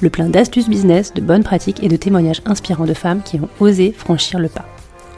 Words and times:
le 0.00 0.10
plein 0.10 0.28
d'astuces 0.28 0.68
business, 0.68 1.14
de 1.14 1.20
bonnes 1.20 1.44
pratiques 1.44 1.82
et 1.82 1.88
de 1.88 1.96
témoignages 1.96 2.42
inspirants 2.46 2.86
de 2.86 2.94
femmes 2.94 3.22
qui 3.22 3.38
ont 3.40 3.48
osé 3.60 3.92
franchir 3.92 4.38
le 4.38 4.48
pas. 4.48 4.66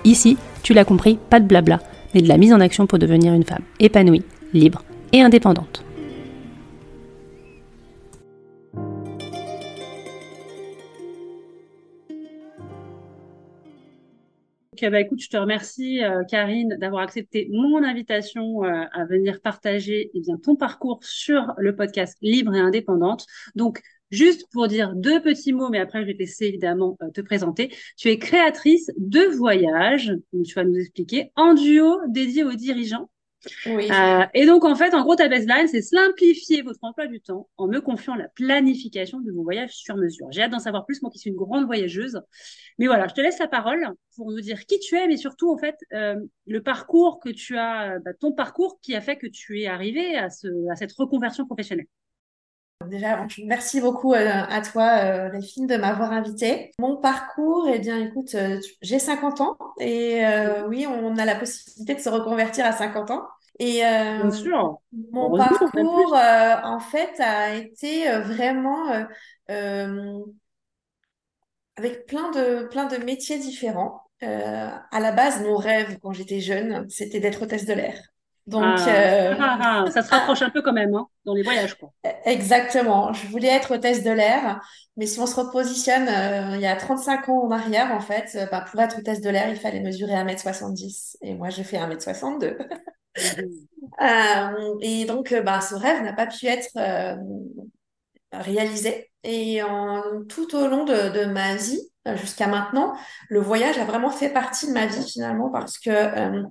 Ici, 0.04 0.36
tu 0.62 0.74
l'as 0.74 0.84
compris, 0.84 1.18
pas 1.30 1.40
de 1.40 1.46
blabla, 1.46 1.80
mais 2.14 2.22
de 2.22 2.28
la 2.28 2.38
mise 2.38 2.52
en 2.52 2.60
action 2.60 2.86
pour 2.86 2.98
devenir 2.98 3.32
une 3.32 3.44
femme 3.44 3.64
épanouie, 3.80 4.24
libre 4.52 4.84
et 5.12 5.22
indépendante. 5.22 5.84
Bah 14.90 14.98
écoute, 14.98 15.20
je 15.22 15.28
te 15.28 15.36
remercie, 15.36 16.02
euh, 16.02 16.24
Karine, 16.24 16.76
d'avoir 16.80 17.02
accepté 17.02 17.48
mon 17.52 17.84
invitation 17.84 18.64
euh, 18.64 18.84
à 18.92 19.04
venir 19.04 19.40
partager 19.40 20.10
eh 20.12 20.20
ton 20.42 20.56
parcours 20.56 20.98
sur 21.02 21.54
le 21.56 21.76
podcast 21.76 22.18
Libre 22.20 22.52
et 22.54 22.58
Indépendante. 22.58 23.26
Donc, 23.54 23.80
Juste 24.12 24.46
pour 24.52 24.68
dire 24.68 24.94
deux 24.94 25.22
petits 25.22 25.54
mots, 25.54 25.70
mais 25.70 25.80
après 25.80 26.02
je 26.02 26.06
vais 26.06 26.12
te 26.12 26.18
laisser 26.18 26.44
évidemment 26.44 26.98
euh, 27.02 27.10
te 27.10 27.22
présenter. 27.22 27.74
Tu 27.96 28.08
es 28.08 28.18
créatrice 28.18 28.90
de 28.98 29.22
voyages, 29.36 30.12
tu 30.44 30.54
vas 30.54 30.64
nous 30.64 30.76
expliquer, 30.76 31.32
en 31.34 31.54
duo 31.54 31.98
dédié 32.08 32.44
aux 32.44 32.52
dirigeants. 32.52 33.08
Oui. 33.66 33.90
Euh, 33.90 34.24
et 34.34 34.46
donc 34.46 34.64
en 34.64 34.74
fait, 34.74 34.94
en 34.94 35.02
gros, 35.02 35.16
ta 35.16 35.28
baseline, 35.28 35.66
c'est 35.66 35.82
simplifier 35.82 36.62
votre 36.62 36.78
emploi 36.82 37.06
du 37.06 37.20
temps 37.20 37.48
en 37.56 37.66
me 37.66 37.80
confiant 37.80 38.14
la 38.14 38.28
planification 38.28 39.20
de 39.20 39.32
vos 39.32 39.42
voyages 39.42 39.72
sur 39.72 39.96
mesure. 39.96 40.28
J'ai 40.30 40.42
hâte 40.42 40.52
d'en 40.52 40.58
savoir 40.58 40.84
plus, 40.84 41.02
moi 41.02 41.10
qui 41.10 41.18
suis 41.18 41.30
une 41.30 41.36
grande 41.36 41.64
voyageuse. 41.64 42.20
Mais 42.78 42.86
voilà, 42.86 43.08
je 43.08 43.14
te 43.14 43.20
laisse 43.20 43.38
la 43.38 43.48
parole 43.48 43.88
pour 44.16 44.30
nous 44.30 44.40
dire 44.40 44.64
qui 44.66 44.78
tu 44.78 44.94
es, 44.96 45.08
mais 45.08 45.16
surtout 45.16 45.50
en 45.50 45.58
fait 45.58 45.76
euh, 45.92 46.16
le 46.46 46.62
parcours 46.62 47.18
que 47.18 47.30
tu 47.30 47.56
as, 47.56 47.98
bah, 47.98 48.12
ton 48.14 48.32
parcours 48.32 48.78
qui 48.80 48.94
a 48.94 49.00
fait 49.00 49.16
que 49.16 49.26
tu 49.26 49.62
es 49.62 49.66
arrivé 49.66 50.16
à, 50.16 50.30
ce, 50.30 50.48
à 50.70 50.76
cette 50.76 50.92
reconversion 50.92 51.46
professionnelle. 51.46 51.86
Déjà, 52.88 53.26
merci 53.44 53.80
beaucoup 53.80 54.14
euh, 54.14 54.28
à 54.48 54.60
toi, 54.60 54.98
euh, 55.04 55.30
Delphine, 55.30 55.66
de 55.66 55.76
m'avoir 55.76 56.12
invitée. 56.12 56.72
Mon 56.78 56.96
parcours, 56.96 57.68
eh 57.72 57.78
bien, 57.78 57.98
écoute, 57.98 58.34
euh, 58.34 58.60
j'ai 58.80 58.98
50 58.98 59.40
ans 59.40 59.56
et 59.78 60.22
oui, 60.68 60.86
on 60.86 61.16
a 61.16 61.24
la 61.24 61.34
possibilité 61.34 61.94
de 61.94 62.00
se 62.00 62.08
reconvertir 62.08 62.64
à 62.66 62.72
50 62.72 63.10
ans. 63.10 63.26
Et 63.58 63.80
Bien 63.80 64.30
sûr. 64.30 64.80
mon 65.12 65.36
parcours, 65.36 66.14
en 66.14 66.80
fait, 66.80 67.20
a 67.20 67.54
été 67.54 68.10
vraiment 68.20 68.86
avec 71.76 72.06
plein 72.06 72.30
de, 72.30 72.66
plein 72.68 72.86
de 72.86 72.96
métiers 72.96 73.38
différents. 73.38 74.02
à 74.20 75.00
la 75.00 75.12
base, 75.12 75.42
mon 75.42 75.56
rêve 75.56 75.98
quand 76.00 76.12
j'étais 76.12 76.40
jeune, 76.40 76.88
c'était 76.88 77.20
d'être 77.20 77.42
hôtesse 77.42 77.66
de 77.66 77.74
l'air. 77.74 78.12
Donc, 78.46 78.64
ah. 78.64 78.88
Euh, 78.88 79.34
ah, 79.38 79.84
ah, 79.86 79.90
ça 79.90 80.02
se 80.02 80.10
rapproche 80.10 80.42
un 80.42 80.50
peu 80.50 80.62
quand 80.62 80.72
même 80.72 80.94
hein, 80.94 81.06
dans 81.24 81.34
les 81.34 81.42
voyages. 81.42 81.74
Quoi. 81.74 81.92
Exactement. 82.24 83.12
Je 83.12 83.26
voulais 83.28 83.48
être 83.48 83.74
hôtesse 83.74 84.02
de 84.02 84.10
l'air, 84.10 84.60
mais 84.96 85.06
si 85.06 85.20
on 85.20 85.26
se 85.26 85.36
repositionne 85.36 86.08
euh, 86.08 86.56
il 86.56 86.60
y 86.60 86.66
a 86.66 86.76
35 86.76 87.28
ans 87.28 87.44
en 87.44 87.50
arrière, 87.50 87.92
en 87.92 88.00
fait, 88.00 88.30
euh, 88.34 88.46
bah, 88.50 88.64
pour 88.68 88.80
être 88.80 88.98
hôtesse 88.98 89.20
de 89.20 89.30
l'air, 89.30 89.48
il 89.48 89.56
fallait 89.56 89.80
mesurer 89.80 90.14
1m70. 90.14 91.16
Et 91.22 91.34
moi, 91.34 91.50
je 91.50 91.62
fais 91.62 91.78
1m62. 91.78 92.56
euh, 94.00 94.74
et 94.80 95.04
donc, 95.04 95.34
bah, 95.44 95.60
ce 95.60 95.74
rêve 95.74 96.02
n'a 96.02 96.12
pas 96.12 96.26
pu 96.26 96.46
être 96.46 96.76
réalisé. 98.32 99.10
Et 99.24 99.62
en, 99.62 100.02
tout 100.28 100.56
au 100.56 100.66
long 100.66 100.84
de, 100.84 101.10
de 101.10 101.26
ma 101.26 101.54
vie, 101.54 101.80
jusqu'à 102.16 102.48
maintenant, 102.48 102.94
le 103.28 103.40
voyage 103.40 103.78
a 103.78 103.84
vraiment 103.84 104.10
fait 104.10 104.30
partie 104.30 104.66
de 104.66 104.72
ma 104.72 104.86
vie 104.86 105.08
finalement 105.08 105.50
parce 105.50 105.78
que 105.78 105.90
euh, 105.90 106.42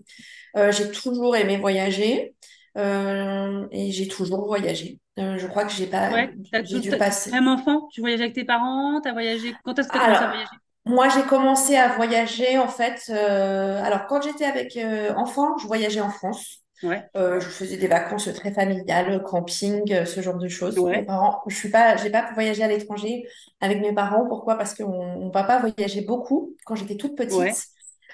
j'ai 0.56 0.92
toujours 0.92 1.36
aimé 1.36 1.58
voyager 1.58 2.34
euh, 2.78 3.68
et 3.72 3.92
j'ai 3.92 4.08
toujours 4.08 4.46
voyagé. 4.46 5.00
Euh, 5.20 5.38
je 5.38 5.48
crois 5.48 5.66
que 5.66 5.72
j'ai 5.72 5.88
pas. 5.88 6.10
Ouais, 6.12 6.32
j'ai 6.64 6.80
dû 6.80 6.92
passer. 6.92 7.32
Même 7.32 7.48
enfant, 7.48 7.88
tu 7.92 8.02
voyageais 8.02 8.24
avec 8.24 8.36
tes 8.36 8.46
parents, 8.46 9.02
tu 9.02 9.10
as 9.10 9.14
voyagé? 9.14 9.54
Quand 9.64 9.78
est-ce 9.78 9.90
que 9.90 9.94
tu 9.94 10.00
as 10.00 10.06
commencé 10.06 10.24
à 10.24 10.28
voyager? 10.28 10.52
Moi, 10.86 11.10
j'ai 11.10 11.24
commencé 11.24 11.76
à 11.76 11.90
voyager 11.90 12.58
en 12.58 12.68
fait. 12.68 13.10
alors, 13.10 14.08
quand 14.08 14.22
j'étais 14.22 14.46
avec 14.46 14.78
enfant, 15.18 15.58
je 15.58 15.68
voyageais 15.68 16.02
en 16.02 16.10
France. 16.10 16.60
Ouais. 16.84 17.04
je 17.14 17.48
faisais 17.48 17.78
des 17.78 17.88
vacances 17.88 18.28
très 18.34 18.52
familiales, 18.52 19.22
camping, 19.22 20.06
ce 20.06 20.22
genre 20.22 20.38
de 20.38 20.48
choses. 20.48 20.80
Mes 20.80 21.04
parents, 21.04 21.42
je 21.48 21.56
suis 21.56 21.70
pas, 21.70 21.98
j'ai 21.98 22.10
pas 22.10 22.32
voyagé 22.34 22.64
à 22.64 22.68
l'étranger 22.68 23.28
avec 23.60 23.82
mes 23.82 23.94
parents. 23.94 24.26
Pourquoi? 24.28 24.56
Parce 24.56 24.74
que 24.74 24.84
mon, 24.84 25.30
papa 25.30 25.60
voyageait 25.60 26.02
beaucoup 26.02 26.56
quand 26.66 26.76
j'étais 26.76 26.96
toute 26.96 27.18
petite. 27.18 27.68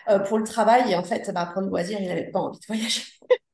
Euh, 0.10 0.20
pour 0.20 0.38
le 0.38 0.46
travail. 0.46 0.92
Et 0.92 0.96
en 0.96 1.04
fait, 1.04 1.30
bah, 1.34 1.50
pour 1.52 1.62
le 1.62 1.68
loisir, 1.68 2.00
il 2.00 2.08
n'avait 2.08 2.30
pas 2.32 2.40
envie 2.40 2.60
de 2.60 2.66
voyager. 2.66 3.02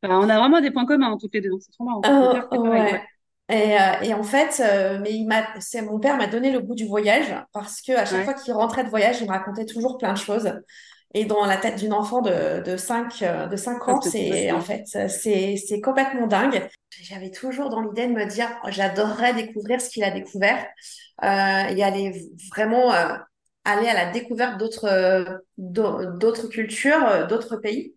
Bah, 0.03 0.09
on 0.11 0.29
a 0.29 0.37
vraiment 0.37 0.61
des 0.61 0.69
points 0.69 0.85
communs 0.85 1.13
hein, 1.13 1.17
toutes 1.19 1.33
les 1.33 1.41
deux. 1.41 1.51
C'est 1.59 1.71
trop 1.71 1.85
marrant. 1.85 2.01
Euh, 2.05 2.97
et, 3.49 3.79
euh, 3.79 4.01
et, 4.01 4.13
en 4.13 4.23
fait, 4.23 4.61
mais 5.01 5.13
il 5.13 5.25
m'a, 5.25 5.45
c'est 5.59 5.81
mon 5.81 5.99
père 5.99 6.17
m'a 6.17 6.27
donné 6.27 6.51
le 6.51 6.59
goût 6.59 6.75
du 6.75 6.85
voyage 6.85 7.33
parce 7.53 7.81
que 7.81 7.93
à 7.93 8.05
chaque 8.05 8.25
fois 8.25 8.33
qu'il 8.33 8.53
rentrait 8.53 8.83
de 8.83 8.89
voyage, 8.89 9.21
il 9.21 9.27
me 9.27 9.31
racontait 9.31 9.65
toujours 9.65 9.97
plein 9.97 10.13
de 10.13 10.17
choses. 10.17 10.53
Et 11.13 11.25
dans 11.25 11.45
la 11.45 11.57
tête 11.57 11.77
d'une 11.77 11.93
enfant 11.93 12.21
de, 12.21 12.61
de 12.63 12.75
5, 12.75 13.49
de 13.49 13.55
5 13.55 13.87
ans, 13.87 14.01
c'est 14.01 14.51
en 14.51 14.61
fait 14.61 14.83
c'est, 14.85 15.55
c'est 15.57 15.81
complètement 15.81 16.27
dingue. 16.27 16.67
J'avais 17.01 17.31
toujours 17.31 17.69
dans 17.69 17.81
l'idée 17.81 18.07
de 18.07 18.13
me 18.13 18.25
dire, 18.25 18.49
j'adorerais 18.67 19.33
découvrir 19.33 19.79
ce 19.79 19.89
qu'il 19.89 20.03
a 20.03 20.11
découvert 20.11 20.65
euh, 21.23 21.75
et 21.75 21.83
aller 21.83 22.29
vraiment 22.49 22.91
aller 23.65 23.87
à 23.87 23.93
la 23.93 24.11
découverte 24.11 24.57
d'autres 24.57 24.85
euh, 24.85 25.23
d'autres 25.57 26.47
cultures, 26.47 27.07
euh, 27.07 27.25
d'autres 27.25 27.57
pays. 27.57 27.95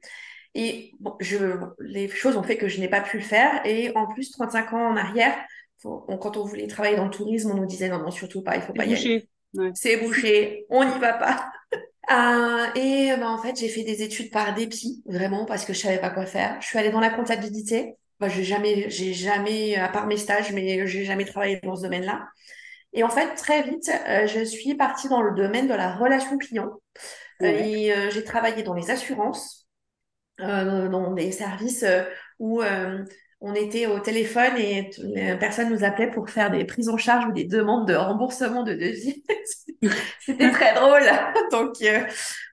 Et 0.54 0.93
bon, 1.00 1.15
je, 1.21 1.37
les 1.81 2.09
choses 2.09 2.37
ont 2.37 2.43
fait 2.43 2.56
que 2.56 2.69
je 2.69 2.81
n'ai 2.81 2.88
pas 2.88 3.03
pu 3.03 3.19
le 3.19 3.22
faire. 3.22 3.60
Et 3.66 3.94
en 3.94 4.06
plus, 4.06 4.31
35 4.31 4.72
ans 4.72 4.91
en 4.93 4.97
arrière, 4.97 5.37
quand 5.82 6.37
on 6.37 6.44
voulait 6.44 6.66
travailler 6.66 6.97
dans 6.97 7.04
le 7.04 7.10
tourisme, 7.10 7.50
on 7.50 7.54
nous 7.54 7.66
disait 7.66 7.88
non, 7.88 7.99
non, 7.99 8.10
surtout 8.10 8.43
pas, 8.43 8.56
il 8.56 8.62
faut 8.62 8.72
pas 8.72 8.87
y 8.87 8.94
aller. 8.94 9.28
C'est 9.75 9.99
bouché, 9.99 10.66
on 10.71 10.84
n'y 10.84 10.99
va 10.99 11.12
pas. 11.15 11.50
euh, 12.10 12.66
et 12.75 13.15
ben, 13.16 13.28
en 13.28 13.38
fait, 13.38 13.59
j'ai 13.59 13.69
fait 13.69 13.84
des 13.84 14.03
études 14.03 14.31
par 14.31 14.54
dépit, 14.54 15.03
vraiment, 15.06 15.44
parce 15.44 15.65
que 15.65 15.72
je 15.72 15.78
savais 15.78 15.98
pas 15.98 16.10
quoi 16.10 16.27
faire. 16.27 16.56
Je 16.60 16.66
suis 16.66 16.78
allée 16.78 16.91
dans 16.91 17.00
la 17.00 17.10
comptabilité. 17.10 17.94
Ben, 18.19 18.28
j'ai 18.28 18.44
jamais, 18.44 18.88
j'ai 18.88 19.12
jamais, 19.12 19.77
à 19.77 19.88
part 19.88 20.06
mes 20.06 20.16
stages, 20.16 20.53
mais 20.53 20.87
j'ai 20.87 21.04
jamais 21.04 21.25
travaillé 21.27 21.60
dans 21.62 21.77
ce 21.77 21.83
domaine-là. 21.83 22.27
Et 22.96 23.04
en 23.04 23.10
fait, 23.10 23.34
très 23.34 23.62
vite, 23.62 23.90
euh, 24.08 24.26
je 24.26 24.42
suis 24.42 24.74
partie 24.74 25.08
dans 25.08 25.20
le 25.20 25.34
domaine 25.34 25.68
de 25.68 25.74
la 25.74 25.94
relation 25.94 26.38
client. 26.38 26.70
Euh, 27.42 27.46
et 27.46 27.92
euh, 27.92 28.10
j'ai 28.10 28.24
travaillé 28.24 28.62
dans 28.62 28.72
les 28.72 28.90
assurances, 28.90 29.68
dans 30.38 31.12
des 31.12 31.30
services 31.30 31.84
où 32.38 32.62
on 33.41 33.54
était 33.54 33.86
au 33.86 34.00
téléphone 34.00 34.56
et 34.56 34.91
personne 35.38 35.71
nous 35.71 35.84
appelait 35.84 36.10
pour 36.10 36.28
faire 36.28 36.50
des 36.50 36.65
prises 36.65 36.88
en 36.88 36.97
charge 36.97 37.26
ou 37.26 37.32
des 37.32 37.44
demandes 37.44 37.86
de 37.86 37.94
remboursement 37.94 38.62
de 38.62 38.72
devis. 38.72 39.24
C'était 40.21 40.50
très 40.50 40.74
drôle. 40.74 41.03
Donc, 41.53 41.74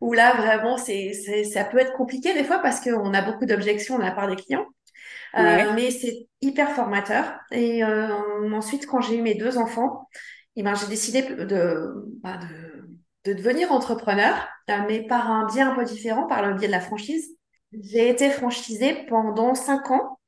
où 0.02 0.14
là, 0.14 0.36
vraiment, 0.36 0.78
c'est, 0.78 1.14
ça 1.44 1.64
peut 1.66 1.80
être 1.80 1.94
compliqué 1.94 2.34
des 2.34 2.44
fois 2.44 2.60
parce 2.60 2.80
qu'on 2.82 3.14
a 3.14 3.22
beaucoup 3.22 3.46
d'objections 3.46 3.98
de 3.98 4.04
la 4.04 4.12
part 4.12 4.30
des 4.30 4.38
clients. 4.38 4.66
mais 5.34 5.92
c'est 5.92 6.28
hyper 6.42 6.72
formateur. 6.72 7.34
Et 7.52 7.84
ensuite, 7.84 8.88
quand 8.88 9.02
j'ai 9.02 9.18
eu 9.18 9.22
mes 9.22 9.36
deux 9.36 9.58
enfants, 9.58 10.08
eh 10.56 10.64
ben, 10.64 10.76
j'ai 10.76 10.88
décidé 10.88 11.24
de, 11.24 11.46
de, 11.46 12.06
de, 13.26 13.34
devenir 13.34 13.72
entrepreneur, 13.72 14.48
euh, 14.70 14.74
mais 14.88 15.02
par 15.02 15.32
un 15.32 15.48
biais 15.48 15.62
un 15.62 15.74
peu 15.76 15.84
différent, 15.84 16.28
par 16.28 16.46
le 16.46 16.54
biais 16.54 16.68
de 16.68 16.72
la 16.72 16.80
franchise. 16.80 17.30
J'ai 17.72 18.10
été 18.10 18.30
franchisée 18.30 19.06
pendant 19.10 19.56
cinq 19.56 19.90
ans 19.90 20.20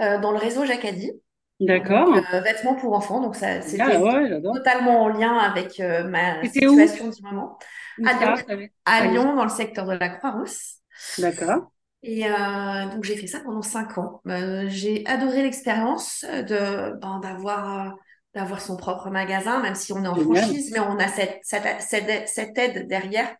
euh, 0.00 0.18
dans 0.18 0.32
le 0.32 0.38
réseau 0.38 0.64
Jacadi. 0.64 1.12
D'accord. 1.60 2.14
Euh, 2.14 2.40
vêtements 2.40 2.74
pour 2.74 2.94
enfants, 2.94 3.20
donc 3.20 3.34
ça 3.34 3.62
c'était 3.62 3.82
ah 3.82 4.40
totalement 4.42 5.04
en 5.04 5.08
lien 5.08 5.38
avec 5.38 5.78
ma 5.78 6.42
situation 6.44 7.08
du 7.08 7.22
moment. 7.22 7.58
À 8.04 8.12
Lyon, 8.12 8.68
à 8.84 9.06
Lyon, 9.06 9.36
dans 9.36 9.44
le 9.44 9.50
secteur 9.50 9.86
de 9.86 9.92
la 9.92 10.10
Croix-Rousse. 10.10 10.76
D'accord. 11.18 11.70
Et 12.02 12.24
donc 12.92 13.04
j'ai 13.04 13.16
fait 13.16 13.26
ça 13.26 13.40
pendant 13.40 13.62
cinq 13.62 13.96
ans. 13.96 14.20
j'ai 14.66 15.02
adoré 15.06 15.42
l'expérience 15.42 16.26
de 16.30 16.98
ben, 16.98 17.20
d'avoir 17.20 17.96
d'avoir 18.36 18.60
son 18.60 18.76
propre 18.76 19.10
magasin, 19.10 19.60
même 19.60 19.74
si 19.74 19.92
on 19.92 20.04
est 20.04 20.08
en 20.08 20.14
franchise, 20.14 20.70
mais 20.72 20.78
on 20.78 20.98
a 20.98 21.08
cette, 21.08 21.40
cette, 21.42 22.28
cette, 22.28 22.58
aide 22.58 22.86
derrière 22.86 23.34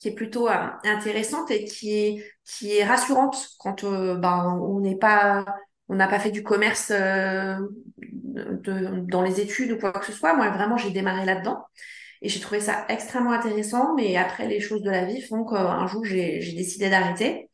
qui 0.00 0.08
est 0.08 0.14
plutôt 0.14 0.48
intéressante 0.84 1.50
et 1.50 1.64
qui 1.64 1.92
est 1.92 2.24
qui 2.44 2.76
est 2.76 2.84
rassurante 2.84 3.50
quand 3.58 3.84
ben, 3.84 4.58
on 4.62 4.80
n'est 4.80 4.96
pas 4.96 5.44
on 5.88 5.94
n'a 5.94 6.08
pas 6.08 6.18
fait 6.18 6.30
du 6.30 6.42
commerce 6.42 6.90
de, 6.90 9.00
dans 9.10 9.22
les 9.22 9.40
études 9.40 9.72
ou 9.72 9.78
quoi 9.78 9.92
que 9.92 10.06
ce 10.06 10.12
soit. 10.12 10.34
Moi, 10.34 10.50
vraiment, 10.50 10.76
j'ai 10.76 10.90
démarré 10.90 11.24
là-dedans. 11.24 11.64
Et 12.20 12.28
j'ai 12.28 12.40
trouvé 12.40 12.60
ça 12.60 12.84
extrêmement 12.88 13.32
intéressant. 13.32 13.94
Mais 13.96 14.16
après, 14.16 14.46
les 14.46 14.60
choses 14.60 14.82
de 14.82 14.90
la 14.90 15.04
vie 15.04 15.22
font 15.22 15.44
qu'un 15.44 15.86
jour, 15.86 16.04
j'ai 16.04 16.38
décidé 16.38 16.90
d'arrêter. 16.90 17.48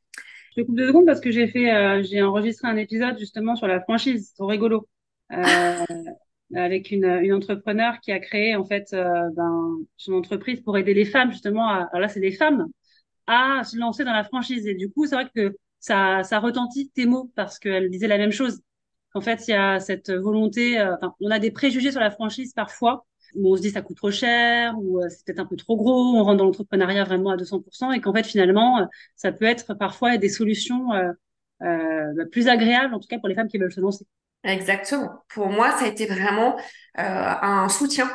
Je 0.57 0.63
coupe 0.63 0.77
deux 0.77 0.89
secondes 0.89 1.07
parce 1.07 1.21
que 1.21 1.31
j'ai 1.31 1.49
fait, 1.49 1.73
euh, 1.73 2.03
j'ai 2.03 2.23
enregistré 2.23 2.69
un 2.69 2.77
épisode 2.77 3.19
justement 3.19 3.57
sur 3.57 3.67
la 3.67 3.81
franchise, 3.81 4.33
c'est 4.37 4.45
rigolo, 4.45 4.87
euh, 5.33 5.37
avec 6.57 6.91
une, 6.91 7.05
une 7.05 7.33
entrepreneur 7.33 8.01
qui 8.01 8.13
a 8.13 8.19
créé 8.21 8.57
en 8.57 8.65
fait 8.65 8.93
euh, 8.93 9.31
ben, 9.37 9.79
son 9.97 10.15
entreprise 10.15 10.61
pour 10.61 10.77
aider 10.79 10.95
les 10.95 11.05
femmes 11.05 11.31
justement. 11.33 11.69
À, 11.69 11.89
alors 11.93 12.01
là, 12.01 12.09
c'est 12.09 12.21
des 12.21 12.33
femmes 12.33 12.67
à 13.27 13.65
se 13.65 13.77
lancer 13.79 14.05
dans 14.05 14.13
la 14.13 14.25
franchise. 14.25 14.67
Et 14.67 14.75
du 14.75 14.91
coup, 14.91 15.07
c'est 15.07 15.15
vrai 15.15 15.29
que 15.35 15.57
ça, 15.81 16.23
ça 16.25 16.39
retentit 16.41 16.91
tes 16.91 17.07
mots 17.07 17.31
parce 17.37 17.59
qu'elle 17.59 17.91
disait 17.91 18.09
la 18.09 18.19
même 18.19 18.33
chose. 18.33 18.61
En 19.15 19.21
fait, 19.21 19.47
il 19.49 19.53
y 19.53 19.55
a 19.55 19.81
cette 19.81 20.11
volonté. 20.11 20.79
Euh, 20.81 20.97
on 21.21 21.31
a 21.31 21.39
des 21.39 21.51
préjugés 21.51 21.93
sur 21.93 22.01
la 22.01 22.11
franchise 22.11 22.53
parfois 22.55 23.07
où 23.35 23.53
on 23.53 23.57
se 23.57 23.63
dit 23.63 23.71
ça 23.71 23.83
coûte 23.83 23.97
trop 23.97 24.11
cher 24.11 24.75
ou 24.79 25.01
euh, 25.01 25.09
c'est 25.09 25.25
peut-être 25.25 25.41
un 25.41 25.47
peu 25.47 25.57
trop 25.57 25.77
gros, 25.77 26.17
on 26.17 26.23
rentre 26.23 26.39
dans 26.39 26.45
l'entrepreneuriat 26.45 27.05
vraiment 27.05 27.31
à 27.31 27.37
200% 27.37 27.93
et 27.93 28.01
qu'en 28.01 28.13
fait 28.13 28.25
finalement 28.25 28.89
ça 29.17 29.33
peut 29.33 29.45
être 29.45 29.75
parfois 29.75 30.19
des 30.19 30.29
solutions 30.29 30.93
euh, 31.63 32.27
plus 32.31 32.49
agréables 32.49 32.95
en 32.95 33.01
tout 33.01 33.09
cas 33.09 33.19
pour 33.19 33.29
les 33.29 33.35
femmes 33.35 33.49
qui 33.49 33.59
veulent 33.59 33.73
se 33.73 33.81
lancer. 33.81 34.07
Exactement. 34.45 35.25
Pour 35.29 35.49
moi, 35.49 35.73
ça 35.79 35.87
a 35.87 35.89
été 35.89 36.07
vraiment 36.07 36.57
un 36.95 37.69
soutien 37.69 38.09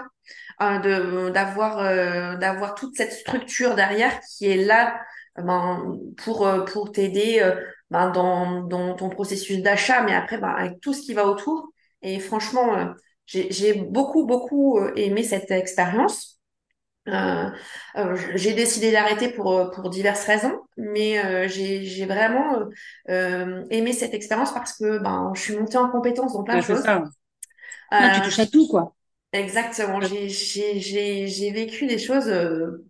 de 0.62 1.30
d'avoir 1.30 2.38
d'avoir 2.38 2.76
toute 2.76 2.96
cette 2.96 3.14
structure 3.14 3.76
derrière 3.76 4.20
qui 4.22 4.46
est 4.46 4.64
là 4.64 5.00
ben, 5.38 5.98
pour 6.18 6.48
pour 6.72 6.92
t'aider 6.92 7.42
ben, 7.90 8.12
dans 8.12 8.64
dans 8.64 8.96
ton 8.96 9.10
processus 9.10 9.62
d'achat, 9.62 10.04
mais 10.04 10.14
après 10.14 10.38
ben, 10.38 10.50
avec 10.50 10.80
tout 10.82 10.94
ce 10.94 11.02
qui 11.02 11.14
va 11.14 11.26
autour. 11.26 11.70
Et 12.02 12.20
franchement, 12.20 12.94
j'ai 13.32 13.74
beaucoup, 13.74 14.26
beaucoup 14.26 14.80
euh, 14.80 14.92
aimé 14.96 15.24
cette 15.24 15.52
expérience. 15.52 16.39
Euh, 17.12 17.50
euh, 17.98 18.18
j'ai 18.36 18.54
décidé 18.54 18.92
d'arrêter 18.92 19.30
pour, 19.30 19.72
pour 19.72 19.90
diverses 19.90 20.26
raisons, 20.26 20.60
mais 20.78 21.48
j'ai 21.50 22.06
vraiment 22.06 22.60
aimé 23.08 23.94
cette 23.94 24.14
expérience 24.14 24.54
parce 24.54 24.78
que 24.78 25.00
ben, 25.00 25.32
je 25.36 25.42
suis 25.42 25.58
montée 25.58 25.78
en 25.78 25.90
compétence 25.90 26.34
dans 26.34 26.44
plein 26.44 26.58
de 26.58 26.62
choses. 26.62 26.84
Ça. 26.84 27.04
tu 28.16 28.22
touches 28.22 28.40
à 28.40 28.46
tout, 28.46 28.68
quoi. 28.68 28.94
Exactement. 29.32 30.00
J'ai 30.02 31.52
vécu 31.54 31.88
des 31.88 32.00
choses 32.00 32.32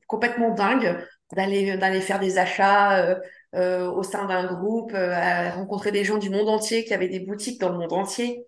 complètement 0.07 0.53
dingues, 0.53 0.97
d'aller 1.35 1.77
d'aller 1.77 2.01
faire 2.01 2.19
des 2.19 2.37
achats 2.37 3.17
au 3.53 4.03
sein 4.03 4.25
d'un 4.25 4.45
groupe, 4.53 4.93
rencontrer 4.93 5.91
des 5.91 6.03
gens 6.03 6.17
du 6.17 6.29
monde 6.29 6.49
entier 6.49 6.83
qui 6.85 6.93
avaient 6.93 7.09
des 7.09 7.19
boutiques 7.21 7.59
dans 7.59 7.69
le 7.69 7.77
monde 7.77 7.93
entier. 7.93 8.45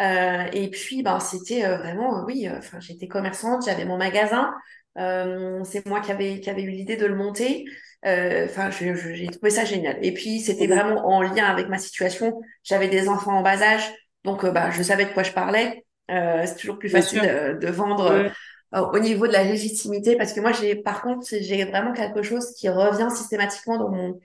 Euh, 0.00 0.46
et 0.52 0.68
puis, 0.70 1.02
ben, 1.02 1.20
c'était 1.20 1.64
euh, 1.64 1.76
vraiment, 1.76 2.18
euh, 2.20 2.24
oui, 2.26 2.48
enfin, 2.50 2.80
j'étais 2.80 3.08
commerçante, 3.08 3.64
j'avais 3.64 3.84
mon 3.84 3.96
magasin. 3.98 4.52
C'est 4.96 5.86
moi 5.86 6.00
qui 6.00 6.12
avais, 6.12 6.40
qui 6.40 6.50
avait 6.50 6.62
eu 6.62 6.70
l'idée 6.70 6.96
de 6.96 7.06
le 7.06 7.14
monter. 7.14 7.64
Enfin, 8.04 8.70
j'ai 8.70 9.26
trouvé 9.28 9.50
ça 9.50 9.64
génial. 9.64 9.98
Et 10.02 10.12
puis, 10.12 10.40
c'était 10.40 10.66
vraiment 10.66 11.06
en 11.06 11.22
lien 11.22 11.44
avec 11.44 11.68
ma 11.68 11.78
situation. 11.78 12.40
J'avais 12.64 12.88
des 12.88 13.08
enfants 13.08 13.38
en 13.38 13.42
bas 13.42 13.62
âge, 13.62 13.92
donc 14.24 14.44
bah, 14.46 14.70
je 14.70 14.82
savais 14.82 15.04
de 15.04 15.10
quoi 15.10 15.22
je 15.22 15.32
parlais. 15.32 15.84
c'est 16.08 16.56
toujours 16.56 16.78
plus 16.78 16.90
facile 16.90 17.22
de, 17.60 17.68
vendre 17.68 18.30
au 18.72 18.98
niveau 18.98 19.26
de 19.26 19.32
la 19.32 19.44
légitimité, 19.44 20.16
parce 20.16 20.32
que 20.32 20.40
moi, 20.40 20.52
j'ai, 20.52 20.74
par 20.74 21.02
contre, 21.02 21.26
j'ai 21.28 21.64
vraiment 21.64 21.92
quelque 21.92 22.22
chose 22.22 22.54
qui 22.54 22.68
revient 22.68 23.08
systématiquement 23.14 23.78
dans 23.78 23.90
mon 23.90 24.18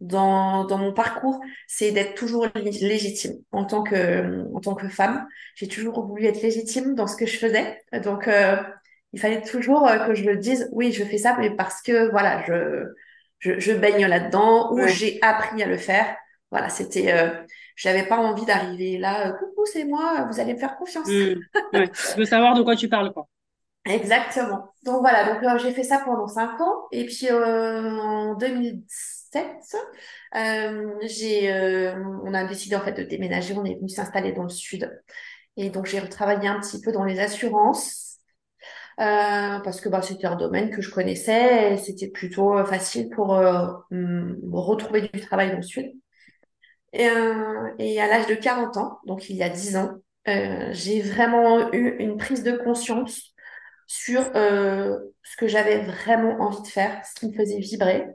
dans, 0.00 0.64
dans 0.64 0.78
mon 0.78 0.92
parcours, 0.92 1.40
c'est 1.66 1.90
d'être 1.90 2.14
toujours 2.14 2.46
légitime 2.54 3.34
en 3.50 3.64
tant 3.64 3.82
que, 3.82 4.44
en 4.54 4.60
tant 4.60 4.74
que 4.74 4.88
femme. 4.88 5.26
J'ai 5.56 5.68
toujours 5.68 6.06
voulu 6.06 6.26
être 6.26 6.40
légitime 6.40 6.94
dans 6.94 7.06
ce 7.06 7.16
que 7.16 7.26
je 7.26 7.36
faisais. 7.36 7.80
Donc, 8.04 8.28
euh, 8.28 8.56
il 9.12 9.20
fallait 9.20 9.42
toujours 9.42 9.86
euh, 9.86 9.98
que 10.06 10.14
je 10.14 10.24
le 10.24 10.36
dise, 10.36 10.68
oui, 10.72 10.92
je 10.92 11.04
fais 11.04 11.18
ça, 11.18 11.36
mais 11.38 11.50
parce 11.50 11.82
que, 11.82 12.10
voilà, 12.10 12.42
je, 12.46 12.84
je, 13.38 13.58
je 13.58 13.72
baigne 13.72 14.06
là-dedans 14.06 14.72
ou 14.72 14.86
j'ai 14.86 15.18
appris 15.22 15.62
à 15.62 15.66
le 15.66 15.76
faire. 15.76 16.16
Voilà, 16.50 16.68
c'était, 16.68 17.12
euh, 17.12 17.30
j'avais 17.76 18.04
pas 18.04 18.16
envie 18.16 18.46
d'arriver 18.46 18.98
là, 18.98 19.28
euh, 19.28 19.32
coucou, 19.32 19.66
c'est 19.66 19.84
moi, 19.84 20.26
vous 20.30 20.40
allez 20.40 20.54
me 20.54 20.58
faire 20.58 20.76
confiance. 20.76 21.06
Mmh. 21.06 21.34
Ouais. 21.74 21.90
je 21.92 22.16
veux 22.16 22.24
savoir 22.24 22.54
de 22.54 22.62
quoi 22.62 22.76
tu 22.76 22.88
parles, 22.88 23.12
quoi. 23.12 23.26
Exactement. 23.84 24.72
Donc 24.84 25.00
voilà, 25.00 25.32
donc 25.32 25.60
j'ai 25.60 25.72
fait 25.72 25.82
ça 25.82 26.02
pendant 26.04 26.26
cinq 26.26 26.60
ans 26.60 26.88
et 26.92 27.06
puis 27.06 27.30
en 27.30 28.34
2010 28.34 29.18
euh, 30.34 30.94
j'ai, 31.02 31.52
euh, 31.52 31.94
on 32.24 32.34
a 32.34 32.44
décidé 32.44 32.76
en 32.76 32.80
fait 32.80 32.92
de 32.92 33.02
déménager. 33.02 33.54
On 33.56 33.64
est 33.64 33.76
venu 33.76 33.88
s'installer 33.88 34.32
dans 34.32 34.44
le 34.44 34.48
sud. 34.48 34.90
Et 35.56 35.70
donc, 35.70 35.86
j'ai 35.86 35.98
retravaillé 36.00 36.48
un 36.48 36.60
petit 36.60 36.80
peu 36.80 36.92
dans 36.92 37.04
les 37.04 37.18
assurances. 37.20 38.07
Euh, 39.00 39.60
parce 39.60 39.80
que 39.80 39.88
bah, 39.88 40.02
c'était 40.02 40.26
un 40.26 40.36
domaine 40.36 40.70
que 40.70 40.82
je 40.82 40.90
connaissais 40.90 41.74
et 41.74 41.76
c'était 41.76 42.08
plutôt 42.08 42.64
facile 42.64 43.08
pour 43.10 43.28
retrouver 43.30 45.08
du 45.12 45.20
travail 45.20 45.50
dans 45.50 45.56
le 45.56 45.62
sud. 45.62 45.92
Et, 46.92 47.06
et 47.78 48.00
à 48.00 48.06
l'âge 48.06 48.26
de 48.26 48.34
40 48.34 48.76
ans, 48.76 48.98
donc 49.06 49.28
il 49.30 49.36
y 49.36 49.42
a 49.42 49.48
10 49.48 49.76
ans, 49.76 49.92
j'ai 50.26 51.00
vraiment 51.00 51.72
eu 51.72 51.96
une 51.98 52.16
prise 52.16 52.42
de 52.42 52.52
conscience 52.52 53.34
sur 53.86 54.22
ce 54.24 55.36
que 55.38 55.46
j'avais 55.46 55.80
vraiment 55.84 56.40
envie 56.40 56.62
de 56.62 56.66
faire, 56.66 57.04
ce 57.06 57.14
qui 57.20 57.28
me 57.28 57.32
faisait 57.32 57.60
vibrer. 57.60 58.06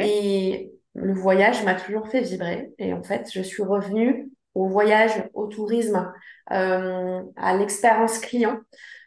Et 0.00 0.72
le 0.94 1.14
voyage 1.14 1.64
m'a 1.64 1.74
toujours 1.74 2.08
fait 2.08 2.20
vibrer. 2.20 2.70
Et 2.78 2.92
en 2.92 3.02
fait, 3.02 3.30
je 3.32 3.40
suis 3.42 3.62
revenue 3.62 4.30
au 4.54 4.68
voyage, 4.68 5.28
au 5.34 5.46
tourisme, 5.46 6.12
euh, 6.50 7.22
à 7.36 7.56
l'expérience 7.56 8.18
client, 8.18 8.60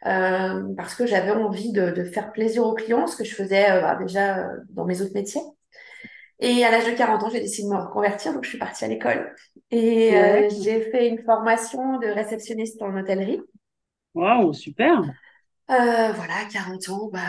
euh, 0.06 0.62
parce 0.76 0.94
que 0.94 1.06
j'avais 1.06 1.30
envie 1.30 1.72
de, 1.72 1.90
de, 1.90 2.04
faire 2.04 2.32
plaisir 2.32 2.64
aux 2.64 2.74
clients, 2.74 3.06
ce 3.06 3.16
que 3.16 3.24
je 3.24 3.34
faisais 3.34 3.70
euh, 3.70 3.80
bah, 3.80 3.96
déjà 3.96 4.38
euh, 4.38 4.56
dans 4.70 4.84
mes 4.84 5.00
autres 5.00 5.14
métiers. 5.14 5.42
Et 6.38 6.64
à 6.64 6.70
l'âge 6.70 6.86
de 6.86 6.96
40 6.96 7.22
ans, 7.22 7.30
j'ai 7.30 7.40
décidé 7.40 7.68
de 7.68 7.74
me 7.74 7.80
reconvertir, 7.80 8.34
donc 8.34 8.44
je 8.44 8.50
suis 8.50 8.58
partie 8.58 8.84
à 8.84 8.88
l'école. 8.88 9.34
Et 9.70 10.14
euh, 10.16 10.48
j'ai 10.62 10.82
fait 10.90 11.08
une 11.08 11.22
formation 11.24 11.98
de 11.98 12.08
réceptionniste 12.08 12.82
en 12.82 12.94
hôtellerie. 12.96 13.40
Waouh, 14.14 14.52
super! 14.52 15.02
voilà, 15.68 16.44
40 16.52 16.88
ans, 16.90 17.10
bah, 17.12 17.20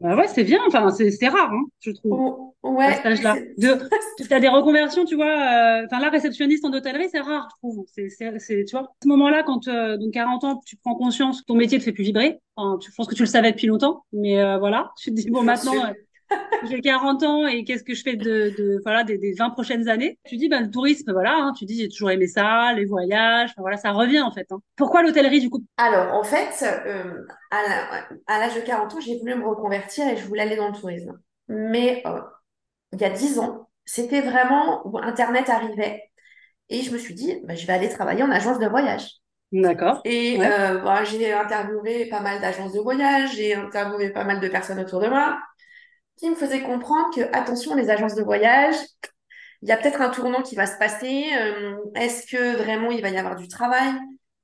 bah 0.00 0.14
ouais, 0.14 0.28
c'est 0.28 0.44
bien. 0.44 0.58
Enfin, 0.66 0.90
c'est 0.90 1.28
rare, 1.28 1.50
hein, 1.52 1.64
je 1.80 1.90
trouve. 1.90 2.12
Oh, 2.12 2.54
ouais. 2.62 2.84
À 2.84 2.94
cet 2.94 3.06
âge-là. 3.06 3.36
tu 3.58 3.66
as 4.32 4.40
des 4.40 4.48
reconversions, 4.48 5.04
tu 5.04 5.14
vois. 5.14 5.24
Euh, 5.26 5.86
enfin, 5.86 6.00
la 6.00 6.10
réceptionniste 6.10 6.64
en 6.64 6.72
hôtellerie, 6.72 7.08
c'est 7.10 7.20
rare, 7.20 7.48
je 7.50 7.56
trouve. 7.56 7.86
C'est, 7.94 8.08
c'est, 8.10 8.64
tu 8.64 8.76
vois. 8.76 8.82
À 8.82 8.92
ce 9.02 9.08
moment-là, 9.08 9.42
quand 9.42 9.68
euh, 9.68 9.96
donc 9.96 10.12
40 10.12 10.44
ans, 10.44 10.60
tu 10.66 10.76
prends 10.76 10.94
conscience 10.94 11.40
que 11.40 11.46
ton 11.46 11.54
métier 11.54 11.78
te 11.78 11.84
fait 11.84 11.92
plus 11.92 12.04
vibrer. 12.04 12.40
Enfin, 12.56 12.78
je 12.84 12.94
pense 12.94 13.06
que 13.06 13.14
tu 13.14 13.22
le 13.22 13.28
savais 13.28 13.52
depuis 13.52 13.68
longtemps, 13.68 14.04
mais 14.12 14.38
euh, 14.38 14.58
voilà. 14.58 14.92
Tu 14.98 15.10
te 15.10 15.16
dis 15.16 15.30
bon, 15.30 15.42
maintenant, 15.42 15.74
j'ai 16.68 16.80
40 16.80 17.22
ans 17.22 17.46
et 17.46 17.64
qu'est-ce 17.64 17.84
que 17.84 17.94
je 17.94 18.02
fais 18.02 18.16
de, 18.16 18.54
de 18.56 18.80
voilà 18.82 19.04
des, 19.04 19.18
des 19.18 19.32
20 19.32 19.50
prochaines 19.50 19.88
années? 19.88 20.18
Tu 20.24 20.36
dis 20.36 20.48
ben 20.48 20.64
le 20.64 20.70
tourisme 20.70 21.12
voilà, 21.12 21.34
hein, 21.34 21.52
tu 21.56 21.64
dis 21.64 21.80
j'ai 21.80 21.88
toujours 21.88 22.10
aimé 22.10 22.26
ça, 22.26 22.72
les 22.74 22.84
voyages, 22.84 23.52
voilà 23.58 23.76
ça 23.76 23.92
revient 23.92 24.20
en 24.20 24.32
fait. 24.32 24.46
Hein. 24.50 24.60
Pourquoi 24.76 25.02
l'hôtellerie 25.02 25.40
du 25.40 25.50
coup? 25.50 25.64
Alors 25.76 26.14
en 26.14 26.24
fait 26.24 26.64
euh, 26.86 27.26
à 27.50 28.38
l'âge 28.38 28.54
de 28.54 28.60
40 28.60 28.94
ans 28.94 29.00
j'ai 29.00 29.18
voulu 29.18 29.34
me 29.34 29.46
reconvertir 29.46 30.06
et 30.08 30.16
je 30.16 30.24
voulais 30.26 30.42
aller 30.42 30.56
dans 30.56 30.68
le 30.68 30.74
tourisme. 30.74 31.18
Mais 31.48 32.02
euh, 32.06 32.20
il 32.92 33.00
y 33.00 33.04
a 33.04 33.10
10 33.10 33.38
ans 33.38 33.68
c'était 33.84 34.20
vraiment 34.20 34.86
où 34.86 34.98
Internet 34.98 35.48
arrivait 35.48 36.02
et 36.68 36.82
je 36.82 36.92
me 36.92 36.98
suis 36.98 37.14
dit 37.14 37.40
ben, 37.44 37.56
je 37.56 37.66
vais 37.66 37.72
aller 37.74 37.88
travailler 37.88 38.22
en 38.22 38.30
agence 38.30 38.58
de 38.58 38.66
voyage. 38.66 39.10
D'accord. 39.52 40.02
Et 40.04 40.38
euh, 40.40 40.78
bah, 40.78 41.04
j'ai 41.04 41.32
interviewé 41.32 42.06
pas 42.06 42.20
mal 42.20 42.40
d'agences 42.40 42.72
de 42.72 42.80
voyage, 42.80 43.36
j'ai 43.36 43.54
interviewé 43.54 44.10
pas 44.10 44.24
mal 44.24 44.40
de 44.40 44.48
personnes 44.48 44.80
autour 44.80 45.00
de 45.00 45.08
moi 45.08 45.38
qui 46.16 46.30
me 46.30 46.34
faisait 46.34 46.62
comprendre 46.62 47.14
que, 47.14 47.20
attention, 47.36 47.74
les 47.74 47.90
agences 47.90 48.14
de 48.14 48.22
voyage, 48.22 48.76
il 49.62 49.68
y 49.68 49.72
a 49.72 49.76
peut-être 49.76 50.00
un 50.00 50.10
tournant 50.10 50.42
qui 50.42 50.54
va 50.54 50.66
se 50.66 50.78
passer. 50.78 51.26
Euh, 51.38 51.76
est-ce 51.94 52.26
que 52.26 52.56
vraiment 52.56 52.90
il 52.90 53.02
va 53.02 53.10
y 53.10 53.18
avoir 53.18 53.36
du 53.36 53.48
travail? 53.48 53.92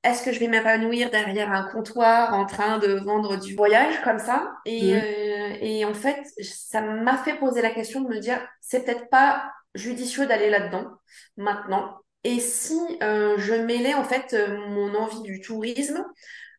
Est-ce 0.03 0.23
que 0.23 0.33
je 0.33 0.39
vais 0.39 0.47
m'épanouir 0.47 1.09
derrière 1.11 1.51
un 1.51 1.63
comptoir 1.63 2.33
en 2.33 2.45
train 2.45 2.77
de 2.77 2.93
vendre 3.05 3.37
du 3.37 3.55
voyage 3.55 4.01
comme 4.03 4.19
ça? 4.19 4.51
Et, 4.65 4.95
euh, 4.95 5.57
et 5.61 5.85
en 5.85 5.93
fait, 5.93 6.21
ça 6.41 6.81
m'a 6.81 7.17
fait 7.17 7.37
poser 7.37 7.61
la 7.61 7.71
question 7.71 8.01
de 8.01 8.09
me 8.09 8.19
dire, 8.19 8.45
c'est 8.59 8.83
peut-être 8.83 9.09
pas 9.09 9.51
judicieux 9.75 10.25
d'aller 10.25 10.49
là-dedans 10.49 10.91
maintenant. 11.37 11.99
Et 12.25 12.39
si 12.39 12.77
euh, 13.01 13.35
je 13.37 13.53
mêlais 13.53 13.93
en 13.93 14.03
fait 14.03 14.35
mon 14.67 14.93
envie 14.95 15.21
du 15.21 15.41
tourisme 15.41 16.03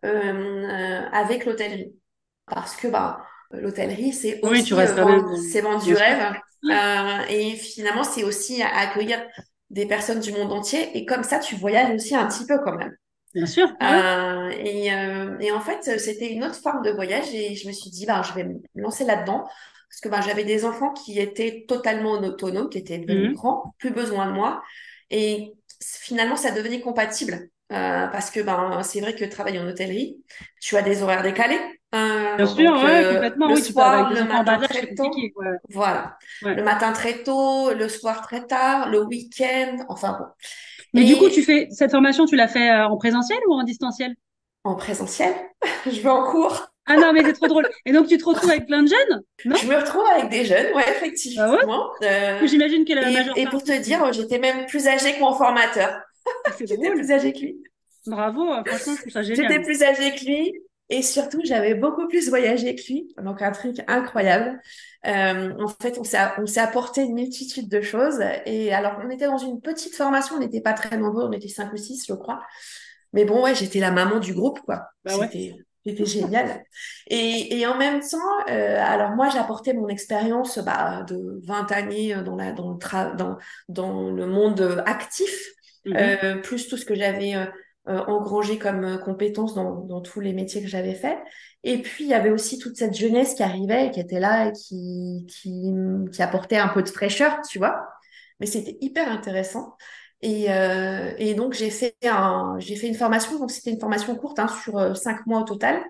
avec 0.02 1.44
l'hôtellerie? 1.46 1.94
Parce 2.46 2.76
que 2.76 2.88
bah 2.88 3.24
l'hôtellerie, 3.60 4.12
c'est 4.12 4.40
Oui, 4.42 4.62
aussi 4.62 4.64
tu 4.64 4.74
restes 4.74 4.94
euh, 4.94 4.96
quand 4.96 5.06
même. 5.06 5.22
vendre, 5.22 5.36
c'est 5.36 5.60
vendre 5.60 5.82
du 5.84 5.94
rêve. 5.94 6.34
Euh, 6.70 7.18
et 7.28 7.52
finalement, 7.56 8.04
c'est 8.04 8.24
aussi 8.24 8.62
accueillir 8.62 9.22
des 9.70 9.86
personnes 9.86 10.20
du 10.20 10.32
monde 10.32 10.52
entier. 10.52 10.96
Et 10.96 11.04
comme 11.06 11.22
ça, 11.24 11.38
tu 11.38 11.56
voyages 11.56 11.94
aussi 11.94 12.14
un 12.16 12.26
petit 12.26 12.46
peu 12.46 12.58
quand 12.64 12.76
même. 12.76 12.96
Bien 13.34 13.46
sûr. 13.46 13.68
ouais. 13.80 14.04
Euh, 14.10 14.50
et, 14.50 14.92
euh, 14.92 15.36
et 15.40 15.50
en 15.52 15.60
fait, 15.60 15.98
c'était 15.98 16.32
une 16.32 16.44
autre 16.44 16.54
forme 16.60 16.82
de 16.82 16.90
voyage 16.90 17.34
et 17.34 17.54
je 17.56 17.66
me 17.66 17.72
suis 17.72 17.90
dit, 17.90 18.06
ben, 18.06 18.22
je 18.22 18.32
vais 18.34 18.44
me 18.44 18.60
lancer 18.76 19.04
là-dedans 19.04 19.44
parce 19.90 20.00
que 20.02 20.08
ben, 20.08 20.20
j'avais 20.22 20.44
des 20.44 20.64
enfants 20.64 20.92
qui 20.92 21.18
étaient 21.20 21.64
totalement 21.68 22.12
autonomes, 22.12 22.68
qui 22.70 22.78
étaient 22.78 22.98
devenus 22.98 23.30
Mhm. 23.30 23.34
grands, 23.34 23.74
plus 23.78 23.90
besoin 23.90 24.26
de 24.26 24.32
moi. 24.32 24.62
Et 25.10 25.52
finalement, 25.82 26.36
ça 26.36 26.50
devenait 26.52 26.80
compatible 26.80 27.48
euh, 27.72 28.06
parce 28.08 28.30
que 28.30 28.40
ben, 28.40 28.82
c'est 28.82 29.00
vrai 29.00 29.14
que 29.14 29.24
travailler 29.24 29.58
en 29.58 29.66
hôtellerie, 29.68 30.22
tu 30.60 30.76
as 30.76 30.82
des 30.82 31.02
horaires 31.02 31.22
décalés. 31.22 31.58
Bien 32.36 32.44
Euh, 32.44 32.46
sûr, 32.46 32.72
donc, 32.72 32.84
ouais, 32.84 33.04
euh, 33.04 33.12
complètement. 33.14 33.48
le 33.48 33.54
Oui, 33.54 33.62
soir, 33.62 34.10
le 34.12 34.24
matin 34.24 34.58
très 34.58 34.94
tôt. 34.94 35.10
Ouais. 35.36 35.46
Voilà. 35.70 36.18
Ouais. 36.42 36.54
Le 36.54 36.62
matin 36.62 36.92
très 36.92 37.22
tôt, 37.22 37.72
le 37.72 37.88
soir 37.88 38.22
très 38.22 38.46
tard, 38.46 38.88
le 38.88 39.02
week-end, 39.04 39.84
enfin 39.88 40.16
bon. 40.18 40.26
Mais 40.92 41.04
du 41.04 41.16
coup, 41.16 41.28
tu 41.28 41.42
fais 41.42 41.68
cette 41.70 41.90
formation, 41.90 42.26
tu 42.26 42.36
l'as 42.36 42.48
fait 42.48 42.70
euh, 42.70 42.86
en 42.88 42.96
présentiel 42.96 43.38
ou 43.48 43.54
en 43.54 43.62
distanciel? 43.64 44.14
en 44.64 44.76
présentiel, 44.76 45.34
je 45.86 46.00
vais 46.00 46.08
en 46.08 46.24
cours. 46.30 46.66
Ah 46.86 46.96
non, 46.96 47.12
mais 47.12 47.22
c'est 47.24 47.32
trop 47.32 47.46
drôle. 47.48 47.68
Et 47.86 47.92
donc, 47.92 48.08
tu 48.08 48.18
te 48.18 48.24
retrouves 48.24 48.50
avec 48.50 48.66
plein 48.66 48.82
de 48.82 48.88
jeunes? 48.88 49.22
Non? 49.46 49.56
Je 49.56 49.66
me 49.66 49.76
retrouve 49.76 50.04
avec 50.06 50.30
des 50.30 50.44
jeunes, 50.44 50.74
ouais, 50.74 50.84
Ah 51.36 51.50
ouais? 51.50 51.58
effectivement. 51.58 51.90
Euh, 52.02 52.46
J'imagine 52.46 52.84
que 52.84 52.92
la 52.92 53.08
et, 53.10 53.12
majeure 53.14 53.38
et 53.38 53.46
pour 53.46 53.62
te 53.62 53.72
dire, 53.78 54.12
j'étais 54.12 54.38
même 54.38 54.66
plus 54.66 54.86
âgée 54.86 55.14
que 55.14 55.20
mon 55.20 55.34
formateur. 55.34 56.00
Ah, 56.44 56.50
J'étais 56.58 56.90
plus 56.90 57.10
âgée 57.10 57.32
que 57.32 57.38
lui. 57.40 57.56
Bravo, 58.06 58.46
franchement, 58.66 58.94
je 58.96 59.00
trouve 59.00 59.12
ça 59.12 59.22
J'étais 59.22 59.42
génial. 59.48 59.62
plus 59.64 59.82
âgée 59.82 60.14
que 60.14 60.24
lui. 60.24 60.52
Et 60.90 61.02
surtout, 61.02 61.40
j'avais 61.44 61.74
beaucoup 61.74 62.06
plus 62.08 62.28
voyagé 62.28 62.74
que 62.74 62.82
lui. 62.88 63.14
Donc, 63.22 63.40
un 63.42 63.52
truc 63.52 63.76
incroyable. 63.88 64.60
Euh, 65.06 65.52
en 65.58 65.68
fait, 65.68 65.98
on 65.98 66.04
s'est, 66.04 66.60
apporté 66.60 67.02
une 67.02 67.14
multitude 67.14 67.68
de 67.68 67.80
choses. 67.80 68.20
Et 68.44 68.72
alors, 68.72 69.00
on 69.04 69.10
était 69.10 69.26
dans 69.26 69.38
une 69.38 69.60
petite 69.60 69.94
formation. 69.94 70.36
On 70.36 70.40
n'était 70.40 70.60
pas 70.60 70.74
très 70.74 70.96
nombreux. 70.98 71.24
On 71.24 71.32
était 71.32 71.48
cinq 71.48 71.72
ou 71.72 71.76
six, 71.76 72.04
je 72.06 72.12
crois. 72.12 72.42
Mais 73.12 73.24
bon, 73.24 73.42
ouais, 73.42 73.54
j'étais 73.54 73.80
la 73.80 73.90
maman 73.90 74.18
du 74.18 74.34
groupe, 74.34 74.60
quoi. 74.60 74.88
Bah. 75.04 75.12
C'était, 75.86 76.06
génial. 76.06 76.64
Et, 77.08 77.58
et 77.58 77.66
en 77.66 77.76
même 77.76 78.00
temps, 78.00 78.18
euh, 78.48 78.82
alors 78.82 79.10
moi, 79.10 79.28
j'ai 79.28 79.38
apporté 79.38 79.74
mon 79.74 79.88
expérience 79.88 80.58
bah, 80.58 81.02
de 81.08 81.40
20 81.44 81.70
années 81.72 82.14
dans, 82.24 82.36
la, 82.36 82.52
dans, 82.52 82.70
le, 82.72 82.78
tra- 82.78 83.14
dans, 83.16 83.36
dans 83.68 84.10
le 84.10 84.26
monde 84.26 84.82
actif, 84.86 85.50
Mhm. 85.86 85.96
euh, 85.98 86.36
plus 86.40 86.66
tout 86.68 86.78
ce 86.78 86.86
que 86.86 86.94
j'avais 86.94 87.34
euh, 87.88 88.04
engrangé 88.06 88.58
comme 88.58 88.84
euh, 88.84 88.98
compétences 88.98 89.54
dans, 89.54 89.80
dans 89.80 90.00
tous 90.00 90.20
les 90.20 90.32
métiers 90.32 90.62
que 90.62 90.68
j'avais 90.68 90.94
faits. 90.94 91.18
Et 91.64 91.78
puis, 91.82 92.04
il 92.04 92.10
y 92.10 92.14
avait 92.14 92.30
aussi 92.30 92.58
toute 92.58 92.76
cette 92.76 92.94
jeunesse 92.94 93.34
qui 93.34 93.42
arrivait 93.42 93.90
qui 93.90 94.00
était 94.00 94.20
là 94.20 94.48
et 94.48 94.52
qui, 94.52 95.26
qui, 95.28 95.72
qui 96.12 96.22
apportait 96.22 96.56
un 96.56 96.68
peu 96.68 96.82
de 96.82 96.88
fraîcheur, 96.88 97.40
tu 97.48 97.58
vois. 97.58 97.86
Mais 98.40 98.46
c'était 98.46 98.76
hyper 98.80 99.10
intéressant. 99.10 99.76
Et, 100.20 100.50
euh, 100.50 101.12
et 101.18 101.34
donc, 101.34 101.52
j'ai 101.52 101.68
fait, 101.68 101.96
un, 102.04 102.56
j'ai 102.58 102.76
fait 102.76 102.88
une 102.88 102.94
formation. 102.94 103.38
Donc, 103.38 103.50
c'était 103.50 103.70
une 103.70 103.80
formation 103.80 104.16
courte, 104.16 104.38
hein, 104.38 104.48
sur 104.48 104.78
euh, 104.78 104.94
cinq 104.94 105.26
mois 105.26 105.40
au 105.40 105.44
total. 105.44 105.82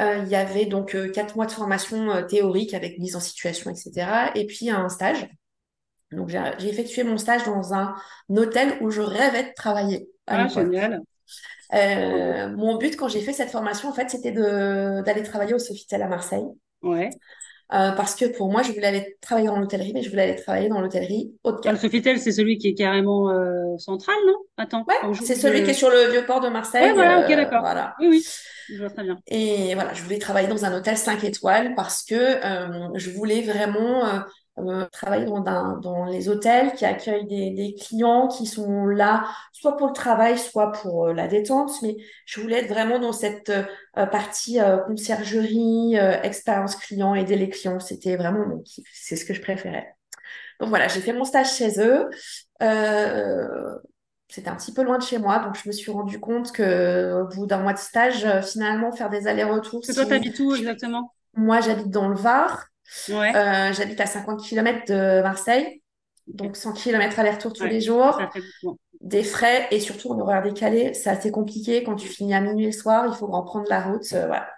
Euh, 0.00 0.22
il 0.24 0.28
y 0.28 0.34
avait 0.34 0.66
donc 0.66 0.96
quatre 1.12 1.36
mois 1.36 1.46
de 1.46 1.52
formation 1.52 2.26
théorique 2.26 2.74
avec 2.74 2.98
mise 2.98 3.14
en 3.14 3.20
situation, 3.20 3.70
etc. 3.70 4.32
Et 4.34 4.46
puis 4.46 4.70
un 4.70 4.88
stage. 4.88 5.28
Donc, 6.10 6.28
j'ai 6.28 6.42
j'ai 6.58 6.68
effectué 6.70 7.04
mon 7.04 7.18
stage 7.18 7.44
dans 7.44 7.72
un 7.74 7.94
hôtel 8.30 8.78
où 8.80 8.90
je 8.90 9.00
rêvais 9.00 9.44
de 9.44 9.54
travailler 9.54 10.08
Ah, 10.26 10.48
génial. 10.48 11.02
Euh, 11.74 12.48
mon 12.50 12.76
but 12.76 12.96
quand 12.96 13.08
j'ai 13.08 13.20
fait 13.20 13.32
cette 13.32 13.50
formation, 13.50 13.88
en 13.88 13.92
fait, 13.94 14.10
c'était 14.10 14.32
d'aller 14.32 15.22
travailler 15.22 15.54
au 15.54 15.58
Sofitel 15.58 16.02
à 16.02 16.08
Marseille. 16.08 16.44
Ouais. 16.82 17.10
Euh, 17.72 17.92
parce 17.92 18.14
que 18.14 18.26
pour 18.26 18.50
moi, 18.52 18.62
je 18.62 18.70
voulais 18.72 18.86
aller 18.88 19.16
travailler 19.22 19.46
dans 19.48 19.58
l'hôtellerie, 19.58 19.92
mais 19.94 20.02
je 20.02 20.10
voulais 20.10 20.22
aller 20.24 20.36
travailler 20.36 20.68
dans 20.68 20.80
l'hôtellerie 20.80 21.32
haut 21.42 21.52
de 21.52 21.56
Ah, 21.56 21.58
le 21.58 21.62
gamme. 21.62 21.76
Sofitel, 21.78 22.18
c'est 22.18 22.32
celui 22.32 22.58
qui 22.58 22.68
est 22.68 22.74
carrément 22.74 23.30
euh, 23.30 23.78
central, 23.78 24.16
non? 24.26 24.34
Attends, 24.58 24.84
Ouais, 24.86 25.14
c'est 25.24 25.34
celui 25.36 25.62
qui 25.64 25.70
est 25.70 25.74
sur 25.74 25.88
le 25.88 26.10
vieux 26.10 26.26
port 26.26 26.40
de 26.40 26.46
Ouais, 26.46 26.52
Marseille. 26.52 26.92
voilà, 26.92 27.20
ok, 27.20 27.28
d'accord. 27.34 27.60
voilà. 27.60 27.94
Oui, 28.00 28.08
oui, 28.10 28.26
je 28.68 28.78
vois 28.78 28.90
très 28.90 29.04
bien. 29.04 29.18
Et 29.28 29.74
voilà, 29.74 29.94
je 29.94 30.02
voulais 30.02 30.18
travailler 30.18 30.48
dans 30.48 30.64
un 30.66 30.76
hôtel 30.76 30.98
5 30.98 31.24
étoiles 31.24 31.74
parce 31.74 32.02
que 32.04 32.40
je 32.96 33.10
voulais 33.10 33.40
vraiment 33.40 34.04
euh, 34.58 34.62
euh, 34.62 34.86
travailler 34.92 35.24
dans, 35.26 35.76
dans 35.78 36.04
les 36.04 36.28
hôtels 36.28 36.72
qui 36.74 36.84
accueillent 36.84 37.26
des, 37.26 37.50
des 37.50 37.74
clients 37.74 38.28
qui 38.28 38.46
sont 38.46 38.86
là, 38.86 39.26
soit 39.52 39.76
pour 39.76 39.88
le 39.88 39.92
travail, 39.92 40.38
soit 40.38 40.72
pour 40.72 41.06
euh, 41.08 41.12
la 41.12 41.28
détente. 41.28 41.70
Mais 41.82 41.96
je 42.26 42.40
voulais 42.40 42.60
être 42.60 42.68
vraiment 42.68 42.98
dans 42.98 43.12
cette 43.12 43.50
euh, 43.50 44.06
partie 44.06 44.60
euh, 44.60 44.78
conciergerie, 44.78 45.98
euh, 45.98 46.20
expérience 46.22 46.76
client, 46.76 47.14
aider 47.14 47.36
les 47.36 47.48
clients. 47.48 47.80
C'était 47.80 48.16
vraiment 48.16 48.46
mon 48.46 48.58
kiff. 48.60 48.86
C'est 48.92 49.16
ce 49.16 49.24
que 49.24 49.34
je 49.34 49.40
préférais. 49.40 49.94
Donc 50.60 50.68
voilà, 50.68 50.88
j'ai 50.88 51.00
fait 51.00 51.12
mon 51.12 51.24
stage 51.24 51.54
chez 51.54 51.80
eux. 51.80 52.08
Euh, 52.62 53.74
c'était 54.28 54.48
un 54.48 54.56
petit 54.56 54.72
peu 54.72 54.82
loin 54.82 54.96
de 54.98 55.02
chez 55.02 55.18
moi, 55.18 55.40
donc 55.40 55.56
je 55.62 55.68
me 55.68 55.72
suis 55.72 55.90
rendu 55.90 56.18
compte 56.18 56.52
que 56.52 57.20
au 57.20 57.26
bout 57.26 57.46
d'un 57.46 57.58
mois 57.58 57.74
de 57.74 57.78
stage, 57.78 58.24
euh, 58.24 58.40
finalement, 58.40 58.90
faire 58.92 59.10
des 59.10 59.26
allers-retours, 59.26 59.82
que 59.82 59.92
toi, 59.92 60.06
t'habites 60.06 60.38
où 60.40 60.54
exactement? 60.54 61.12
moi 61.36 61.60
j'habite 61.60 61.90
dans 61.90 62.08
le 62.08 62.16
Var, 62.16 62.64
Ouais, 63.08 63.36
euh, 63.36 63.72
j'habite 63.72 64.00
à 64.00 64.06
50 64.06 64.42
km 64.44 64.86
de 64.88 65.22
Marseille, 65.22 65.82
donc 66.26 66.56
100 66.56 66.72
km 66.72 67.18
aller-retour 67.18 67.52
tous 67.52 67.66
Ouais, 67.66 67.68
les 67.68 67.80
jours, 67.80 68.32
des 69.00 69.24
frais 69.24 69.68
et 69.72 69.80
surtout 69.80 70.10
en 70.10 70.20
horaire 70.20 70.42
décalé, 70.42 70.94
c'est 70.94 71.10
assez 71.10 71.30
compliqué. 71.32 71.84
Quand 71.84 71.96
tu 71.96 72.08
finis 72.08 72.34
à 72.34 72.40
minuit 72.40 72.66
le 72.66 72.72
soir, 72.72 73.06
il 73.08 73.14
faut 73.14 73.26
reprendre 73.28 73.66
la 73.70 73.82
route, 73.82 74.06
euh, 74.14 74.26
voilà. 74.28 74.50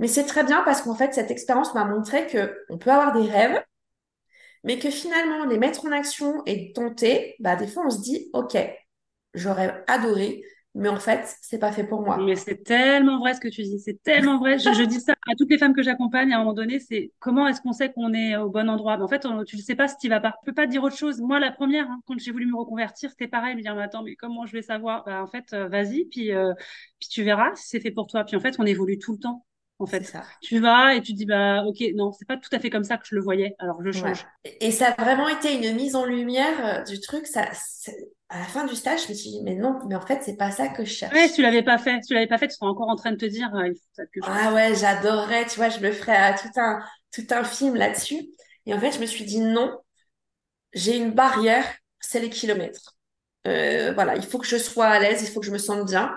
Mais 0.00 0.08
c'est 0.08 0.26
très 0.26 0.44
bien 0.44 0.62
parce 0.64 0.82
qu'en 0.82 0.94
fait, 0.96 1.14
cette 1.14 1.30
expérience 1.30 1.74
m'a 1.74 1.84
montré 1.84 2.26
que 2.28 2.56
on 2.70 2.78
peut 2.78 2.90
avoir 2.92 3.12
des 3.12 3.28
rêves, 3.30 3.62
mais 4.64 4.78
que 4.78 4.90
finalement, 4.90 5.44
les 5.46 5.58
mettre 5.58 5.86
en 5.86 5.92
action 5.92 6.42
et 6.46 6.72
tenter, 6.72 7.36
bah, 7.40 7.56
des 7.56 7.66
fois, 7.66 7.84
on 7.86 7.90
se 7.90 8.00
dit, 8.00 8.30
OK, 8.32 8.56
j'aurais 9.34 9.84
adoré, 9.86 10.42
mais 10.74 10.88
en 10.88 11.00
fait, 11.00 11.36
c'est 11.42 11.58
pas 11.58 11.72
fait 11.72 11.84
pour 11.84 12.02
moi. 12.02 12.18
Mais 12.18 12.36
c'est 12.36 12.62
tellement 12.62 13.18
vrai 13.18 13.34
ce 13.34 13.40
que 13.40 13.48
tu 13.48 13.62
dis, 13.62 13.80
c'est 13.80 14.00
tellement 14.02 14.38
vrai. 14.38 14.58
Je, 14.58 14.72
je 14.72 14.82
dis 14.84 15.00
ça 15.00 15.12
à 15.28 15.34
toutes 15.36 15.50
les 15.50 15.58
femmes 15.58 15.74
que 15.74 15.82
j'accompagne 15.82 16.32
à 16.32 16.36
un 16.36 16.38
moment 16.40 16.52
donné, 16.52 16.78
c'est 16.78 17.12
comment 17.18 17.48
est-ce 17.48 17.60
qu'on 17.60 17.72
sait 17.72 17.92
qu'on 17.92 18.12
est 18.14 18.36
au 18.36 18.48
bon 18.50 18.68
endroit? 18.70 19.00
En 19.02 19.08
fait, 19.08 19.26
tu 19.46 19.56
ne 19.56 19.60
sais 19.62 19.74
pas 19.74 19.88
si 19.88 19.96
tu 19.98 20.08
vas 20.08 20.20
pas. 20.20 20.32
Tu 20.44 20.46
peux 20.46 20.54
pas 20.54 20.66
dire 20.66 20.82
autre 20.84 20.96
chose. 20.96 21.20
Moi, 21.20 21.40
la 21.40 21.50
première, 21.50 21.90
hein, 21.90 22.00
quand 22.06 22.18
j'ai 22.18 22.30
voulu 22.30 22.46
me 22.46 22.56
reconvertir, 22.56 23.10
c'était 23.10 23.28
pareil, 23.28 23.56
me 23.56 23.62
dire, 23.62 23.74
mais 23.74 23.82
attends, 23.82 24.02
mais 24.04 24.14
comment 24.14 24.46
je 24.46 24.52
vais 24.52 24.62
savoir? 24.62 25.04
Bah, 25.04 25.22
en 25.22 25.26
fait, 25.26 25.52
euh, 25.52 25.68
vas-y, 25.68 26.04
puis, 26.06 26.32
euh, 26.32 26.54
puis 27.00 27.08
tu 27.08 27.22
verras 27.24 27.54
si 27.56 27.68
c'est 27.68 27.80
fait 27.80 27.90
pour 27.90 28.06
toi. 28.06 28.24
Puis 28.24 28.36
en 28.36 28.40
fait, 28.40 28.54
on 28.60 28.66
évolue 28.66 28.98
tout 28.98 29.12
le 29.12 29.18
temps. 29.18 29.44
En 29.78 29.86
fait, 29.86 30.04
ça. 30.04 30.24
tu 30.40 30.60
vas 30.60 30.94
et 30.96 31.02
tu 31.02 31.12
dis, 31.14 31.26
bah, 31.26 31.64
ok, 31.66 31.82
non, 31.94 32.12
c'est 32.12 32.26
pas 32.26 32.36
tout 32.36 32.50
à 32.52 32.58
fait 32.60 32.70
comme 32.70 32.84
ça 32.84 32.98
que 32.98 33.06
je 33.06 33.14
le 33.14 33.22
voyais, 33.22 33.54
alors 33.58 33.82
je 33.84 33.92
Ouais. 33.92 33.92
change. 33.92 34.28
Et 34.60 34.70
ça 34.70 34.88
a 34.92 35.02
vraiment 35.02 35.28
été 35.28 35.54
une 35.54 35.74
mise 35.76 35.94
en 35.96 36.04
lumière 36.04 36.80
euh, 36.80 36.84
du 36.84 37.00
truc. 37.00 37.26
Ça, 37.26 37.48
à 38.28 38.38
la 38.38 38.44
fin 38.46 38.64
du 38.66 38.74
stage, 38.76 39.04
je 39.04 39.08
me 39.10 39.14
suis 39.14 39.30
dit, 39.30 39.42
mais 39.42 39.54
non, 39.54 39.78
mais 39.88 39.94
en 39.96 40.00
fait, 40.00 40.22
c'est 40.22 40.36
pas 40.36 40.50
ça 40.50 40.68
que 40.68 40.84
je 40.84 40.92
Ouais, 41.12 41.28
si 41.28 41.34
cherche. 41.34 41.36
tu 41.36 41.42
l'avais 41.42 41.62
pas 41.62 41.76
fait, 41.78 42.00
si 42.02 42.08
tu 42.08 42.14
l'avais 42.14 42.26
pas 42.26 42.38
fait, 42.38 42.48
tu 42.48 42.54
serais 42.54 42.66
encore 42.66 42.88
en 42.88 42.96
train 42.96 43.12
de 43.12 43.16
te 43.16 43.24
dire, 43.26 43.54
euh, 43.54 43.68
il 43.68 43.74
faut 43.76 44.02
que 44.12 44.20
je 44.22 44.30
Ah 44.30 44.52
ouais, 44.52 44.74
j'adorerais, 44.74 45.46
tu 45.46 45.56
vois, 45.56 45.68
je 45.70 45.78
me 45.80 45.92
ferais 45.92 46.32
euh, 46.34 46.36
tout 46.40 46.60
un, 46.60 46.80
tout 47.12 47.26
un 47.30 47.44
film 47.44 47.74
là-dessus. 47.76 48.28
Et 48.66 48.74
en 48.74 48.80
fait, 48.80 48.92
je 48.92 49.00
me 49.00 49.06
suis 49.06 49.24
dit, 49.24 49.40
non, 49.40 49.78
j'ai 50.74 50.96
une 50.98 51.12
barrière, 51.12 51.66
c'est 52.00 52.20
les 52.20 52.30
kilomètres. 52.30 52.97
Euh, 53.46 53.92
voilà, 53.94 54.16
il 54.16 54.24
faut 54.24 54.38
que 54.38 54.46
je 54.46 54.56
sois 54.56 54.86
à 54.86 54.98
l'aise, 54.98 55.22
il 55.22 55.28
faut 55.28 55.40
que 55.40 55.46
je 55.46 55.52
me 55.52 55.58
sente 55.58 55.86
bien. 55.86 56.14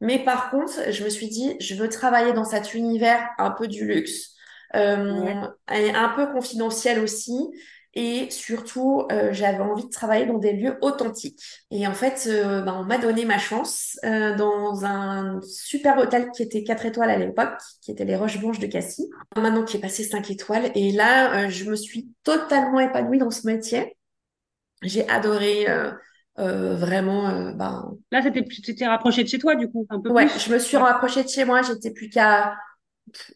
Mais 0.00 0.18
par 0.24 0.50
contre, 0.50 0.90
je 0.90 1.04
me 1.04 1.08
suis 1.10 1.28
dit, 1.28 1.54
je 1.60 1.74
veux 1.74 1.88
travailler 1.88 2.32
dans 2.32 2.44
cet 2.44 2.74
univers 2.74 3.28
un 3.38 3.50
peu 3.50 3.68
du 3.68 3.86
luxe, 3.86 4.34
euh, 4.74 5.46
un 5.68 6.08
peu 6.16 6.32
confidentiel 6.32 6.98
aussi. 6.98 7.34
Et 7.94 8.30
surtout, 8.30 9.06
euh, 9.12 9.32
j'avais 9.32 9.60
envie 9.60 9.84
de 9.84 9.90
travailler 9.90 10.24
dans 10.24 10.38
des 10.38 10.54
lieux 10.54 10.78
authentiques. 10.80 11.38
Et 11.70 11.86
en 11.86 11.92
fait, 11.92 12.26
euh, 12.26 12.62
ben, 12.62 12.74
on 12.80 12.84
m'a 12.84 12.96
donné 12.96 13.26
ma 13.26 13.38
chance 13.38 13.98
euh, 14.04 14.34
dans 14.34 14.86
un 14.86 15.40
super 15.42 15.98
hôtel 15.98 16.30
qui 16.30 16.42
était 16.42 16.64
4 16.64 16.86
étoiles 16.86 17.10
à 17.10 17.18
l'époque, 17.18 17.60
qui 17.82 17.90
était 17.90 18.06
les 18.06 18.16
Roches 18.16 18.38
Blanches 18.40 18.60
de 18.60 18.66
Cassis. 18.66 19.10
Maintenant 19.36 19.64
qui 19.64 19.76
est 19.76 19.80
passé 19.80 20.04
5 20.04 20.30
étoiles. 20.30 20.70
Et 20.74 20.92
là, 20.92 21.48
je 21.50 21.64
me 21.68 21.76
suis 21.76 22.08
totalement 22.24 22.80
épanouie 22.80 23.18
dans 23.18 23.30
ce 23.30 23.46
métier. 23.46 23.94
J'ai 24.82 25.06
adoré 25.08 25.66
euh, 26.38 26.76
vraiment. 26.76 27.28
euh, 27.30 27.52
ben, 27.52 27.96
Là, 28.12 28.22
c'était 28.22 28.44
t'es 28.44 28.86
rapproché 28.86 29.24
de 29.24 29.28
chez 29.28 29.38
toi, 29.38 29.54
du 29.56 29.68
coup, 29.68 29.86
un 29.90 30.00
peu 30.00 30.10
ouais, 30.10 30.28
plus. 30.28 30.30
je 30.38 30.52
me 30.52 30.58
suis 30.58 30.76
rapprochée 30.76 31.22
de 31.24 31.28
chez 31.28 31.44
moi. 31.44 31.62
J'étais 31.62 31.90
plus 31.92 32.08
qu'à 32.08 32.56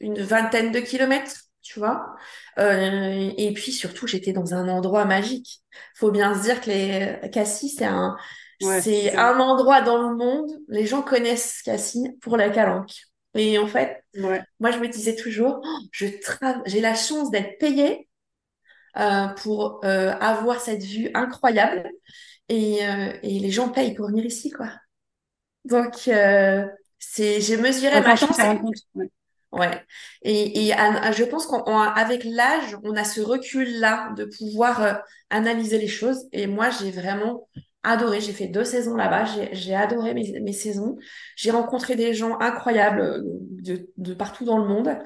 une 0.00 0.20
vingtaine 0.22 0.72
de 0.72 0.80
kilomètres, 0.80 1.36
tu 1.62 1.78
vois. 1.80 2.14
Euh, 2.58 3.32
et 3.38 3.52
puis 3.54 3.72
surtout, 3.72 4.06
j'étais 4.06 4.32
dans 4.32 4.54
un 4.54 4.68
endroit 4.68 5.04
magique. 5.04 5.62
Faut 5.96 6.10
bien 6.10 6.34
se 6.34 6.42
dire 6.42 6.60
que 6.60 6.70
les 6.70 7.30
Cassis, 7.30 7.76
c'est 7.78 7.84
un, 7.86 8.16
Ouais, 8.60 8.82
c'est 8.82 9.16
un 9.16 9.38
endroit 9.40 9.82
dans 9.82 10.10
le 10.10 10.16
monde. 10.16 10.50
Les 10.68 10.86
gens 10.86 11.02
connaissent 11.02 11.62
Cassis 11.62 12.08
pour 12.22 12.36
la 12.36 12.50
calanque. 12.50 12.92
Et 13.34 13.58
en 13.58 13.66
fait, 13.66 14.04
Ouais. 14.14 14.44
moi, 14.60 14.70
je 14.72 14.78
me 14.78 14.88
disais 14.88 15.16
toujours, 15.16 15.60
Oh, 15.64 15.78
je 15.92 16.06
tra- 16.06 16.62
j'ai 16.66 16.80
la 16.80 16.94
chance 16.94 17.30
d'être 17.30 17.58
payée 17.58 18.08
euh, 18.98 19.28
pour 19.42 19.80
euh, 19.84 20.12
avoir 20.20 20.60
cette 20.60 20.82
vue 20.82 21.10
incroyable. 21.14 21.90
Et, 22.48 22.86
euh, 22.86 23.12
et 23.22 23.38
les 23.40 23.50
gens 23.50 23.70
payent 23.70 23.94
pour 23.94 24.06
venir 24.08 24.24
ici, 24.24 24.50
quoi. 24.50 24.70
Donc, 25.64 26.06
euh, 26.06 26.64
c'est, 26.98 27.40
j'ai 27.40 27.56
mesuré 27.56 28.00
ma 28.00 28.14
chance. 28.14 28.38
Ouais. 29.52 29.82
Et, 30.22 30.68
et 30.68 30.72
je 30.72 31.24
pense 31.24 31.46
qu'avec 31.46 32.24
l'âge, 32.24 32.76
on 32.84 32.94
a 32.94 33.04
ce 33.04 33.20
recul-là 33.20 34.12
de 34.16 34.24
pouvoir 34.24 34.82
euh, 34.82 34.92
analyser 35.30 35.78
les 35.78 35.88
choses. 35.88 36.28
Et 36.32 36.46
moi, 36.46 36.68
j'ai 36.70 36.90
vraiment 36.90 37.48
adoré. 37.82 38.20
J'ai 38.20 38.32
fait 38.32 38.48
deux 38.48 38.64
saisons 38.64 38.96
là-bas. 38.96 39.24
J'ai 39.52 39.74
adoré 39.74 40.14
mes, 40.14 40.40
mes 40.40 40.52
saisons. 40.52 40.96
J'ai 41.36 41.50
rencontré 41.50 41.96
des 41.96 42.14
gens 42.14 42.38
incroyables 42.38 43.22
de, 43.24 43.88
de 43.96 44.14
partout 44.14 44.44
dans 44.44 44.58
le 44.58 44.68
monde. 44.68 44.96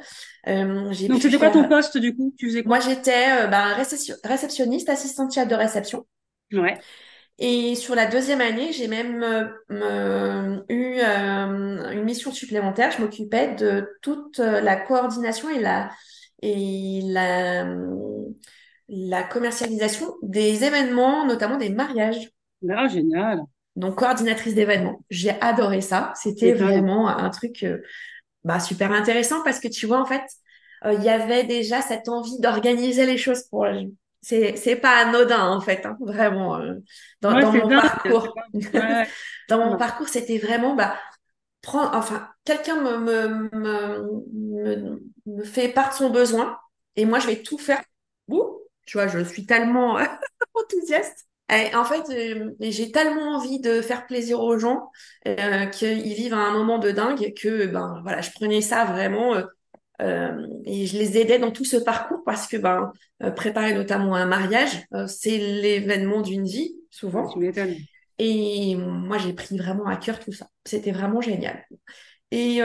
Euh, 0.48 0.90
Donc, 1.08 1.22
c'était 1.22 1.38
quoi 1.38 1.50
ton 1.50 1.68
poste 1.68 1.96
du 1.96 2.16
coup? 2.16 2.34
Tu 2.36 2.48
faisais 2.48 2.62
quoi? 2.62 2.78
Moi, 2.78 2.86
j'étais 2.86 3.44
euh, 3.44 3.46
ben, 3.46 3.76
réceptionniste, 4.24 4.88
assistante 4.88 5.32
chef 5.32 5.48
de 5.48 5.54
réception. 5.54 6.06
Ouais. 6.52 6.78
Et 7.42 7.74
sur 7.74 7.94
la 7.94 8.04
deuxième 8.04 8.42
année, 8.42 8.70
j'ai 8.72 8.86
même 8.86 9.22
euh, 9.70 10.60
eu 10.68 10.98
euh, 10.98 11.90
une 11.90 12.04
mission 12.04 12.30
supplémentaire. 12.32 12.90
Je 12.90 13.00
m'occupais 13.00 13.54
de 13.54 13.88
toute 14.02 14.38
la 14.38 14.76
coordination 14.76 15.48
et 15.48 15.58
la, 15.58 15.90
et 16.42 17.00
la, 17.04 17.66
la 18.88 19.22
commercialisation 19.22 20.12
des 20.22 20.64
événements, 20.64 21.26
notamment 21.26 21.56
des 21.56 21.70
mariages. 21.70 22.30
Ah, 22.68 22.88
génial. 22.88 23.40
Donc, 23.74 23.94
coordinatrice 23.96 24.54
d'événements. 24.54 25.02
J'ai 25.08 25.32
adoré 25.40 25.80
ça. 25.80 26.12
C'était 26.16 26.52
vraiment 26.52 27.08
un 27.08 27.30
truc 27.30 27.62
euh, 27.62 27.78
bah, 28.44 28.60
super 28.60 28.92
intéressant 28.92 29.42
parce 29.44 29.60
que 29.60 29.68
tu 29.68 29.86
vois, 29.86 30.02
en 30.02 30.06
fait, 30.06 30.24
il 30.84 31.02
y 31.02 31.08
avait 31.08 31.44
déjà 31.44 31.80
cette 31.80 32.08
envie 32.08 32.38
d'organiser 32.40 33.06
les 33.06 33.16
choses 33.16 33.44
pour 33.44 33.66
c'est 34.22 34.56
c'est 34.56 34.76
pas 34.76 34.96
anodin 35.06 35.46
en 35.48 35.60
fait 35.60 35.86
hein, 35.86 35.96
vraiment 36.00 36.56
euh, 36.58 36.74
dans, 37.20 37.32
dans 37.40 37.52
mon 37.52 37.68
parcours. 37.68 38.34
dans 39.48 39.58
mon 39.70 39.76
parcours 39.76 40.08
c'était 40.08 40.38
vraiment 40.38 40.74
bah 40.74 40.96
prendre 41.62 41.90
enfin 41.94 42.28
quelqu'un 42.44 42.76
me 42.80 42.98
me, 42.98 43.50
me 44.32 45.02
me 45.26 45.44
fait 45.44 45.68
part 45.68 45.90
de 45.90 45.94
son 45.94 46.10
besoin 46.10 46.58
et 46.96 47.04
moi 47.04 47.18
je 47.18 47.26
vais 47.26 47.42
tout 47.42 47.58
faire. 47.58 47.82
Ouh, 48.28 48.60
tu 48.86 48.96
vois 48.98 49.08
je 49.08 49.24
suis 49.24 49.46
tellement 49.46 49.98
enthousiaste. 50.54 51.26
Et 51.52 51.74
en 51.74 51.84
fait 51.84 52.02
euh, 52.10 52.52
j'ai 52.60 52.92
tellement 52.92 53.36
envie 53.36 53.60
de 53.60 53.80
faire 53.82 54.06
plaisir 54.06 54.40
aux 54.40 54.58
gens 54.58 54.90
euh, 55.26 55.66
qu'ils 55.66 56.14
vivent 56.14 56.34
un 56.34 56.52
moment 56.52 56.78
de 56.78 56.92
dingue 56.92 57.34
que 57.34 57.66
ben 57.66 58.00
voilà 58.02 58.20
je 58.20 58.30
prenais 58.30 58.60
ça 58.60 58.84
vraiment 58.84 59.34
euh, 60.00 60.46
et 60.64 60.86
je 60.86 60.96
les 60.96 61.18
aidais 61.18 61.38
dans 61.38 61.50
tout 61.50 61.64
ce 61.64 61.76
parcours 61.76 62.22
parce 62.24 62.46
que 62.46 62.56
ben, 62.56 62.92
euh, 63.22 63.30
préparer 63.30 63.74
notamment 63.74 64.14
un 64.14 64.26
mariage, 64.26 64.84
euh, 64.94 65.06
c'est 65.06 65.36
l'événement 65.36 66.22
d'une 66.22 66.46
vie, 66.46 66.74
souvent. 66.90 67.32
Et 68.18 68.76
moi, 68.76 69.18
j'ai 69.18 69.32
pris 69.32 69.56
vraiment 69.56 69.86
à 69.86 69.96
cœur 69.96 70.18
tout 70.20 70.32
ça. 70.32 70.46
C'était 70.64 70.92
vraiment 70.92 71.20
génial. 71.20 71.64
Et 72.30 72.60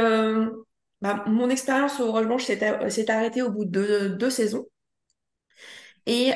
bah, 1.02 1.24
mon 1.28 1.50
expérience 1.50 2.00
au 2.00 2.12
Roche 2.12 2.26
Blanche 2.26 2.44
s'est 2.44 3.12
arrêtée 3.12 3.42
au 3.42 3.52
bout 3.52 3.66
de 3.66 4.10
deux, 4.20 4.30
saisons. 4.30 4.66
Et 6.06 6.34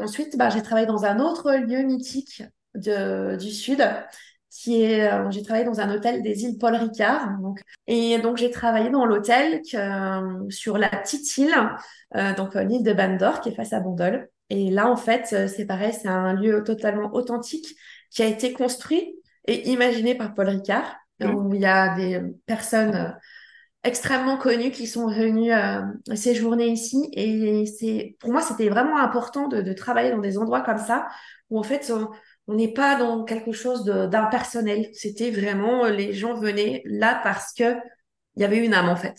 ensuite, 0.00 0.36
bah, 0.38 0.48
j'ai 0.48 0.62
travaillé 0.62 0.86
dans 0.86 1.04
un 1.04 1.20
autre 1.20 1.52
lieu 1.52 1.82
mythique 1.82 2.42
de, 2.74 3.36
du 3.36 3.50
Sud 3.50 3.86
qui 4.68 4.82
est, 4.82 5.10
euh, 5.10 5.30
j'ai 5.30 5.42
travaillé 5.42 5.64
dans 5.64 5.80
un 5.80 5.94
hôtel 5.94 6.22
des 6.22 6.44
îles 6.44 6.58
Paul 6.58 6.74
Ricard. 6.74 7.38
Donc, 7.40 7.60
et 7.86 8.18
donc, 8.18 8.36
j'ai 8.36 8.50
travaillé 8.50 8.90
dans 8.90 9.06
l'hôtel 9.06 9.62
euh, 9.74 10.50
sur 10.50 10.76
la 10.76 10.90
petite 10.90 11.38
île, 11.38 11.54
euh, 12.16 12.34
donc 12.34 12.54
l'île 12.54 12.82
de 12.82 12.92
Bandor, 12.92 13.40
qui 13.40 13.48
est 13.48 13.54
face 13.54 13.72
à 13.72 13.80
Bandol. 13.80 14.28
Et 14.50 14.70
là, 14.70 14.90
en 14.90 14.96
fait, 14.96 15.48
c'est 15.48 15.64
pareil, 15.64 15.92
c'est 15.94 16.08
un 16.08 16.34
lieu 16.34 16.62
totalement 16.64 17.10
authentique 17.14 17.76
qui 18.10 18.22
a 18.22 18.26
été 18.26 18.52
construit 18.52 19.14
et 19.46 19.70
imaginé 19.70 20.14
par 20.14 20.34
Paul 20.34 20.48
Ricard, 20.48 20.96
mmh. 21.20 21.34
où 21.34 21.54
il 21.54 21.60
y 21.62 21.66
a 21.66 21.94
des 21.96 22.20
personnes 22.44 23.16
extrêmement 23.84 24.36
connues 24.36 24.70
qui 24.70 24.86
sont 24.86 25.06
venues 25.06 25.52
séjourner 26.14 26.68
ici. 26.68 27.08
Et 27.12 27.64
c'est, 27.66 28.16
pour 28.20 28.32
moi, 28.32 28.42
c'était 28.42 28.68
vraiment 28.68 28.98
important 28.98 29.48
de, 29.48 29.62
de, 29.62 29.72
travailler 29.72 30.10
dans 30.10 30.18
des 30.18 30.36
endroits 30.38 30.62
comme 30.62 30.78
ça, 30.78 31.08
où 31.50 31.58
en 31.58 31.62
fait, 31.62 31.90
on 31.90 32.10
n'est 32.54 32.72
pas 32.72 32.96
dans 32.96 33.24
quelque 33.24 33.52
chose 33.52 33.84
d'impersonnel. 33.84 34.88
C'était 34.94 35.30
vraiment, 35.30 35.84
euh, 35.84 35.90
les 35.90 36.12
gens 36.12 36.34
venaient 36.34 36.82
là 36.86 37.20
parce 37.22 37.52
que 37.52 37.76
il 38.36 38.42
y 38.42 38.44
avait 38.44 38.64
une 38.64 38.74
âme 38.74 38.88
en 38.88 38.96
fait. 38.96 39.16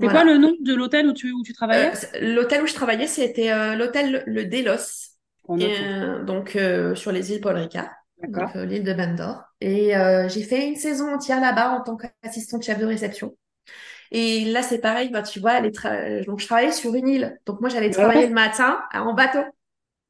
C'est 0.00 0.06
quoi 0.08 0.24
le 0.24 0.36
nom 0.36 0.54
de 0.60 0.74
l'hôtel 0.74 1.06
où 1.06 1.12
tu, 1.12 1.32
où 1.32 1.42
tu 1.42 1.52
travaillais? 1.52 1.92
Euh, 2.14 2.34
L'hôtel 2.34 2.62
où 2.62 2.66
je 2.66 2.74
travaillais, 2.74 3.06
c'était 3.06 3.50
euh, 3.50 3.74
l'hôtel 3.74 4.22
Le 4.26 4.44
Delos, 4.44 5.16
donc 5.48 6.58
sur 6.94 7.12
les 7.12 7.32
îles 7.32 7.40
Paul 7.40 7.56
Ricard, 7.56 7.90
l'île 8.20 8.84
de 8.84 8.92
Bandor. 8.92 9.42
Et 9.60 9.92
j'ai 10.28 10.42
fait 10.42 10.68
une 10.68 10.76
saison 10.76 11.14
entière 11.14 11.40
là-bas 11.40 11.70
en 11.70 11.82
tant 11.82 11.96
qu'assistante 11.96 12.62
chef 12.62 12.78
de 12.78 12.86
réception. 12.86 13.36
Et 14.10 14.46
là, 14.46 14.62
c'est 14.62 14.78
pareil, 14.78 15.10
bah, 15.10 15.22
tu 15.22 15.38
vois, 15.38 15.60
donc 15.60 16.40
je 16.40 16.46
travaillais 16.46 16.72
sur 16.72 16.94
une 16.94 17.08
île. 17.08 17.38
Donc 17.46 17.60
moi, 17.60 17.68
j'allais 17.68 17.90
travailler 17.90 18.26
le 18.26 18.34
matin 18.34 18.80
en 18.94 19.14
bateau. 19.14 19.40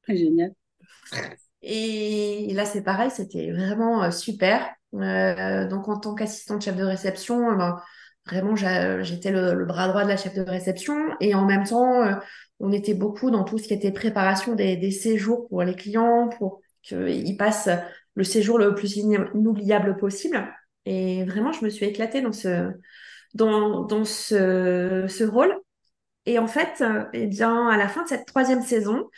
Génial. 0.08 0.52
Et 1.62 2.52
là, 2.54 2.64
c'est 2.64 2.82
pareil, 2.82 3.10
c'était 3.10 3.50
vraiment 3.50 4.04
euh, 4.04 4.10
super. 4.10 4.68
Euh, 4.94 5.68
donc, 5.68 5.88
en 5.88 5.98
tant 5.98 6.14
qu'assistante 6.14 6.62
chef 6.62 6.76
de 6.76 6.84
réception, 6.84 7.50
euh, 7.50 7.56
ben, 7.56 7.82
vraiment, 8.26 8.56
j'étais 8.56 9.30
le, 9.30 9.64
bras 9.64 9.88
droit 9.88 10.04
de 10.04 10.08
la 10.08 10.16
chef 10.16 10.34
de 10.34 10.42
réception. 10.42 10.96
Et 11.20 11.34
en 11.34 11.44
même 11.44 11.64
temps, 11.64 12.02
on 12.60 12.72
était 12.72 12.94
beaucoup 12.94 13.30
dans 13.30 13.44
tout 13.44 13.58
ce 13.58 13.66
qui 13.66 13.74
était 13.74 13.92
préparation 13.92 14.54
des, 14.54 14.90
séjours 14.90 15.48
pour 15.48 15.62
les 15.62 15.74
clients, 15.74 16.28
pour 16.38 16.60
qu'ils 16.82 17.36
passent 17.36 17.70
le 18.14 18.24
séjour 18.24 18.58
le 18.58 18.74
plus 18.74 18.96
inoubliable 18.96 19.96
possible. 19.96 20.46
Et 20.84 21.24
vraiment, 21.24 21.52
je 21.52 21.64
me 21.64 21.70
suis 21.70 21.86
éclatée 21.86 22.20
dans 22.20 22.32
ce, 22.32 22.70
dans, 23.34 23.84
dans 23.84 24.04
ce, 24.04 25.06
ce 25.08 25.24
rôle. 25.24 25.54
Et 26.28 26.38
en 26.38 26.46
fait, 26.46 26.84
eh 27.14 27.26
bien, 27.26 27.68
à 27.68 27.78
la 27.78 27.88
fin 27.88 28.02
de 28.02 28.08
cette 28.08 28.26
troisième 28.26 28.60
saison, 28.60 29.08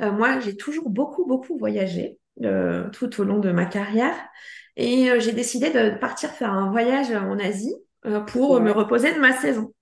euh, 0.00 0.12
moi, 0.12 0.38
j'ai 0.38 0.56
toujours 0.56 0.88
beaucoup, 0.88 1.26
beaucoup 1.26 1.58
voyagé 1.58 2.16
euh, 2.44 2.88
tout 2.90 3.20
au 3.20 3.24
long 3.24 3.40
de 3.40 3.50
ma 3.50 3.66
carrière. 3.66 4.14
Et 4.76 5.10
euh, 5.10 5.18
j'ai 5.18 5.32
décidé 5.32 5.70
de 5.70 5.98
partir 5.98 6.30
faire 6.30 6.52
un 6.52 6.70
voyage 6.70 7.10
en 7.10 7.40
Asie 7.40 7.74
pour 8.28 8.60
me 8.60 8.70
reposer 8.70 9.12
de 9.12 9.18
ma 9.18 9.32
saison. 9.32 9.74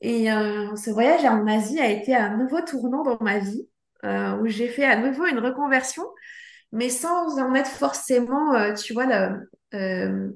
Et 0.00 0.26
ce 0.26 0.90
voyage 0.90 1.24
en 1.26 1.46
Asie 1.46 1.80
a 1.80 1.88
été 1.88 2.14
un 2.14 2.36
nouveau 2.38 2.60
tournant 2.62 3.02
dans 3.02 3.18
ma 3.20 3.38
vie, 3.38 3.68
où 4.02 4.46
j'ai 4.46 4.68
fait 4.68 4.84
à 4.84 4.96
nouveau 4.96 5.26
une 5.26 5.38
reconversion, 5.38 6.02
mais 6.72 6.88
sans 6.88 7.38
en 7.38 7.54
être 7.54 7.70
forcément, 7.70 8.74
tu 8.74 8.92
vois, 8.92 9.06
euh, 9.74 10.30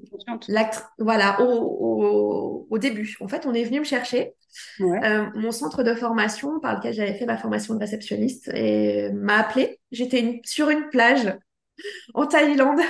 voilà, 0.97 1.41
au, 1.41 2.67
au, 2.69 2.77
début. 2.77 3.15
En 3.21 3.27
fait, 3.27 3.45
on 3.45 3.53
est 3.53 3.63
venu 3.63 3.79
me 3.79 3.85
chercher. 3.85 4.33
Euh, 4.81 5.25
mon 5.35 5.51
centre 5.51 5.83
de 5.83 5.93
formation 5.93 6.59
par 6.59 6.77
lequel 6.77 6.93
j'avais 6.93 7.13
fait 7.13 7.25
ma 7.25 7.37
formation 7.37 7.73
de 7.73 7.79
réceptionniste 7.79 8.49
et 8.53 9.11
m'a 9.13 9.39
appelé. 9.39 9.79
J'étais 9.91 10.41
sur 10.43 10.69
une 10.69 10.89
plage 10.89 11.33
en 12.13 12.25
Thaïlande. 12.27 12.81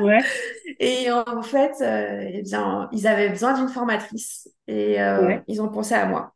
Ouais. 0.00 0.18
et 0.78 1.10
en 1.10 1.42
fait, 1.42 1.72
euh, 1.80 2.30
eh 2.30 2.42
bien, 2.42 2.88
ils 2.92 3.06
avaient 3.06 3.30
besoin 3.30 3.54
d'une 3.54 3.68
formatrice 3.68 4.50
et 4.66 5.00
euh, 5.00 5.38
ils 5.48 5.62
ont 5.62 5.68
pensé 5.68 5.94
à 5.94 6.06
moi. 6.06 6.34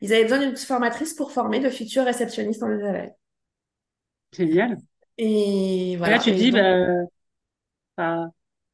Ils 0.00 0.12
avaient 0.12 0.22
besoin 0.22 0.38
d'une 0.38 0.56
formatrice 0.56 1.12
pour 1.14 1.32
former 1.32 1.60
de 1.60 1.68
futurs 1.68 2.04
réceptionnistes 2.04 2.62
en 2.62 2.74
Israël. 2.74 3.14
Génial. 4.32 4.78
Et 5.18 5.96
voilà. 5.98 6.16
là, 6.16 6.22
tu 6.22 6.32
dis, 6.32 6.50
bah, 6.50 8.28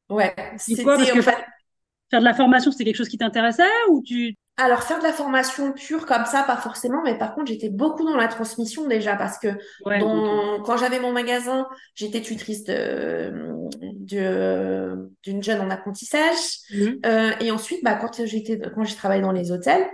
Ouais, 0.09 0.35
c'était 0.57 0.83
quoi? 0.83 0.97
parce 0.97 1.11
que 1.11 1.21
faire 1.21 2.19
de 2.19 2.25
la 2.25 2.33
formation, 2.33 2.71
c'était 2.71 2.85
quelque 2.85 2.97
chose 2.97 3.09
qui 3.09 3.17
t'intéressait 3.17 3.63
ou 3.89 4.01
tu 4.03 4.35
alors 4.57 4.83
faire 4.83 4.99
de 4.99 5.03
la 5.03 5.11
formation 5.11 5.73
pure 5.73 6.05
comme 6.05 6.23
ça, 6.25 6.43
pas 6.43 6.55
forcément, 6.55 7.01
mais 7.03 7.17
par 7.17 7.35
contre 7.35 7.47
j'étais 7.47 7.67
beaucoup 7.67 8.05
dans 8.05 8.15
la 8.15 8.29
transmission 8.29 8.87
déjà 8.87 9.17
parce 9.17 9.37
que 9.37 9.49
quand 9.83 10.77
j'avais 10.77 11.01
mon 11.01 11.11
magasin, 11.11 11.67
j'étais 11.93 12.21
tutrice 12.21 12.63
de, 12.63 13.33
d'une 15.23 15.43
jeune 15.43 15.59
en 15.59 15.69
apprentissage 15.69 16.37
mmh. 16.71 16.85
euh, 17.05 17.31
et 17.41 17.51
ensuite 17.51 17.83
bah 17.83 17.95
quand 17.95 18.25
j'étais 18.25 18.57
quand 18.73 18.85
j'ai 18.85 18.95
travaillé 18.95 19.21
dans 19.21 19.33
les 19.33 19.51
hôtels, 19.51 19.85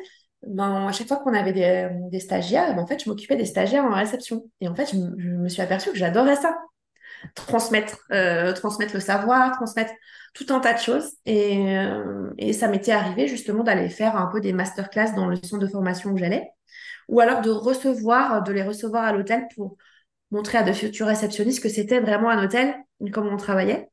ben 0.48 0.88
à 0.88 0.92
chaque 0.92 1.08
fois 1.08 1.18
qu'on 1.18 1.34
avait 1.34 1.54
des, 1.54 1.90
des 2.12 2.20
stagiaires, 2.20 2.76
ben, 2.76 2.82
en 2.82 2.88
fait 2.88 3.04
je 3.04 3.10
m'occupais 3.10 3.36
des 3.36 3.46
stagiaires 3.46 3.86
en 3.86 3.94
réception 3.94 4.44
et 4.60 4.68
en 4.68 4.76
fait 4.76 4.90
je, 4.92 4.98
je 5.18 5.30
me 5.30 5.50
suis 5.50 5.62
aperçue 5.62 5.92
que 5.92 5.98
j'adorais 5.98 6.36
ça 6.36 6.56
transmettre, 7.36 8.00
euh, 8.12 8.54
transmettre 8.54 8.94
le 8.94 9.00
savoir, 9.00 9.52
transmettre 9.54 9.94
tout 10.34 10.46
un 10.50 10.60
tas 10.60 10.74
de 10.74 10.80
choses. 10.80 11.12
Et, 11.26 11.78
euh, 11.78 12.32
et 12.38 12.54
ça 12.54 12.68
m'était 12.68 12.92
arrivé 12.92 13.28
justement 13.28 13.64
d'aller 13.64 13.90
faire 13.90 14.16
un 14.16 14.28
peu 14.28 14.42
des 14.42 14.54
masterclass 14.54 15.14
dans 15.16 15.28
le 15.28 15.36
centre 15.38 15.60
de 15.60 15.68
formation 15.68 16.12
où 16.12 16.18
j'allais, 16.18 16.50
ou 17.08 17.20
alors 17.20 17.42
de 17.42 17.50
recevoir, 17.50 18.44
de 18.44 18.52
les 18.52 18.64
recevoir 18.64 19.04
à 19.04 19.14
l'hôtel 19.14 19.48
pour 19.56 19.78
montrer 20.32 20.58
à 20.58 20.64
de 20.64 20.72
futurs 20.72 21.08
réceptionnistes 21.08 21.62
que 21.62 21.70
c'était 21.70 22.00
vraiment 22.00 22.30
un 22.30 22.44
hôtel, 22.44 22.76
comme 23.12 23.28
on 23.28 23.38
travaillait. 23.38 23.90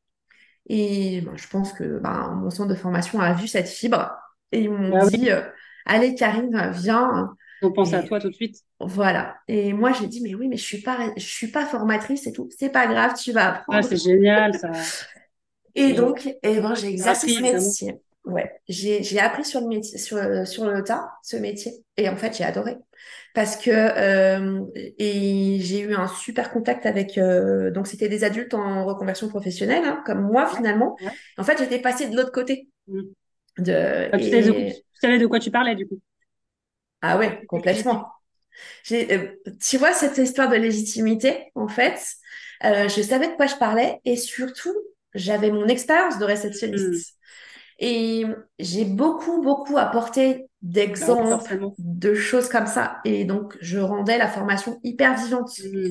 Et 0.69 1.23
ben, 1.23 1.37
je 1.37 1.49
pense 1.49 1.73
que 1.73 1.99
ben, 1.99 2.35
mon 2.41 2.51
centre 2.51 2.69
de 2.69 2.75
formation 2.75 3.21
a 3.21 3.33
vu 3.33 3.49
cette 3.49 3.69
fibre 3.69 4.15
et 4.53 4.61
ils 4.61 4.71
m'ont 4.71 4.99
ah 5.01 5.07
dit 5.07 5.31
euh, 5.31 5.43
Allez, 5.88 6.14
Karine, 6.14 6.70
viens, 6.74 7.35
on 7.62 7.72
pense 7.72 7.92
à 7.92 8.03
toi 8.03 8.20
tout 8.20 8.29
de 8.29 8.35
suite. 8.35 8.62
Voilà. 8.81 9.37
Et 9.48 9.72
moi, 9.72 9.92
j'ai 9.92 10.07
dit, 10.07 10.20
mais 10.20 10.35
oui, 10.35 10.48
mais 10.48 10.57
je 10.57 10.62
suis 10.64 10.81
pas, 10.83 11.11
je 11.16 11.22
suis 11.24 11.48
pas 11.48 11.66
formatrice 11.66 12.27
et 12.27 12.33
tout. 12.33 12.48
C'est 12.57 12.70
pas 12.70 12.87
grave, 12.87 13.14
tu 13.20 13.33
vas 13.33 13.48
apprendre. 13.57 13.79
Ah, 13.79 13.83
c'est 13.83 13.96
génial, 13.96 14.55
ça. 14.55 14.70
et 15.74 15.92
donc, 15.94 16.29
eh 16.42 16.61
ben, 16.61 16.74
j'ai 16.74 16.88
exercé 16.88 17.29
ce 17.29 17.42
métier. 17.42 17.96
Ouais, 18.24 18.61
j'ai 18.68 19.03
j'ai 19.03 19.20
appris 19.20 19.42
sur 19.44 19.61
le 19.62 19.68
métier 19.68 19.96
sur 19.96 20.18
sur 20.46 20.66
le 20.66 20.85
tas 20.85 21.12
ce 21.22 21.37
métier 21.37 21.72
et 21.96 22.11
en 22.11 22.16
fait 22.16 22.37
j'ai 22.37 22.44
adoré 22.44 22.77
parce 23.35 23.57
que 23.57 23.70
euh, 23.70 24.61
et 24.77 25.59
j'ai 25.61 25.81
eu 25.81 25.94
un 25.94 26.09
super 26.09 26.51
contact 26.51 26.85
avec 26.85 27.16
euh, 27.16 27.70
donc 27.70 27.87
c'était 27.87 28.11
des 28.11 28.24
adultes 28.24 28.53
en 28.53 28.85
reconversion 28.85 29.29
professionnelle 29.29 29.85
hein, 29.87 30.03
comme 30.05 30.20
moi 30.20 30.46
finalement. 30.46 30.96
Ouais. 31.01 31.12
En 31.38 31.44
fait 31.44 31.57
j'étais 31.59 31.79
passée 31.79 32.09
de 32.11 32.16
l'autre 32.16 32.33
côté 32.33 32.68
Mm. 32.88 33.03
de 33.59 34.09
Ah, 34.12 34.18
tu 34.18 34.24
et 34.24 34.85
tu 35.01 35.07
savais 35.07 35.19
de 35.19 35.27
quoi 35.27 35.39
tu 35.41 35.51
parlais, 35.51 35.75
du 35.75 35.87
coup. 35.87 36.01
ah 37.03 37.19
ouais 37.19 37.45
complètement. 37.47 38.13
Euh, 38.91 39.29
tu 39.63 39.79
vois 39.79 39.93
cette 39.93 40.19
histoire 40.19 40.49
de 40.49 40.57
légitimité 40.57 41.53
en 41.55 41.69
fait 41.69 42.01
euh, 42.65 42.89
je 42.89 43.03
savais 43.03 43.29
de 43.29 43.35
quoi 43.35 43.47
je 43.47 43.55
parlais 43.55 44.01
et 44.05 44.17
surtout 44.17 44.75
j'avais 45.15 45.51
mon 45.51 45.67
expérience 45.69 46.19
de 46.19 46.25
réceptionniste. 46.25 47.15
Et 47.79 48.25
j'ai 48.59 48.85
beaucoup, 48.85 49.41
beaucoup 49.41 49.79
apporté 49.79 50.49
Bah 51.01 51.07
d'exemples, 51.07 51.61
de 51.79 52.15
choses 52.15 52.49
comme 52.49 52.67
ça. 52.67 52.99
Et 53.05 53.25
donc, 53.25 53.57
je 53.61 53.79
rendais 53.79 54.19
la 54.19 54.27
formation 54.27 54.81
hyper 54.83 55.17
vivante. 55.17 55.51
Mm. 55.61 55.91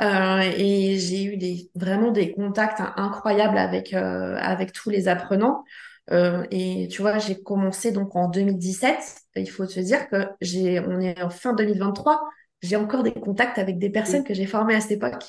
Euh, 0.00 0.40
et 0.56 0.98
j'ai 0.98 1.24
eu 1.24 1.36
des, 1.36 1.70
vraiment 1.74 2.10
des 2.10 2.32
contacts 2.32 2.80
hein, 2.80 2.94
incroyables 2.96 3.58
avec, 3.58 3.92
avec 3.92 4.72
tous 4.72 4.88
les 4.88 5.08
apprenants. 5.08 5.64
Euh, 6.12 6.44
et 6.50 6.88
tu 6.88 7.02
vois, 7.02 7.18
j'ai 7.18 7.40
commencé 7.42 7.92
donc 7.92 8.16
en 8.16 8.28
2017. 8.28 8.96
Et 9.36 9.42
il 9.42 9.50
faut 9.50 9.66
se 9.66 9.80
dire 9.80 10.08
que 10.08 10.26
j'ai, 10.40 10.80
on 10.80 11.00
est 11.00 11.22
en 11.22 11.30
fin 11.30 11.54
2023. 11.54 12.20
J'ai 12.62 12.76
encore 12.76 13.02
des 13.02 13.12
contacts 13.12 13.58
avec 13.58 13.78
des 13.78 13.90
personnes 13.90 14.24
que 14.24 14.34
j'ai 14.34 14.46
formées 14.46 14.74
à 14.74 14.80
cette 14.80 14.92
époque. 14.92 15.24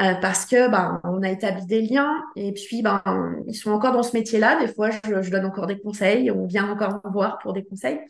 Euh, 0.00 0.14
parce 0.14 0.46
que 0.46 0.70
ben, 0.70 1.00
on 1.02 1.22
a 1.22 1.30
établi 1.30 1.66
des 1.66 1.82
liens 1.82 2.22
et 2.36 2.52
puis 2.52 2.82
ben, 2.82 3.02
ils 3.48 3.54
sont 3.54 3.72
encore 3.72 3.92
dans 3.92 4.04
ce 4.04 4.16
métier-là. 4.16 4.60
Des 4.60 4.72
fois, 4.72 4.90
je, 4.90 5.22
je 5.22 5.30
donne 5.30 5.44
encore 5.44 5.66
des 5.66 5.78
conseils, 5.80 6.30
on 6.30 6.46
vient 6.46 6.70
encore 6.70 7.00
me 7.04 7.12
voir 7.12 7.38
pour 7.38 7.52
des 7.52 7.64
conseils. 7.64 8.00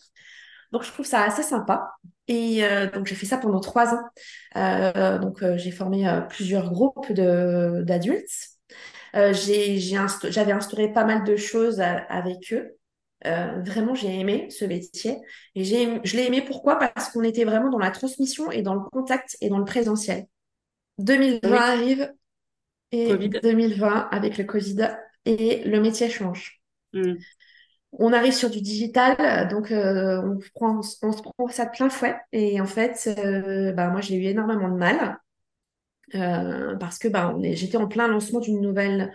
Donc, 0.71 0.83
je 0.83 0.93
trouve 0.93 1.07
ça 1.07 1.23
assez 1.23 1.43
sympa. 1.43 1.93
Et 2.27 2.63
euh, 2.65 2.91
donc, 2.91 3.07
j'ai 3.07 3.15
fait 3.15 3.25
ça 3.25 3.39
pendant 3.39 3.61
trois 3.61 3.95
ans. 3.95 4.03
Euh, 4.57 5.19
donc, 5.19 5.43
j'ai 5.57 5.71
formé 5.71 6.07
plusieurs 6.29 6.71
groupes 6.71 7.11
de, 7.13 7.83
d'adultes. 7.87 8.58
Euh, 9.17 9.33
j'avais 9.33 10.53
instauré 10.53 10.93
pas 10.93 11.05
mal 11.05 11.25
de 11.25 11.37
choses 11.37 11.81
a- 11.81 11.99
avec 12.09 12.53
eux. 12.53 12.77
Euh, 13.27 13.61
vraiment, 13.65 13.95
j'ai 13.95 14.15
aimé 14.21 14.49
ce 14.51 14.65
métier. 14.65 15.17
Et 15.55 15.65
j'ai, 15.65 16.01
je 16.05 16.17
l'ai 16.17 16.27
aimé 16.27 16.43
pourquoi? 16.43 16.77
Parce 16.77 17.11
qu'on 17.11 17.23
était 17.23 17.45
vraiment 17.45 17.71
dans 17.71 17.79
la 17.79 17.91
transmission 17.91 18.51
et 18.51 18.63
dans 18.63 18.75
le 18.75 18.81
contact 18.81 19.37
et 19.41 19.49
dans 19.49 19.59
le 19.59 19.65
présentiel. 19.65 20.27
2020 20.99 21.51
Oui, 21.51 21.59
arrive 21.59 22.13
et 22.93 23.09
Covid. 23.09 23.31
2020 23.43 24.09
avec 24.11 24.39
le 24.39 24.45
Covid 24.45 24.89
et 25.25 25.63
le 25.65 25.81
métier 25.81 26.09
change. 26.09 26.61
Mm. 26.93 27.19
On 27.93 28.13
arrive 28.13 28.35
sur 28.35 28.51
du 28.51 28.61
digital, 28.61 29.49
donc 29.49 29.73
euh, 29.73 30.21
on 30.23 30.39
prend, 30.55 30.81
on 31.03 31.13
se 31.13 31.23
prend 31.23 31.49
ça 31.49 31.65
de 31.65 31.71
plein 31.71 31.89
fouet. 31.89 32.17
Et 32.33 32.61
en 32.61 32.67
fait, 32.67 33.09
euh, 33.19 33.73
bah, 33.73 33.89
moi 33.89 34.01
j'ai 34.01 34.17
eu 34.17 34.25
énormément 34.25 34.69
de 34.69 34.77
mal 34.77 35.19
euh, 36.15 36.77
parce 36.77 36.99
que 36.99 37.09
bah, 37.09 37.35
j'étais 37.43 37.77
en 37.77 37.89
plein 37.89 38.09
lancement 38.09 38.41
d'une 38.41 38.61
nouvelle 38.61 39.13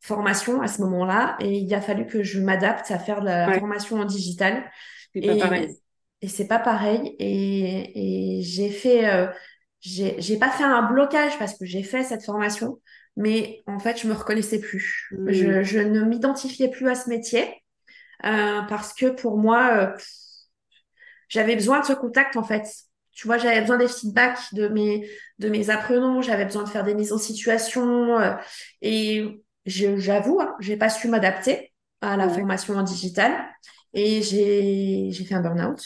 formation 0.00 0.60
à 0.62 0.68
ce 0.68 0.80
moment-là 0.82 1.36
et 1.40 1.58
il 1.58 1.74
a 1.74 1.80
fallu 1.80 2.06
que 2.06 2.22
je 2.22 2.40
m'adapte 2.40 2.90
à 2.90 2.98
faire 2.98 3.20
de 3.20 3.26
la 3.26 3.48
Ouais, 3.48 3.58
formation 3.58 3.98
en 4.00 4.04
digital. 4.04 4.70
Et, 5.14 5.40
et 6.20 6.28
c'est 6.28 6.46
pas 6.46 6.58
pareil. 6.58 7.16
Et, 7.18 8.38
et 8.38 8.42
j'ai 8.42 8.70
fait, 8.70 9.08
euh, 9.12 9.26
j'ai, 9.80 10.36
pas 10.38 10.50
fait 10.50 10.64
un 10.64 10.82
blocage 10.82 11.38
parce 11.38 11.56
que 11.56 11.64
j'ai 11.64 11.82
fait 11.82 12.04
cette 12.04 12.24
formation, 12.24 12.80
mais 13.16 13.62
en 13.66 13.78
fait, 13.78 14.00
je 14.00 14.06
me 14.08 14.14
reconnaissais 14.14 14.60
plus. 14.60 15.08
Je, 15.26 15.62
je 15.62 15.78
ne 15.78 16.02
m'identifiais 16.02 16.68
plus 16.68 16.88
à 16.88 16.94
ce 16.94 17.08
métier 17.08 17.44
euh, 18.24 18.62
parce 18.62 18.92
que 18.94 19.06
pour 19.06 19.38
moi, 19.38 19.70
euh, 19.74 19.96
j'avais 21.28 21.54
besoin 21.54 21.80
de 21.80 21.84
ce 21.84 21.92
contact 21.92 22.36
en 22.36 22.42
fait. 22.42 22.66
Tu 23.18 23.26
vois, 23.26 23.36
j'avais 23.38 23.60
besoin 23.62 23.78
des 23.78 23.88
feedbacks 23.88 24.54
de 24.54 24.68
mes, 24.68 25.08
de 25.40 25.48
mes 25.48 25.70
apprenants, 25.70 26.22
j'avais 26.22 26.44
besoin 26.44 26.62
de 26.62 26.68
faire 26.68 26.84
des 26.84 26.94
mises 26.94 27.12
en 27.12 27.18
situation 27.18 28.16
euh, 28.20 28.34
et 28.80 29.42
j'avoue, 29.66 30.40
hein, 30.40 30.54
j'ai 30.60 30.76
pas 30.76 30.88
su 30.88 31.08
m'adapter 31.08 31.72
à 32.00 32.16
la 32.16 32.28
Ouais. 32.28 32.34
formation 32.34 32.76
en 32.76 32.84
digital 32.84 33.32
et 33.92 34.22
j'ai, 34.22 35.10
j'ai 35.10 35.24
fait 35.24 35.34
un 35.34 35.40
burn-out. 35.42 35.84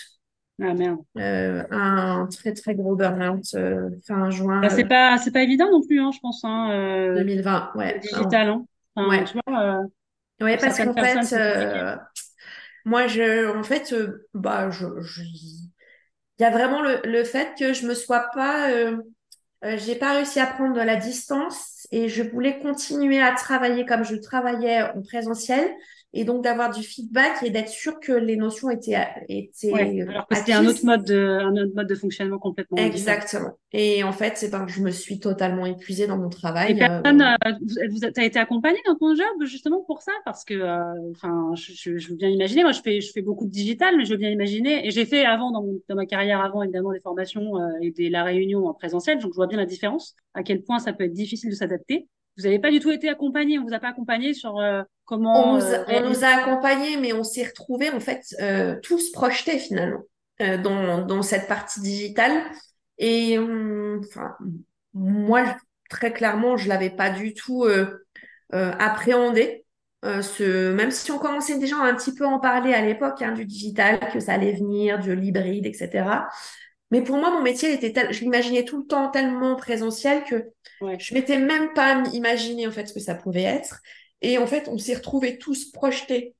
Ah 0.60 0.74
merde. 0.74 1.04
Euh, 1.18 1.64
un 1.70 2.26
très 2.26 2.54
très 2.54 2.74
gros 2.74 2.96
burn-out 2.96 3.44
euh, 3.54 3.90
fin 4.06 4.30
juin 4.30 4.62
Bah, 4.62 4.70
c'est 4.70 4.84
pas, 4.84 5.18
c'est 5.18 5.32
pas 5.32 5.42
évident 5.42 5.70
non 5.70 5.82
plus, 5.82 6.00
hein, 6.00 6.10
je 6.12 6.20
pense, 6.20 6.44
hein, 6.44 6.70
euh, 6.72 7.24
2020. 7.24 7.72
le 7.92 7.98
Ouais, 7.98 8.00
digital, 8.00 8.48
hein. 8.48 8.66
Enfin, 8.96 9.22
ouais, 9.22 9.24
tu 9.24 9.38
vois, 9.46 9.82
ouais, 10.40 10.58
parce 10.58 10.80
qu'en 10.80 10.96
fait, 10.96 11.34
moi, 12.84 13.06
je, 13.06 13.56
en 13.56 13.62
fait, 13.62 13.94
bah, 14.34 14.70
je, 14.70 14.86
je- 15.00 15.22
il 16.38 16.42
y 16.42 16.44
a 16.46 16.50
vraiment 16.50 16.82
le, 16.82 17.24
fait 17.24 17.54
que 17.58 17.72
je 17.72 17.86
me 17.86 17.94
sois 17.94 18.26
pas, 18.34 18.70
euh, 18.70 18.96
euh, 19.64 19.76
j'ai 19.78 19.94
pas 19.96 20.14
réussi 20.14 20.40
à 20.40 20.46
prendre 20.46 20.74
de 20.74 20.80
la 20.80 20.96
distance 20.96 21.86
et 21.90 22.08
je 22.08 22.22
voulais 22.22 22.58
continuer 22.60 23.20
à 23.20 23.32
travailler 23.32 23.86
comme 23.86 24.04
je 24.04 24.16
travaillais 24.16 24.82
en 24.82 25.02
présentiel 25.02 25.70
et 26.14 26.24
donc 26.24 26.44
d'avoir 26.44 26.70
du 26.70 26.82
feedback 26.82 27.42
et 27.42 27.50
d'être 27.50 27.68
sûr 27.70 27.98
que 28.00 28.12
les 28.12 28.36
notions 28.36 28.70
étaient, 28.70 28.96
Ouais, 29.70 29.82
étaient 29.82 30.02
alors 30.08 30.26
que 30.28 30.34
c'était 30.34 30.52
un 30.52 30.66
autre 30.66 30.84
mode 30.84 31.04
de, 31.04 31.16
un 31.40 31.52
autre 31.56 31.74
mode 31.74 31.88
de 31.88 31.94
fonctionnement 31.94 32.38
complètement 32.38 32.86
différent. 32.86 33.16
Exactement. 33.16 33.58
Et 33.72 34.02
en 34.04 34.12
fait, 34.12 34.36
c'est 34.36 34.50
ben, 34.50 34.66
que 34.66 34.72
je 34.72 34.80
me 34.82 34.90
suis 34.90 35.18
totalement 35.20 35.66
épuisée 35.66 36.06
dans 36.06 36.18
mon 36.18 36.28
Et 36.64 36.74
travail. 36.74 36.78
personne, 36.78 37.20
euh, 37.22 37.34
euh, 37.46 37.52
vous, 37.90 37.98
t'as 37.98 38.22
été 38.24 38.38
accompagnée 38.38 38.78
dans 38.86 38.94
ton 38.96 39.16
job 39.16 39.26
justement 39.44 39.82
pour 39.84 40.00
ça? 40.02 40.12
Parce 40.24 40.44
que, 40.44 40.54
euh, 40.54 41.10
enfin, 41.10 41.52
je, 41.56 41.72
je, 41.74 41.98
je 41.98 42.08
veux 42.10 42.14
bien 42.16 42.28
imaginer. 42.28 42.62
Moi, 42.62 42.70
je 42.72 42.80
fais, 42.82 43.00
je 43.00 43.10
fais 43.12 43.22
beaucoup 43.22 43.46
de 43.46 43.50
digital, 43.50 43.96
mais 43.96 44.04
je 44.04 44.10
veux 44.12 44.16
bien 44.16 44.30
imaginer. 44.30 44.86
Et 44.86 44.90
j'ai 44.92 45.04
fait 45.04 45.24
avant, 45.24 45.50
dans, 45.50 45.62
mon- 45.62 45.80
dans 45.88 45.96
ma 45.96 46.06
carrière 46.06 46.40
avant, 46.40 46.62
évidemment, 46.62 46.92
des 46.92 47.00
formations 47.00 47.56
euh, 47.60 47.68
et 47.80 47.90
des, 47.90 48.10
la 48.10 48.22
réunion 48.22 48.66
en 48.68 48.74
présentiel. 48.74 49.18
Donc, 49.18 49.32
je 49.32 49.36
vois 49.36 49.48
bien 49.48 49.58
la 49.58 49.66
différence, 49.66 50.14
à 50.34 50.44
quel 50.44 50.62
point 50.62 50.78
ça 50.78 50.92
peut 50.92 51.04
être 51.04 51.12
difficile 51.12 51.50
de 51.50 51.56
s'adapter. 51.56 52.08
Vous 52.36 52.44
n'avez 52.44 52.58
pas 52.58 52.70
du 52.70 52.80
tout 52.80 52.90
été 52.90 53.08
accompagné. 53.08 53.58
On 53.58 53.64
vous 53.64 53.74
a 53.74 53.78
pas 53.78 53.88
accompagné 53.88 54.34
sur 54.34 54.58
euh, 54.58 54.82
on 54.82 54.84
comment 55.04 55.56
nous 55.56 55.64
euh, 55.64 55.84
a, 55.86 56.02
on 56.02 56.08
nous 56.08 56.24
a 56.24 56.28
accompagnés, 56.28 56.96
mais 56.96 57.12
on 57.12 57.24
s'est 57.24 57.44
retrouvés 57.44 57.90
en 57.90 58.00
fait 58.00 58.22
euh, 58.40 58.76
tous 58.82 59.12
projetés 59.12 59.58
finalement 59.58 60.02
euh, 60.40 60.56
dans, 60.58 61.04
dans 61.04 61.22
cette 61.22 61.46
partie 61.48 61.80
digitale. 61.80 62.44
Et 62.98 63.38
hum, 63.38 64.00
enfin, 64.08 64.36
moi, 64.94 65.56
très 65.90 66.12
clairement, 66.12 66.56
je 66.56 66.68
l'avais 66.68 66.90
pas 66.90 67.10
du 67.10 67.34
tout 67.34 67.64
euh, 67.64 68.04
euh, 68.54 68.72
appréhendé. 68.78 69.64
Euh, 70.04 70.20
ce, 70.20 70.72
même 70.72 70.90
si 70.90 71.12
on 71.12 71.18
commençait 71.18 71.58
déjà 71.58 71.76
un 71.76 71.94
petit 71.94 72.12
peu 72.12 72.24
à 72.24 72.28
en 72.28 72.40
parler 72.40 72.74
à 72.74 72.84
l'époque 72.84 73.22
hein, 73.22 73.32
du 73.32 73.44
digital, 73.44 74.00
que 74.12 74.18
ça 74.18 74.32
allait 74.32 74.54
venir, 74.54 74.98
de 74.98 75.12
l'hybride, 75.12 75.64
etc. 75.64 76.04
Mais 76.92 77.02
pour 77.02 77.16
moi, 77.16 77.30
mon 77.32 77.42
métier 77.42 77.72
était 77.72 77.92
tel, 77.92 78.12
je 78.12 78.20
l'imaginais 78.20 78.64
tout 78.64 78.78
le 78.82 78.86
temps 78.86 79.10
tellement 79.10 79.56
présentiel 79.56 80.22
que 80.24 80.44
Ouais. 80.80 80.96
je 81.00 81.14
m'étais 81.14 81.38
même 81.38 81.72
pas 81.74 82.02
imaginé 82.12 82.66
en 82.68 82.70
fait 82.70 82.86
ce 82.86 82.92
que 82.92 83.00
ça 83.00 83.16
pouvait 83.16 83.42
être. 83.42 83.80
Et 84.20 84.38
en 84.38 84.46
fait, 84.46 84.68
on 84.68 84.78
s'est 84.78 84.94
retrouvés 84.94 85.38
tous 85.38 85.72
projetés 85.72 86.36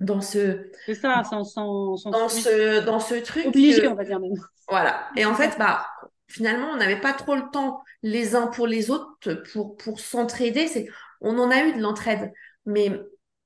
dans 0.00 0.20
ce, 0.20 0.70
C'est 0.86 0.94
ça, 0.94 1.22
sans, 1.24 1.44
sans, 1.44 1.96
sans, 1.96 2.10
dans 2.10 2.28
ce, 2.28 2.84
dans 2.84 3.00
ce 3.00 3.14
truc 3.16 3.46
obligé, 3.46 3.86
on 3.88 3.94
va 3.94 4.04
dire 4.04 4.20
même. 4.20 4.32
voilà. 4.68 5.08
Et 5.16 5.24
en 5.24 5.34
fait, 5.34 5.56
bah, 5.58 5.86
finalement, 6.28 6.68
on 6.72 6.76
n'avait 6.76 7.00
pas 7.00 7.12
trop 7.12 7.34
le 7.34 7.44
temps 7.52 7.82
les 8.02 8.34
uns 8.34 8.48
pour 8.48 8.66
les 8.66 8.90
autres 8.90 9.34
pour, 9.52 9.76
pour 9.76 10.00
s'entraider. 10.00 10.66
C'est, 10.66 10.88
on 11.20 11.38
en 11.38 11.50
a 11.50 11.64
eu 11.64 11.72
de 11.72 11.80
l'entraide, 11.80 12.32
mais 12.66 12.90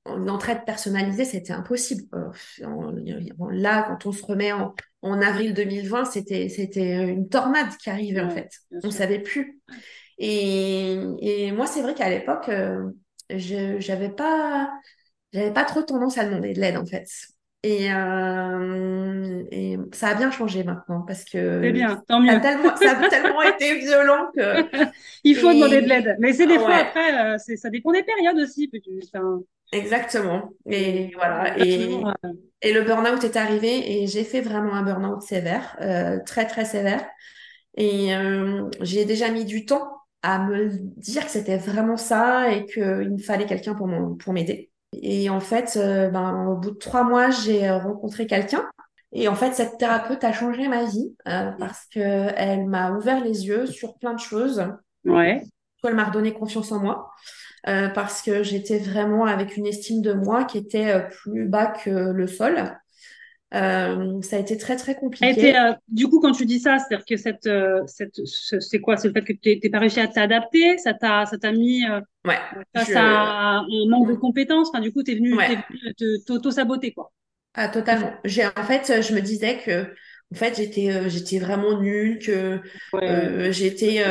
l'entraide 0.06 0.64
personnalisée, 0.64 1.24
c'était 1.24 1.52
impossible. 1.52 2.04
Euh, 2.14 2.30
on- 2.66 3.48
là, 3.50 3.82
quand 3.82 4.06
on 4.06 4.12
se 4.12 4.24
remet 4.24 4.52
en, 4.52 4.74
en 5.12 5.20
avril 5.22 5.54
2020, 5.54 6.04
c'était, 6.06 6.48
c'était 6.48 7.08
une 7.08 7.28
tornade 7.28 7.76
qui 7.78 7.90
arrivait 7.90 8.20
en 8.20 8.30
fait. 8.30 8.50
bien 8.70 8.80
On 8.82 8.90
sûr. 8.90 8.92
savait 8.92 9.20
plus. 9.20 9.60
Et, 10.18 10.98
et 11.20 11.52
moi, 11.52 11.66
c'est 11.66 11.82
vrai 11.82 11.94
qu'à 11.94 12.10
l'époque, 12.10 12.48
euh, 12.48 12.90
je, 13.30 13.80
j'avais 13.80 14.10
pas, 14.10 14.70
j'avais 15.32 15.52
pas 15.52 15.64
trop 15.64 15.82
tendance 15.82 16.18
à 16.18 16.24
demander 16.26 16.54
de 16.54 16.60
l'aide 16.60 16.76
en 16.78 16.86
fait. 16.86 17.08
Et, 17.62 17.92
euh, 17.92 19.44
et 19.50 19.76
ça 19.92 20.08
a 20.08 20.14
bien 20.14 20.30
changé 20.30 20.64
maintenant 20.64 21.02
parce 21.02 21.24
C'est 21.62 21.72
que 21.72 21.72
bien, 21.72 22.02
tant 22.08 22.20
ça 22.26 22.32
a 22.34 22.36
tellement, 22.40 22.76
ça 22.76 22.92
a 22.98 23.08
tellement 23.08 23.42
été 23.42 23.78
violent 23.78 24.30
que. 24.36 24.90
Il 25.24 25.36
faut 25.36 25.52
demander 25.52 25.82
de 25.82 25.88
l'aide. 25.88 26.16
Mais 26.20 26.32
c'est 26.32 26.46
des 26.46 26.58
fois 26.58 26.74
ouais, 26.74 26.80
après, 26.80 27.34
euh, 27.34 27.38
c'est, 27.38 27.56
ça 27.56 27.70
dépend 27.70 27.92
des 27.92 28.02
périodes 28.02 28.38
aussi. 28.38 28.70
Enfin, 29.04 29.40
exactement. 29.72 30.50
et 30.66 31.10
voilà. 31.14 31.58
Et, 31.58 32.00
et 32.62 32.72
le 32.72 32.82
burn-out 32.82 33.22
est 33.24 33.36
arrivé 33.36 34.02
et 34.02 34.06
j'ai 34.06 34.24
fait 34.24 34.40
vraiment 34.40 34.74
un 34.74 34.82
burn-out 34.82 35.22
sévère, 35.22 35.76
euh, 35.80 36.18
très 36.24 36.46
très 36.46 36.64
sévère. 36.64 37.04
Et 37.76 38.14
euh, 38.14 38.68
j'ai 38.80 39.04
déjà 39.04 39.30
mis 39.30 39.44
du 39.44 39.66
temps 39.66 39.88
à 40.22 40.38
me 40.38 40.70
dire 40.70 41.24
que 41.24 41.30
c'était 41.30 41.58
vraiment 41.58 41.96
ça 41.96 42.50
et 42.52 42.64
qu'il 42.66 43.12
me 43.12 43.18
fallait 43.18 43.46
quelqu'un 43.46 43.74
pour 43.74 44.32
m'aider. 44.32 44.70
Et 44.94 45.28
en 45.28 45.40
fait, 45.40 45.76
euh, 45.76 46.08
ben, 46.08 46.46
au 46.46 46.56
bout 46.56 46.70
de 46.70 46.78
trois 46.78 47.04
mois, 47.04 47.30
j'ai 47.30 47.70
rencontré 47.70 48.26
quelqu'un. 48.26 48.66
Et 49.12 49.28
en 49.28 49.34
fait, 49.34 49.52
cette 49.52 49.78
thérapeute 49.78 50.24
a 50.24 50.32
changé 50.32 50.68
ma 50.68 50.84
vie 50.84 51.14
parce 51.24 51.86
que 51.86 52.00
elle 52.00 52.66
m'a 52.66 52.92
ouvert 52.92 53.22
les 53.22 53.46
yeux 53.46 53.66
sur 53.66 53.96
plein 53.98 54.14
de 54.14 54.20
choses. 54.20 54.66
Ouais. 55.04 55.42
Elle 55.84 55.94
m'a 55.94 56.04
redonné 56.04 56.32
confiance 56.32 56.72
en 56.72 56.80
moi. 56.80 57.10
Euh, 57.68 57.88
parce 57.88 58.22
que 58.22 58.42
j'étais 58.44 58.78
vraiment 58.78 59.24
avec 59.26 59.56
une 59.56 59.66
estime 59.66 60.00
de 60.00 60.12
moi 60.12 60.44
qui 60.44 60.58
était 60.58 60.92
euh, 60.92 61.00
plus 61.00 61.46
bas 61.48 61.66
que 61.66 61.90
le 61.90 62.26
sol. 62.28 62.76
Euh, 63.54 64.20
ça 64.22 64.36
a 64.36 64.38
été 64.40 64.56
très 64.56 64.76
très 64.76 64.94
compliqué. 64.96 65.54
du 65.88 66.08
coup, 66.08 66.20
quand 66.20 66.32
tu 66.32 66.46
dis 66.46 66.60
ça, 66.60 66.78
c'est-à-dire 66.78 67.06
que 67.06 67.16
cette, 67.16 67.48
cette, 67.86 68.20
c'est 68.60 68.80
quoi? 68.80 68.96
C'est 68.96 69.08
le 69.08 69.14
fait 69.14 69.22
que 69.24 69.32
tu 69.32 69.58
n'es 69.62 69.70
pas 69.70 69.78
réussi 69.78 70.00
à 70.00 70.08
t'adapter? 70.08 70.78
Ça 70.78 70.94
t'a, 70.94 71.26
ça 71.26 71.38
t'a 71.38 71.52
mis 71.52 71.84
ouais, 72.24 72.38
face 72.74 72.94
à 72.96 73.60
un 73.60 73.66
manque 73.88 74.08
de 74.08 74.14
compétences? 74.14 74.68
Enfin, 74.68 74.80
du 74.80 74.92
coup, 74.92 75.02
tu 75.02 75.12
es 75.12 75.14
venu, 75.16 75.36
Ouais. 75.36 75.58
t'auto-saboter, 76.26 76.92
quoi. 76.92 77.12
Ah, 77.54 77.68
totalement. 77.68 78.12
J'ai, 78.24 78.46
en 78.46 78.64
fait, 78.64 79.02
je 79.02 79.14
me 79.14 79.20
disais 79.20 79.58
que, 79.64 79.94
en 80.32 80.34
fait, 80.36 80.56
j'étais, 80.56 81.08
j'étais 81.08 81.38
vraiment 81.38 81.80
nulle, 81.80 82.18
que 82.18 82.60
Ouais. 82.92 83.52
j'étais, 83.52 84.04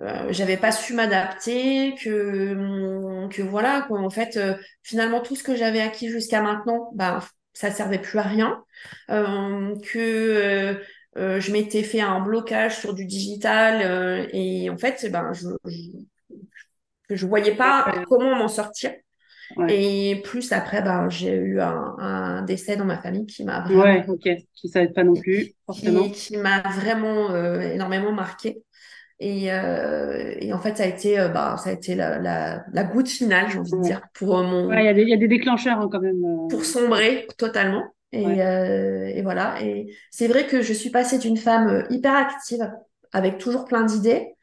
euh, 0.00 0.26
j'avais 0.30 0.56
pas 0.56 0.72
su 0.72 0.94
m'adapter, 0.94 1.94
que, 2.02 3.28
que 3.28 3.42
voilà, 3.42 3.84
quoi. 3.86 4.00
En 4.00 4.10
fait, 4.10 4.36
euh, 4.36 4.54
finalement, 4.82 5.20
tout 5.20 5.36
ce 5.36 5.42
que 5.42 5.54
j'avais 5.54 5.80
acquis 5.80 6.08
jusqu'à 6.08 6.42
maintenant, 6.42 6.90
bah, 6.94 7.20
ça 7.52 7.70
servait 7.70 7.98
plus 7.98 8.18
à 8.18 8.22
rien. 8.22 8.64
Euh, 9.10 9.74
que 9.82 10.80
je 11.14 11.52
m'étais 11.52 11.82
fait 11.82 12.00
un 12.00 12.20
blocage 12.20 12.78
sur 12.78 12.94
du 12.94 13.04
digital 13.04 14.28
et 14.32 14.70
en 14.70 14.78
fait, 14.78 15.10
ben, 15.10 15.32
je, 15.34 15.48
je, 15.66 17.14
je 17.14 17.26
voyais 17.26 17.54
pas 17.54 17.92
comment 18.08 18.34
m'en 18.34 18.48
sortir. 18.48 18.92
Et 19.68 20.22
plus 20.24 20.50
après, 20.52 20.80
ben, 20.80 21.10
j'ai 21.10 21.34
eu 21.34 21.60
un, 21.60 21.94
un, 21.98 22.42
décès 22.42 22.76
dans 22.76 22.86
ma 22.86 22.96
famille 22.96 23.26
qui 23.26 23.44
m'a 23.44 23.60
vraiment... 23.60 23.82
Ouais, 23.82 24.04
ok, 24.08 24.26
qui 24.54 24.68
savait 24.70 24.88
pas 24.88 25.04
non 25.04 25.12
plus, 25.12 25.52
forcément. 25.66 26.08
Qui, 26.08 26.12
qui 26.12 26.36
m'a 26.38 26.62
vraiment 26.62 27.36
énormément 27.36 28.12
marqué. 28.12 28.62
Et, 29.24 29.52
euh, 29.52 30.34
et, 30.40 30.52
en 30.52 30.58
fait, 30.58 30.76
ça 30.76 30.82
a 30.82 30.86
été, 30.86 31.16
euh, 31.16 31.28
bah, 31.28 31.54
ça 31.56 31.70
a 31.70 31.72
été 31.72 31.94
la, 31.94 32.18
la, 32.18 32.64
la 32.72 32.82
goutte 32.82 33.08
finale, 33.08 33.46
j'ai 33.48 33.58
envie 33.60 33.70
de 33.70 33.80
dire, 33.80 34.00
pour 34.14 34.36
euh, 34.36 34.42
mon. 34.42 34.72
Il 34.72 34.80
y, 34.80 35.10
y, 35.10 35.14
a 35.14 35.16
des 35.16 35.28
déclencheurs 35.28 35.78
hein, 35.78 35.88
quand 35.90 36.00
même. 36.00 36.24
Euh... 36.24 36.48
Pour 36.48 36.64
sombrer 36.64 37.28
totalement. 37.38 37.84
Et, 38.10 38.26
ouais. 38.26 38.44
Euh, 38.44 39.06
et 39.06 39.22
voilà. 39.22 39.62
Et 39.62 39.94
c'est 40.10 40.26
vrai 40.26 40.48
que 40.48 40.60
je 40.60 40.72
suis 40.72 40.90
passée 40.90 41.18
d'une 41.18 41.36
femme 41.36 41.86
hyper 41.88 42.16
active, 42.16 42.68
avec 43.12 43.38
toujours 43.38 43.64
plein 43.64 43.84
d'idées, 43.84 44.34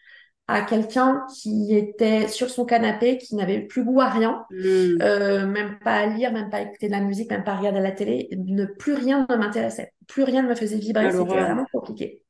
à 0.47 0.61
quelqu'un 0.61 1.25
qui 1.35 1.75
était 1.75 2.29
sur 2.29 2.49
son 2.49 2.63
canapé, 2.63 3.17
qui 3.17 3.35
n'avait 3.35 3.59
plus 3.59 3.83
goût 3.83 3.99
à 3.99 4.07
rien, 4.07 4.45
mmh. 4.49 5.43
même 5.43 5.77
pas 5.83 5.95
à 5.95 6.05
lire, 6.05 6.31
même 6.31 6.49
pas 6.49 6.57
à 6.57 6.61
écouter 6.61 6.87
de 6.87 6.93
la 6.93 7.01
musique, 7.01 7.29
même 7.29 7.43
pas 7.43 7.51
à 7.51 7.57
regarder 7.57 7.81
la 7.81 7.91
télé. 7.91 8.29
Ne, 8.37 8.63
plus 8.63 8.93
rien 8.93 9.27
ne 9.29 9.35
m'intéressait. 9.35 9.91
Plus 10.07 10.23
rien 10.23 10.41
ne 10.41 10.47
me 10.47 10.55
faisait 10.55 10.77
vibrer. 10.77 11.11
C'était 11.11 11.25
vraiment 11.25 11.65
compliqué. 11.69 12.23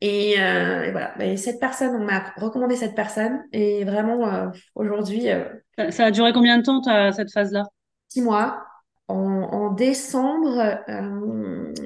Et, 0.00 0.40
euh, 0.40 0.84
et, 0.84 0.90
voilà. 0.92 1.22
Et 1.22 1.36
cette 1.36 1.60
personne, 1.60 1.94
on 1.94 2.04
m'a 2.04 2.32
recommandé 2.36 2.76
cette 2.76 2.94
personne. 2.94 3.44
Et 3.52 3.84
vraiment, 3.84 4.26
euh, 4.26 4.48
aujourd'hui. 4.74 5.30
Euh, 5.30 5.44
ça, 5.90 6.06
a 6.06 6.10
duré 6.10 6.32
combien 6.32 6.58
de 6.58 6.62
temps, 6.62 6.82
cette 7.12 7.32
phase-là? 7.32 7.64
Six 8.08 8.22
mois. 8.22 8.64
En, 9.08 9.16
en 9.16 9.72
décembre, 9.72 10.78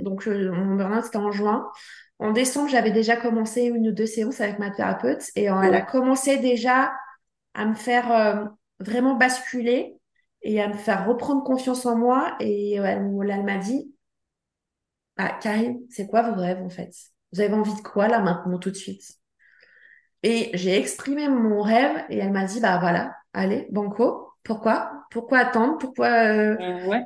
donc 0.02 0.26
mon 0.26 0.74
burn-out, 0.74 1.04
c'était 1.04 1.16
en 1.16 1.32
juin. 1.32 1.70
En 2.18 2.32
décembre, 2.32 2.68
j'avais 2.68 2.90
déjà 2.90 3.16
commencé 3.16 3.62
une 3.62 3.88
ou 3.88 3.92
deux 3.92 4.04
séances 4.04 4.42
avec 4.42 4.58
ma 4.58 4.70
thérapeute. 4.70 5.30
Et 5.34 5.50
ouais. 5.50 5.66
elle 5.66 5.74
a 5.74 5.80
commencé 5.80 6.36
déjà 6.36 6.92
à 7.54 7.64
me 7.64 7.74
faire 7.74 8.50
vraiment 8.78 9.14
basculer 9.14 9.96
et 10.42 10.60
à 10.60 10.68
me 10.68 10.74
faire 10.74 11.06
reprendre 11.08 11.42
confiance 11.44 11.86
en 11.86 11.96
moi. 11.96 12.36
Et 12.40 12.74
elle, 12.74 13.10
elle 13.30 13.44
m'a 13.44 13.56
dit 13.56 13.94
ah, 15.16 15.38
Karine, 15.40 15.80
c'est 15.88 16.06
quoi 16.06 16.22
vos 16.22 16.38
rêves 16.38 16.62
en 16.62 16.68
fait? 16.68 16.92
Vous 17.34 17.40
avez 17.40 17.54
envie 17.54 17.74
de 17.74 17.80
quoi 17.82 18.08
là 18.08 18.20
maintenant 18.20 18.58
tout 18.58 18.70
de 18.70 18.76
suite? 18.76 19.04
Et 20.22 20.50
j'ai 20.54 20.78
exprimé 20.78 21.28
mon 21.28 21.60
rêve 21.60 22.04
et 22.08 22.18
elle 22.18 22.32
m'a 22.32 22.44
dit 22.44 22.60
bah 22.60 22.78
voilà, 22.78 23.14
allez, 23.34 23.66
banco. 23.70 24.30
Pourquoi? 24.42 24.90
Pourquoi 25.10 25.38
attendre? 25.38 25.78
Pourquoi 25.78 26.06
euh... 26.08 26.56
Euh, 26.60 26.86
ouais. 26.86 27.04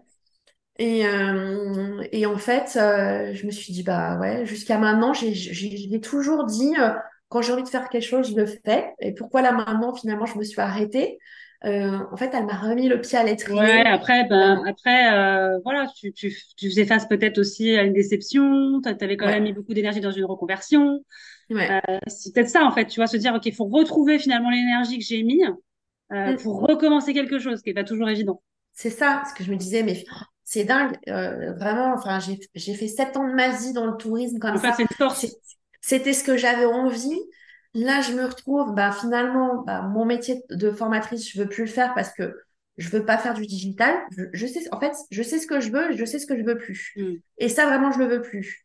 Et, 0.79 1.05
euh, 1.07 2.05
et 2.13 2.27
en 2.27 2.37
fait, 2.37 2.77
euh, 2.77 3.35
je 3.35 3.47
me 3.47 3.51
suis 3.51 3.73
dit 3.73 3.83
bah 3.83 4.17
ouais, 4.21 4.47
jusqu'à 4.47 4.79
maintenant, 4.79 5.13
j'ai 5.13 6.01
toujours 6.01 6.45
dit 6.45 6.75
quand 7.29 7.43
j'ai 7.43 7.53
envie 7.53 7.65
de 7.65 7.69
faire 7.69 7.89
quelque 7.89 8.05
chose, 8.05 8.31
je 8.31 8.37
le 8.37 8.47
fais. 8.47 8.93
Et 9.01 9.13
pourquoi 9.13 9.43
là 9.43 9.53
maintenant 9.53 9.95
finalement 9.95 10.27
je 10.27 10.39
me 10.39 10.45
suis 10.45 10.61
arrêtée? 10.61 11.19
Euh, 11.65 11.99
en 12.13 12.17
fait, 12.17 12.31
elle 12.35 12.47
m'a 12.47 12.57
remis 12.57 12.89
le 12.89 13.01
pied 13.01 13.19
à 13.19 13.25
l'étrier. 13.25 13.59
Ouais, 13.61 13.87
après, 13.87 14.25
ben, 14.29 14.63
après, 14.67 15.13
euh, 15.13 15.59
voilà, 15.65 15.87
tu, 15.97 16.13
tu, 16.13 16.35
tu 16.57 16.69
faisais 16.71 16.85
face 16.87 17.07
peut-être 17.09 17.39
aussi 17.39 17.77
à 17.77 17.83
une 17.83 17.93
déception. 17.93 18.81
Tu 18.83 18.89
avais 19.05 19.17
quand 19.17 19.27
Ouais. 19.27 19.33
même 19.35 19.43
mis 19.45 19.53
beaucoup 19.53 19.75
d'énergie 19.75 20.01
dans 20.01 20.13
une 20.13 20.25
reconversion. 20.25 21.05
Ouais. 21.51 21.69
Euh, 21.89 21.99
c'est 22.07 22.33
peut-être 22.33 22.49
ça, 22.49 22.65
en 22.65 22.71
fait, 22.71 22.87
tu 22.87 23.01
vois, 23.01 23.07
se 23.09 23.17
dire, 23.17 23.35
OK, 23.35 23.47
il 23.47 23.55
faut 23.55 23.65
retrouver 23.67 24.19
finalement 24.19 24.51
l'énergie 24.51 24.99
que 24.99 25.05
j'ai 25.05 25.23
mis 25.23 25.41
Mm. 26.11 26.37
pour 26.37 26.61
recommencer 26.63 27.13
quelque 27.13 27.39
chose, 27.39 27.59
ce 27.59 27.63
qui 27.63 27.69
n'est 27.71 27.75
pas 27.75 27.85
toujours 27.85 28.09
évident. 28.09 28.41
C'est 28.73 28.91
ça, 28.91 29.23
ce 29.29 29.35
que 29.35 29.45
je 29.45 29.51
me 29.51 29.57
disais, 29.57 29.83
mais 29.83 30.05
c'est 30.45 30.65
dingue, 30.65 30.97
vraiment. 31.07 31.93
Enfin, 31.95 32.19
j'ai 32.55 32.75
fait 32.75 32.89
sept 32.89 33.17
ans 33.17 33.29
de 33.29 33.35
ma 33.35 33.51
vie 33.51 33.73
dans 33.73 33.85
le 33.87 33.97
tourisme 33.97 34.39
comme 34.39 34.55
En 34.55 34.59
fait, 34.59 34.87
ça. 34.97 35.09
C'était 35.81 36.13
ce 36.13 36.25
que 36.25 36.37
j'avais 36.37 36.65
envie. 36.65 37.19
Là, 37.75 38.01
je 38.01 38.13
me 38.13 38.25
retrouve, 38.25 38.75
bah, 38.75 38.93
finalement, 38.93 39.63
bah, 39.63 39.83
mon 39.83 40.05
métier 40.05 40.43
de 40.51 40.71
formatrice, 40.71 41.31
je 41.31 41.41
veux 41.41 41.49
plus 41.49 41.65
le 41.65 41.71
faire 41.71 41.95
parce 41.95 42.13
que 42.13 42.35
je 42.77 42.89
veux 42.91 43.05
pas 43.05 43.19
faire 43.19 43.35
du 43.35 43.47
digital. 43.47 43.95
Je, 44.17 44.25
je 44.33 44.47
sais, 44.47 44.63
en 44.73 44.81
fait, 44.81 44.93
je 45.11 45.23
sais 45.23 45.39
ce 45.39 45.47
que 45.47 45.61
je 45.61 45.71
veux, 45.71 45.97
je 45.97 46.05
sais 46.05 46.19
ce 46.19 46.27
que 46.27 46.37
je 46.39 46.45
veux 46.45 46.57
plus. 46.57 46.93
Mm. 46.97 47.15
Et 47.39 47.49
ça, 47.49 47.67
vraiment, 47.67 47.93
je 47.93 47.99
le 47.99 48.07
veux 48.07 48.23
plus. 48.23 48.65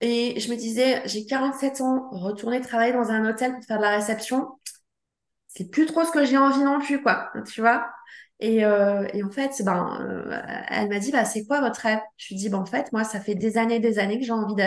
Et 0.00 0.38
je 0.40 0.50
me 0.50 0.56
disais, 0.56 1.02
j'ai 1.06 1.24
47 1.26 1.80
ans, 1.80 2.08
retourner 2.10 2.60
travailler 2.60 2.92
dans 2.92 3.10
un 3.10 3.28
hôtel 3.28 3.54
pour 3.54 3.64
faire 3.64 3.78
de 3.78 3.82
la 3.82 3.96
réception, 3.96 4.48
c'est 5.46 5.70
plus 5.70 5.86
trop 5.86 6.04
ce 6.04 6.10
que 6.10 6.24
j'ai 6.24 6.36
envie 6.36 6.62
non 6.62 6.80
plus, 6.80 7.02
quoi. 7.02 7.30
Tu 7.46 7.60
vois? 7.60 7.86
Et, 8.40 8.64
euh, 8.64 9.06
et 9.14 9.22
en 9.22 9.30
fait, 9.30 9.62
ben, 9.64 9.98
euh, 10.00 10.40
elle 10.68 10.88
m'a 10.88 10.98
dit, 10.98 11.12
bah, 11.12 11.24
c'est 11.24 11.46
quoi 11.46 11.60
votre 11.60 11.80
rêve? 11.80 12.00
Je 12.16 12.28
lui 12.34 12.36
dis, 12.36 12.48
ben, 12.48 12.58
en 12.58 12.66
fait, 12.66 12.92
moi, 12.92 13.04
ça 13.04 13.20
fait 13.20 13.34
des 13.34 13.56
années, 13.58 13.78
des 13.80 13.98
années 13.98 14.18
que 14.18 14.24
j'ai 14.24 14.32
envie 14.32 14.54
de, 14.56 14.62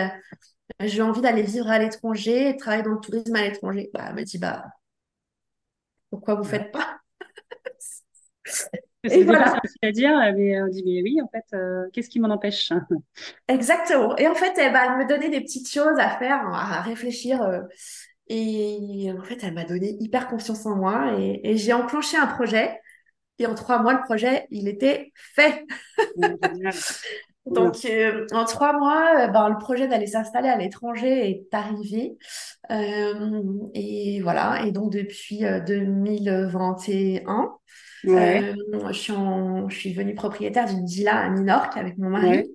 j'ai 0.80 1.02
envie 1.02 1.20
d'aller 1.20 1.42
vivre 1.42 1.68
à 1.68 1.78
l'étranger 1.78 2.50
et 2.50 2.56
travailler 2.56 2.82
dans 2.84 2.92
le 2.92 3.00
tourisme 3.00 3.34
à 3.34 3.42
l'étranger. 3.42 3.90
Bah, 3.94 4.06
elle 4.08 4.14
me 4.16 4.24
dit, 4.24 4.38
bah, 4.38 4.64
pourquoi 6.10 6.34
vous 6.34 6.44
faites 6.44 6.70
pas? 6.72 7.00
C'est 9.06 9.22
voilà. 9.22 9.54
facile 9.62 9.78
à 9.82 9.92
dire, 9.92 10.10
mais 10.36 10.60
on 10.60 10.66
dit, 10.66 10.82
mais 10.84 11.02
oui, 11.02 11.20
en 11.22 11.28
fait, 11.28 11.44
euh, 11.54 11.86
qu'est-ce 11.92 12.08
qui 12.08 12.20
m'en 12.20 12.30
empêche? 12.30 12.72
Exactement. 13.48 14.16
Et 14.16 14.26
en 14.26 14.34
fait, 14.34 14.52
elle, 14.58 14.72
bah, 14.72 14.86
elle 14.88 14.98
me 14.98 15.08
donnait 15.08 15.30
des 15.30 15.40
petites 15.40 15.70
choses 15.70 15.98
à 15.98 16.10
faire, 16.18 16.46
à 16.52 16.80
réfléchir. 16.82 17.42
Euh, 17.42 17.60
et 18.28 19.10
en 19.18 19.22
fait, 19.22 19.38
elle 19.42 19.54
m'a 19.54 19.64
donné 19.64 19.96
hyper 20.00 20.28
confiance 20.28 20.66
en 20.66 20.76
moi 20.76 21.14
et, 21.18 21.40
et 21.44 21.56
j'ai 21.56 21.72
enclenché 21.72 22.16
un 22.16 22.26
projet. 22.26 22.80
Et 23.38 23.46
en 23.46 23.54
trois 23.54 23.80
mois, 23.80 23.94
le 23.94 24.02
projet, 24.02 24.46
il 24.50 24.68
était 24.68 25.12
fait. 25.14 25.64
Donc, 27.50 27.84
euh, 27.84 28.26
en 28.32 28.44
trois 28.44 28.72
mois, 28.72 29.28
ben, 29.28 29.48
le 29.48 29.58
projet 29.58 29.88
d'aller 29.88 30.06
s'installer 30.06 30.48
à 30.48 30.56
l'étranger 30.56 31.30
est 31.30 31.54
arrivé. 31.54 32.16
Euh, 32.70 33.42
et 33.74 34.20
voilà. 34.22 34.62
Et 34.66 34.72
donc, 34.72 34.92
depuis 34.92 35.40
2021, 35.66 37.52
ouais. 38.04 38.42
euh, 38.42 38.88
je, 38.88 38.92
suis 38.92 39.12
en, 39.12 39.68
je 39.68 39.76
suis 39.76 39.92
devenue 39.92 40.14
propriétaire 40.14 40.66
d'une 40.66 40.86
villa 40.86 41.16
à 41.16 41.28
Minorque 41.30 41.76
avec 41.76 41.98
mon 41.98 42.10
mari. 42.10 42.28
Ouais. 42.28 42.46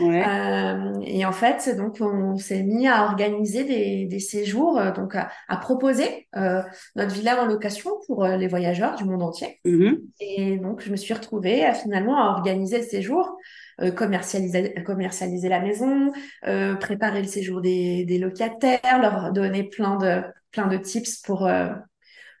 Ouais. 0.00 0.24
Euh, 0.26 0.94
et 1.04 1.24
en 1.26 1.32
fait, 1.32 1.76
donc 1.76 1.98
on 2.00 2.36
s'est 2.36 2.62
mis 2.62 2.88
à 2.88 3.04
organiser 3.04 3.64
des, 3.64 4.06
des 4.06 4.18
séjours, 4.18 4.78
euh, 4.78 4.92
donc 4.92 5.14
à, 5.14 5.30
à 5.48 5.56
proposer 5.56 6.26
euh, 6.36 6.62
notre 6.96 7.12
villa 7.12 7.42
en 7.42 7.46
location 7.46 7.90
pour 8.06 8.24
euh, 8.24 8.36
les 8.36 8.48
voyageurs 8.48 8.94
du 8.94 9.04
monde 9.04 9.22
entier. 9.22 9.60
Mm 9.64 9.78
-hmm. 9.78 10.00
Et 10.20 10.56
donc 10.58 10.80
je 10.80 10.90
me 10.90 10.96
suis 10.96 11.12
retrouvée 11.12 11.64
à 11.64 11.74
finalement 11.74 12.16
à 12.16 12.30
organiser 12.30 12.78
le 12.78 12.84
séjour, 12.84 13.36
euh, 13.80 13.90
commercialiser, 13.90 14.74
commercialiser 14.84 15.48
la 15.48 15.60
maison, 15.60 16.12
euh, 16.46 16.74
préparer 16.76 17.22
le 17.22 17.28
séjour 17.28 17.60
des, 17.60 18.04
des 18.04 18.18
locataires, 18.18 19.00
leur 19.00 19.32
donner 19.32 19.64
plein 19.64 19.96
de 19.96 20.22
plein 20.50 20.66
de 20.66 20.76
tips 20.76 21.18
pour 21.22 21.46
euh, 21.46 21.68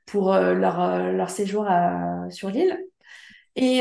pour 0.06 0.32
leur 0.34 1.12
leur 1.12 1.30
séjour 1.30 1.66
à, 1.68 2.28
sur 2.30 2.50
l'île. 2.50 2.76
Et, 3.56 3.78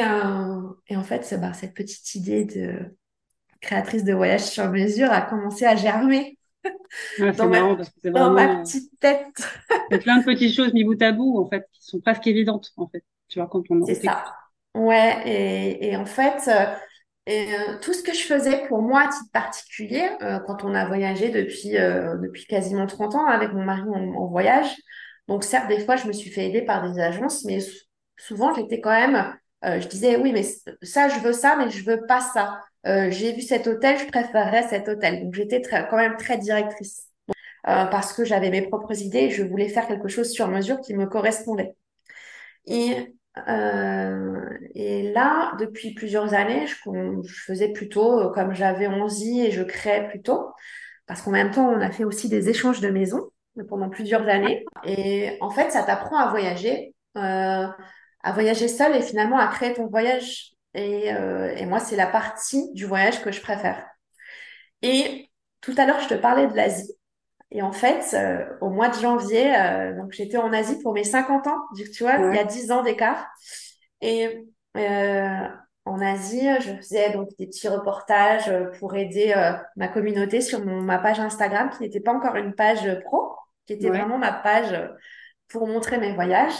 et 0.88 0.98
en 0.98 1.04
fait, 1.04 1.36
bah, 1.40 1.54
cette 1.54 1.74
petite 1.74 2.14
idée 2.16 2.46
de 2.46 2.96
créatrice 3.62 4.04
de 4.04 4.14
voyage 4.14 4.42
sur 4.42 4.70
mesure 4.70 5.12
a 5.12 5.22
commencé 5.22 5.66
à 5.66 5.76
germer 5.76 6.38
ah, 7.20 7.32
dans, 7.32 7.48
ma, 7.48 7.76
parce 7.76 7.90
que 7.90 8.10
dans 8.10 8.34
vraiment, 8.34 8.56
ma 8.56 8.62
petite 8.62 8.92
tête. 9.00 9.28
C'est 9.90 10.00
plein 10.00 10.18
de 10.20 10.24
petites 10.24 10.56
choses 10.56 10.74
mis 10.74 10.84
bout 10.84 11.02
à 11.02 11.12
bout, 11.12 11.40
en 11.40 11.50
fait, 11.50 11.68
qui 11.72 11.84
sont 11.84 12.00
presque 12.00 12.28
évidentes, 12.28 12.72
en 12.78 12.88
fait. 12.88 13.04
Tu 13.28 13.40
vois, 13.40 13.48
quand 13.48 13.64
on 13.70 13.86
C'est 13.86 13.96
ça. 13.96 14.24
Ouais, 14.76 15.22
et, 15.26 15.90
et 15.90 15.98
en 15.98 16.06
fait, 16.06 16.50
et, 17.30 17.54
euh, 17.54 17.78
tout 17.80 17.94
ce 17.94 18.02
que 18.02 18.12
je 18.12 18.24
faisais 18.24 18.66
pour 18.68 18.82
moi 18.82 19.02
à 19.02 19.08
titre 19.08 19.32
particulier, 19.32 20.10
euh, 20.24 20.40
quand 20.40 20.64
on 20.64 20.74
a 20.74 20.88
voyagé 20.88 21.30
depuis, 21.30 21.78
euh, 21.78 22.18
quasiment 22.48 22.88
30 22.88 23.14
ans 23.14 23.28
avec 23.28 23.54
mon 23.54 23.64
mari 23.64 23.84
en, 23.84 24.26
voyage, 24.28 24.76
donc 25.28 25.44
certes, 25.44 25.68
des 25.68 25.80
fois, 25.86 25.96
je 25.96 26.08
me 26.08 26.12
suis 26.14 26.32
fait 26.32 26.48
aider 26.48 26.64
par 26.64 26.92
des 26.92 27.00
agences, 27.00 27.46
mais 27.46 27.60
souvent, 28.18 28.54
j'étais 28.56 28.82
quand 28.82 28.90
même, 28.90 29.36
je 29.64 29.88
disais, 29.88 30.18
oui, 30.18 30.32
mais 30.34 30.44
ça, 30.82 31.08
je 31.10 31.20
veux 31.20 31.34
ça, 31.34 31.56
mais 31.56 31.70
je 31.70 31.86
veux 31.86 32.06
pas 32.08 32.22
ça. 32.22 32.62
J'ai 33.12 33.34
vu 33.34 33.42
cet 33.42 33.68
hôtel, 33.68 34.00
je 34.00 34.06
préférerais 34.08 34.64
cet 34.68 34.90
hôtel. 34.90 35.24
Donc 35.24 35.36
j'étais 35.36 35.62
quand 35.62 35.98
même 35.98 36.18
très 36.18 36.38
directrice. 36.40 37.10
parce 37.64 38.14
que 38.14 38.26
j'avais 38.26 38.50
mes 38.50 38.64
propres 38.64 39.00
idées 39.02 39.30
je 39.30 39.44
voulais 39.44 39.70
faire 39.70 39.88
quelque 39.88 40.08
chose 40.08 40.32
sur 40.32 40.48
mesure 40.48 40.82
qui 40.82 40.96
me 40.96 41.06
correspondait. 41.06 41.76
Et, 42.66 43.14
et 44.76 45.12
là, 45.12 45.56
depuis 45.60 45.94
plusieurs 45.94 46.34
années, 46.34 46.68
je, 46.68 46.76
je 47.24 47.42
faisais 47.46 47.70
plutôt 47.72 48.30
comme 48.32 48.54
j'avais 48.54 48.88
envie 48.88 49.42
et 49.42 49.52
je 49.52 49.64
créais 49.64 50.08
plutôt. 50.08 50.52
Parce 51.06 51.22
qu'en 51.22 51.32
même 51.32 51.52
temps, 51.52 51.68
on 51.70 51.82
a 51.82 51.92
fait 51.92 52.04
aussi 52.04 52.30
des 52.30 52.50
échanges 52.50 52.82
de 52.82 52.90
maisons 52.90 53.30
pendant 53.68 53.90
plusieurs 53.90 54.28
années. 54.28 54.64
Et 54.86 55.38
en 55.42 55.50
fait, 55.50 55.72
ça 55.72 55.84
t'apprend 55.84 56.18
à 56.18 56.30
voyager, 56.30 56.94
euh, 57.18 57.68
à 58.24 58.32
voyager 58.32 58.68
seul 58.68 58.96
et 58.96 59.02
finalement 59.02 59.38
à 59.40 59.48
créer 59.48 59.74
ton 59.74 59.88
voyage. 59.88 60.52
Et, 60.76 61.14
euh, 61.14 61.56
et 61.56 61.66
moi, 61.66 61.80
c'est 61.80 61.96
la 61.96 62.08
partie 62.08 62.72
du 62.74 62.86
voyage 62.86 63.22
que 63.24 63.32
je 63.32 63.42
préfère. 63.42 63.86
Et 64.82 65.30
tout 65.62 65.74
à 65.78 65.86
l'heure, 65.86 66.00
je 66.00 66.10
te 66.10 66.14
parlais 66.14 66.48
de 66.48 66.56
l'Asie. 66.56 66.94
Et 67.52 67.62
en 67.62 67.72
fait, 67.72 68.14
euh, 68.14 68.46
au 68.62 68.70
mois 68.70 68.90
de 68.90 69.00
janvier, 69.00 69.56
euh, 69.56 69.96
donc 69.96 70.12
j'étais 70.12 70.38
en 70.38 70.54
Asie 70.54 70.80
pour 70.82 70.94
mes 70.94 71.04
50 71.04 71.48
ans, 71.48 71.58
tu 71.76 72.04
vois, 72.04 72.18
il 72.18 72.36
y 72.36 72.40
a 72.40 72.44
10 72.44 72.72
ans 72.72 72.84
d'écart. 72.84 73.28
Et 74.02 74.48
euh, 74.78 75.48
en 75.86 76.00
Asie, 76.00 76.48
je 76.62 76.76
faisais 76.76 77.12
donc 77.12 77.30
des 77.40 77.48
petits 77.48 77.68
reportages 77.68 78.54
pour 78.78 78.96
aider 78.96 79.34
ma 79.76 79.88
communauté 79.88 80.42
sur 80.42 80.64
mon, 80.64 80.82
ma 80.82 81.00
page 81.00 81.20
Instagram, 81.20 81.72
qui 81.72 81.82
n'était 81.82 82.00
pas 82.00 82.14
encore 82.14 82.36
une 82.36 82.54
page 82.54 82.88
pro, 83.06 83.36
qui 83.66 83.74
était 83.74 83.90
vraiment 83.90 84.20
ma 84.20 84.32
page 84.32 84.76
pour 85.48 85.66
montrer 85.68 85.98
mes 85.98 86.14
voyages. 86.14 86.54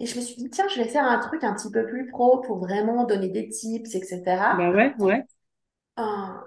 Et 0.00 0.06
je 0.06 0.16
me 0.16 0.20
suis 0.20 0.36
dit, 0.36 0.48
tiens, 0.48 0.68
je 0.68 0.80
vais 0.80 0.86
faire 0.88 1.02
un 1.02 1.18
truc 1.18 1.42
un 1.42 1.54
petit 1.54 1.72
peu 1.72 1.84
plus 1.84 2.06
pro 2.06 2.40
pour 2.42 2.58
vraiment 2.58 3.02
donner 3.02 3.30
des 3.30 3.48
tips, 3.48 3.96
etc. 3.96 4.22
Bah 4.56 4.70
ouais, 4.70 4.94
ouais. 5.00 5.26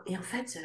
et 0.08 0.18
en 0.18 0.22
fait, 0.22 0.58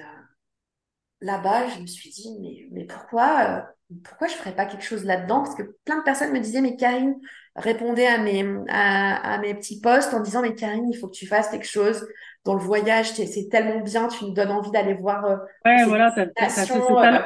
là-bas, 1.20 1.68
je 1.68 1.81
me 1.81 1.87
suis 1.87 2.11
dit, 2.11 2.37
mais, 2.40 2.68
mais 2.72 2.85
pourquoi, 2.87 3.40
euh, 3.40 3.96
pourquoi 4.05 4.29
je 4.29 4.35
ferais 4.35 4.55
pas 4.55 4.66
quelque 4.66 4.85
chose 4.85 5.05
là-dedans? 5.05 5.42
Parce 5.42 5.55
que 5.55 5.62
plein 5.85 5.98
de 5.98 6.02
personnes 6.02 6.33
me 6.33 6.40
disaient, 6.40 6.61
mais 6.61 6.76
Karine, 6.76 7.16
répondait 7.55 8.07
à 8.07 8.18
mes, 8.18 8.44
à, 8.68 9.38
mes 9.38 9.55
petits 9.55 9.81
posts 9.81 10.12
en 10.12 10.20
disant, 10.20 10.42
mais 10.42 10.55
Karine, 10.55 10.88
il 10.92 10.96
faut 10.98 11.09
que 11.09 11.16
tu 11.16 11.26
fasses 11.26 11.48
quelque 11.48 11.66
chose 11.66 12.07
dans 12.44 12.55
le 12.55 12.61
voyage, 12.61 13.12
c'est 13.12 13.48
tellement 13.50 13.81
bien, 13.81 14.09
tu 14.09 14.24
me 14.24 14.31
donnes 14.31 14.52
envie 14.52 14.70
d'aller 14.70 14.94
voir. 14.94 15.24
Euh, 15.24 15.37
ouais, 15.64 15.85
voilà, 15.85 16.11
ça, 16.11 16.22
euh, 16.22 17.20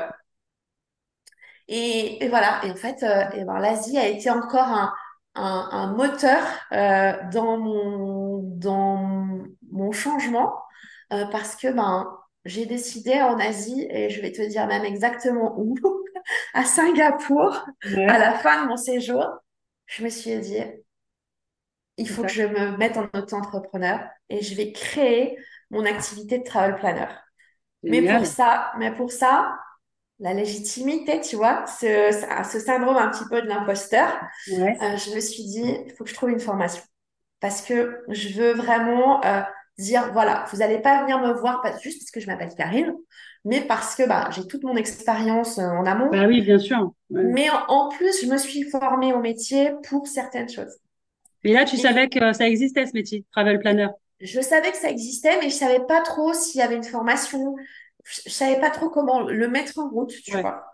et, 1.68 2.24
et, 2.24 2.28
voilà, 2.28 2.60
et 2.64 2.70
en 2.70 2.76
fait, 2.76 3.02
et 3.34 3.44
ben, 3.44 3.58
l'Asie 3.58 3.98
a 3.98 4.08
été 4.08 4.30
encore 4.30 4.68
un, 4.68 4.92
un, 5.34 5.68
un 5.72 5.92
moteur 5.92 6.42
dans 7.32 7.58
mon 7.58 8.38
dans 8.56 9.38
mon 9.70 9.92
changement 9.92 10.54
parce 11.08 11.54
que 11.56 11.72
ben 11.72 12.06
j'ai 12.44 12.66
décidé 12.66 13.20
en 13.20 13.38
Asie, 13.38 13.86
et 13.90 14.10
je 14.10 14.20
vais 14.20 14.32
te 14.32 14.42
dire 14.42 14.66
même 14.66 14.84
exactement 14.84 15.54
où, 15.58 15.76
à 16.54 16.64
Singapour, 16.64 17.66
à 18.06 18.18
la 18.18 18.34
fin 18.34 18.64
de 18.64 18.68
mon 18.68 18.76
séjour, 18.76 19.26
je 19.86 20.04
me 20.04 20.08
suis 20.08 20.38
dit, 20.38 20.58
il 21.96 22.08
faut 22.08 22.22
que 22.22 22.28
je 22.28 22.42
me 22.42 22.76
mette 22.76 22.96
en 22.96 23.08
auto-entrepreneur 23.14 24.00
et 24.28 24.42
je 24.42 24.54
vais 24.54 24.72
créer 24.72 25.36
mon 25.70 25.84
activité 25.84 26.38
de 26.38 26.44
travel 26.44 26.76
planner. 26.76 27.06
Mais 27.82 28.02
pour 28.02 28.24
ça, 28.26 28.72
mais 28.78 28.94
pour 28.94 29.12
ça, 29.12 29.54
la 30.18 30.34
légitimité, 30.34 31.20
tu 31.20 31.36
vois, 31.36 31.64
ce, 31.66 32.10
ce 32.50 32.60
syndrome 32.60 32.96
un 32.96 33.08
petit 33.08 33.24
peu 33.28 33.42
de 33.42 33.46
l'imposteur, 33.46 34.08
euh, 34.48 34.96
je 34.96 35.14
me 35.14 35.20
suis 35.20 35.44
dit, 35.44 35.76
il 35.86 35.92
faut 35.92 36.04
que 36.04 36.10
je 36.10 36.14
trouve 36.14 36.30
une 36.30 36.40
formation. 36.40 36.82
Parce 37.40 37.62
que 37.62 38.02
je 38.08 38.28
veux 38.38 38.52
vraiment 38.52 39.24
euh, 39.24 39.40
dire 39.80 40.10
voilà, 40.12 40.44
vous 40.50 40.58
n'allez 40.58 40.78
pas 40.78 41.02
venir 41.02 41.18
me 41.18 41.32
voir 41.32 41.60
pas 41.62 41.76
juste 41.78 42.00
parce 42.00 42.10
que 42.10 42.20
je 42.20 42.26
m'appelle 42.26 42.54
Karine, 42.56 42.94
mais 43.44 43.60
parce 43.60 43.94
que 43.94 44.06
bah, 44.06 44.28
j'ai 44.32 44.46
toute 44.46 44.64
mon 44.64 44.76
expérience 44.76 45.58
euh, 45.58 45.62
en 45.62 45.86
amont. 45.86 46.10
Bah 46.10 46.26
oui, 46.26 46.42
bien 46.42 46.58
sûr. 46.58 46.92
Mais 47.10 47.48
en, 47.68 47.88
plus, 47.88 48.22
je 48.22 48.30
me 48.30 48.36
suis 48.36 48.62
formée 48.64 49.12
au 49.12 49.20
métier 49.20 49.72
pour 49.88 50.06
certaines 50.06 50.48
choses. 50.48 50.78
Et 51.42 51.52
là, 51.52 51.64
tu 51.64 51.76
savais 51.76 52.08
que 52.08 52.32
ça 52.32 52.46
existait 52.46 52.86
ce 52.86 52.92
métier, 52.92 53.24
travel 53.32 53.58
planner? 53.58 53.88
Je 54.20 54.40
savais 54.40 54.70
que 54.70 54.76
ça 54.76 54.90
existait, 54.90 55.38
mais 55.40 55.48
je 55.48 55.54
savais 55.54 55.80
pas 55.86 56.02
trop 56.02 56.34
s'il 56.34 56.60
y 56.60 56.62
avait 56.62 56.76
une 56.76 56.84
formation. 56.84 57.56
Je, 58.04 58.20
ne 58.26 58.30
savais 58.30 58.60
pas 58.60 58.70
trop 58.70 58.90
comment 58.90 59.20
le 59.22 59.48
mettre 59.48 59.78
en 59.78 59.88
route, 59.88 60.12
tu 60.22 60.36
vois. 60.38 60.64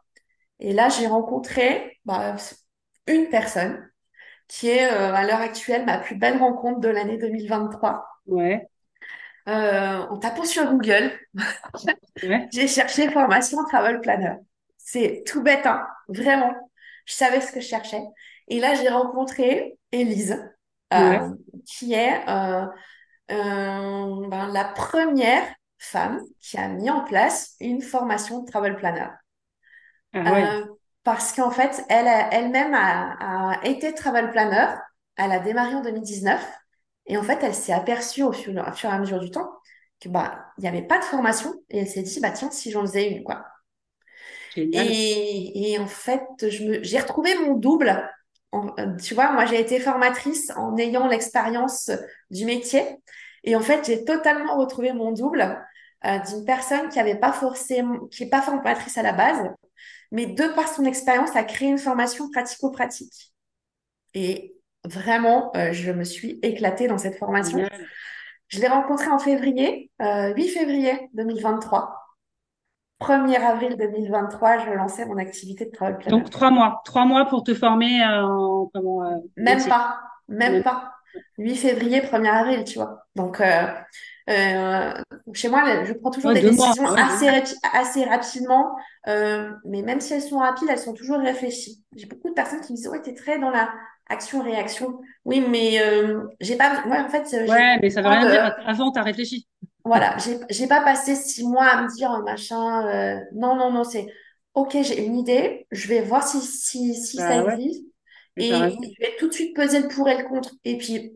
Et 0.59 0.73
là, 0.73 0.89
j'ai 0.89 1.07
rencontré 1.07 1.99
bah, 2.05 2.35
une 3.07 3.29
personne 3.29 3.89
qui 4.49 4.69
est 4.69 4.91
euh, 4.91 5.15
à 5.15 5.25
l'heure 5.25 5.41
actuelle 5.41 5.85
ma 5.85 5.99
plus 5.99 6.17
belle 6.17 6.39
rencontre 6.39 6.81
de 6.81 6.89
l'année 6.89 7.19
2023. 7.19 8.05
Ouais. 8.27 8.67
Euh, 9.49 9.99
en 10.09 10.19
tapant 10.19 10.45
sur 10.45 10.65
Google, 10.67 11.13
j'ai 12.53 12.69
cherché 12.69 13.11
formation 13.11 13.65
travel 13.65 14.01
planner. 14.01 14.35
C'est 14.79 15.23
tout 15.27 15.43
bête, 15.43 15.67
hein, 15.67 15.87
vraiment. 16.09 16.53
Je 17.07 17.15
savais 17.15 17.41
ce 17.41 17.53
que 17.53 17.61
je 17.61 17.67
cherchais. 17.67 18.03
Et 18.49 18.61
là, 18.61 18.75
j'ai 18.75 18.89
rencontré 18.89 19.79
Elise, 19.93 20.43
euh, 20.95 21.19
qui 21.65 21.95
est 21.95 22.29
euh, 22.29 22.67
ben, 23.29 24.49
la 24.53 24.65
première 24.65 25.43
femme 25.79 26.21
qui 26.41 26.57
a 26.59 26.69
mis 26.69 26.91
en 26.91 27.05
place 27.05 27.55
une 27.61 27.83
formation 27.83 28.43
de 28.43 28.51
travel 28.51 28.77
planner. 28.77 29.09
Ah 30.13 30.63
parce 31.05 31.33
qu'en 31.33 31.51
fait, 31.51 31.85
elle 31.89 32.09
elle-même 32.33 32.75
a, 32.75 33.53
a 33.61 33.65
été 33.67 33.95
travel 33.95 34.31
planner. 34.31 34.67
Elle 35.17 35.33
a 35.33 35.39
démarré 35.39 35.75
en 35.75 35.83
2019. 35.83 36.45
Et 37.07 37.17
en 37.17 37.23
fait, 37.23 37.39
elle 37.43 37.55
s'est 37.55 37.73
aperçue 37.73 38.23
au 38.23 38.33
fur, 38.33 38.53
et 38.53 38.87
à 38.87 38.99
mesure 38.99 39.21
du 39.21 39.31
temps 39.31 39.51
que 40.01 40.09
bah 40.09 40.47
il 40.59 40.63
n'y 40.63 40.69
avait 40.69 40.83
pas 40.83 40.99
de 40.99 41.05
formation 41.05 41.55
et 41.71 41.79
elle 41.79 41.89
s'est 41.89 42.03
dit 42.03 42.21
bah 42.21 42.31
tiens 42.31 42.51
si 42.51 42.71
j'en 42.71 42.83
faisais 42.83 43.11
une 43.11 43.25
quoi. 43.25 43.47
Et, 44.57 45.73
et, 45.73 45.79
en 45.79 45.87
fait, 45.87 46.23
j'ai 46.41 46.99
retrouvé 46.99 47.37
mon 47.39 47.55
double. 47.55 48.11
tu 49.05 49.15
vois, 49.15 49.33
moi 49.33 49.45
j'ai 49.45 49.61
été 49.61 49.79
formatrice 49.81 50.51
en 50.57 50.77
ayant 50.79 51.09
l'expérience 51.09 51.91
du 52.31 52.47
métier 52.47 52.83
et 53.45 53.55
en 53.55 53.61
fait 53.61 53.85
j'ai 53.85 54.05
totalement 54.05 54.57
retrouvé 54.57 54.95
mon 54.95 55.13
double 55.13 55.63
euh, 56.07 56.19
d'une 56.21 56.45
personne 56.47 56.89
qui 56.89 56.99
avait 56.99 57.19
pas 57.19 57.33
forcément 57.33 58.07
qui 58.07 58.25
est 58.25 58.31
pas 58.31 58.41
formatrice 58.41 58.97
à 58.97 59.03
la 59.03 59.13
base, 59.13 59.47
mais 60.11 60.27
de 60.27 60.49
par 60.55 60.69
son 60.69 60.85
expérience 60.85 61.37
a 61.37 61.45
créé 61.45 61.69
une 61.69 61.79
formation 61.79 62.31
pratico-pratique. 62.31 63.35
Et 64.15 64.56
Vraiment, 64.87 65.51
euh, 65.57 65.73
je 65.73 65.91
me 65.91 66.05
suis 66.05 66.39
éclatée 66.43 66.87
dans 66.87 66.99
cette 66.99 67.19
formation. 67.19 67.69
Je 68.49 68.61
l'ai 68.61 68.69
rencontrée 68.69 69.09
en 69.09 69.19
février, 69.19 69.91
8 70.01 70.07
euh, 70.07 70.49
février 70.49 71.11
2023. 71.15 72.03
1er 73.01 73.43
avril 73.43 73.77
2023, 73.77 74.65
je 74.65 74.71
lançais 74.71 75.05
mon 75.05 75.19
activité 75.19 75.67
de 75.67 75.71
travail 75.71 75.97
Donc 76.09 76.31
trois 76.31 76.51
mois, 76.51 76.81
trois 76.85 77.05
mois 77.05 77.27
pour 77.27 77.43
te 77.45 77.53
former 77.53 78.03
euh, 78.03 78.25
en 78.25 78.71
comment 78.73 79.23
Même 79.37 79.63
pas, 79.67 79.99
même 80.29 80.63
pas. 80.63 80.93
8 81.37 81.57
février, 81.57 82.01
1er 82.01 82.31
avril, 82.31 82.65
tu 82.65 82.79
vois. 82.79 83.05
Donc 83.17 83.43
chez 85.35 85.49
moi, 85.49 85.85
je 85.85 85.93
prends 85.95 86.11
toujours 86.11 86.33
des 86.33 86.43
décisions 86.43 86.87
assez, 86.95 87.29
assez 87.75 88.05
rapidement, 88.05 88.77
mais 89.07 89.83
même 89.83 90.01
si 90.01 90.15
elles 90.15 90.23
sont 90.23 90.39
rapides, 90.39 90.69
elles 90.71 90.79
sont 90.79 90.95
toujours 90.95 91.19
réfléchies. 91.19 91.85
J'ai 91.97 92.07
beaucoup 92.07 92.29
de 92.29 92.35
personnes 92.35 92.61
qui 92.61 92.73
me 92.73 92.77
disent 92.77 92.89
ouais, 92.89 93.03
t'es 93.03 93.15
très 93.15 93.39
dans 93.41 93.51
la 93.51 93.69
action-réaction. 94.09 95.01
Oui, 95.25 95.45
mais 95.49 95.81
euh, 95.81 96.23
j'ai 96.41 96.57
pas. 96.57 96.85
Ouais, 96.87 96.99
en 96.99 97.09
fait. 97.09 97.27
Ouais, 97.49 97.79
mais 97.81 97.91
ça 97.91 98.03
veut 98.03 98.09
rien 98.09 98.29
dire. 98.31 98.57
Avant, 98.65 98.93
tu 98.93 98.99
as 98.99 99.03
réfléchi. 99.03 99.47
Voilà, 99.85 100.17
j'ai 100.51 100.67
pas 100.67 100.83
passé 100.83 101.15
six 101.15 101.45
mois 101.45 101.67
à 101.67 101.83
me 101.83 101.95
dire 101.95 102.11
machin. 102.25 102.87
Euh, 102.89 103.21
non, 103.35 103.55
non, 103.57 103.71
non, 103.71 103.85
c'est 103.85 104.07
OK, 104.55 104.77
j'ai 104.83 105.05
une 105.05 105.17
idée. 105.17 105.67
Je 105.71 105.87
vais 105.89 106.01
voir 106.01 106.27
si, 106.27 106.41
si, 106.41 106.95
si 106.95 107.17
bah 107.19 107.29
ça 107.29 107.53
existe. 107.55 107.85
Et 108.37 108.51
je 108.51 109.01
vais 109.01 109.17
tout 109.19 109.29
de 109.29 109.33
suite 109.33 109.55
peser 109.55 109.81
le 109.81 109.89
pour 109.89 110.09
et 110.09 110.19
le 110.19 110.25
contre. 110.25 110.51
Et 110.65 110.77
puis, 110.77 111.13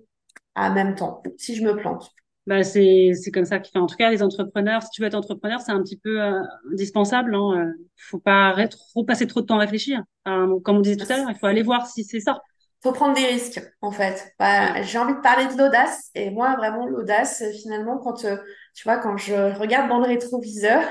en 0.55 0.73
même 0.73 0.95
temps, 0.95 1.23
si 1.37 1.55
je 1.57 1.65
me 1.65 1.77
plante. 1.77 2.11
Bah, 2.47 2.63
c'est 2.63 3.13
comme 3.33 3.45
ça 3.45 3.59
qu'il 3.59 3.73
fait. 3.73 3.79
En 3.79 3.87
tout 3.87 3.97
cas, 3.97 4.11
les 4.11 4.23
entrepreneurs, 4.23 4.83
si 4.83 4.91
tu 4.91 5.03
veux 5.03 5.09
être 5.09 5.15
entrepreneur, 5.15 5.61
c'est 5.61 5.73
un 5.73 5.83
petit 5.83 5.99
peu 5.99 6.23
euh, 6.23 6.41
indispensable. 6.73 7.35
Hein. 7.35 7.73
faut 7.97 8.19
pas 8.19 8.55
trop 8.69 9.05
passer 9.05 9.27
trop 9.27 9.41
de 9.41 9.47
temps 9.47 9.57
à 9.57 9.61
réfléchir. 9.61 10.03
comme 10.25 10.77
on 10.77 10.81
disait 10.81 10.97
tout 10.97 11.13
à 11.13 11.17
l'heure, 11.17 11.31
il 11.31 11.37
faut 11.37 11.47
aller 11.47 11.63
voir 11.63 11.87
si 11.87 12.05
c'est 12.05 12.21
ça 12.21 12.41
faut 12.83 12.93
prendre 12.93 13.15
des 13.15 13.27
risques 13.27 13.61
en 13.83 13.91
fait. 13.91 14.35
Bah, 14.39 14.83
j'ai 14.83 14.99
envie 14.99 15.15
de 15.15 15.21
parler 15.21 15.47
de 15.47 15.59
l'audace 15.59 16.11
et 16.15 16.31
moi 16.31 16.57
vraiment 16.57 16.87
l'audace 16.87 17.43
finalement 17.63 17.99
quand 17.99 18.25
euh, 18.25 18.37
tu 18.75 18.85
vois 18.85 18.99
quand 18.99 19.17
je 19.17 19.35
regarde 19.59 19.89
dans 19.89 19.99
le 19.99 20.07
rétroviseur 20.07 20.83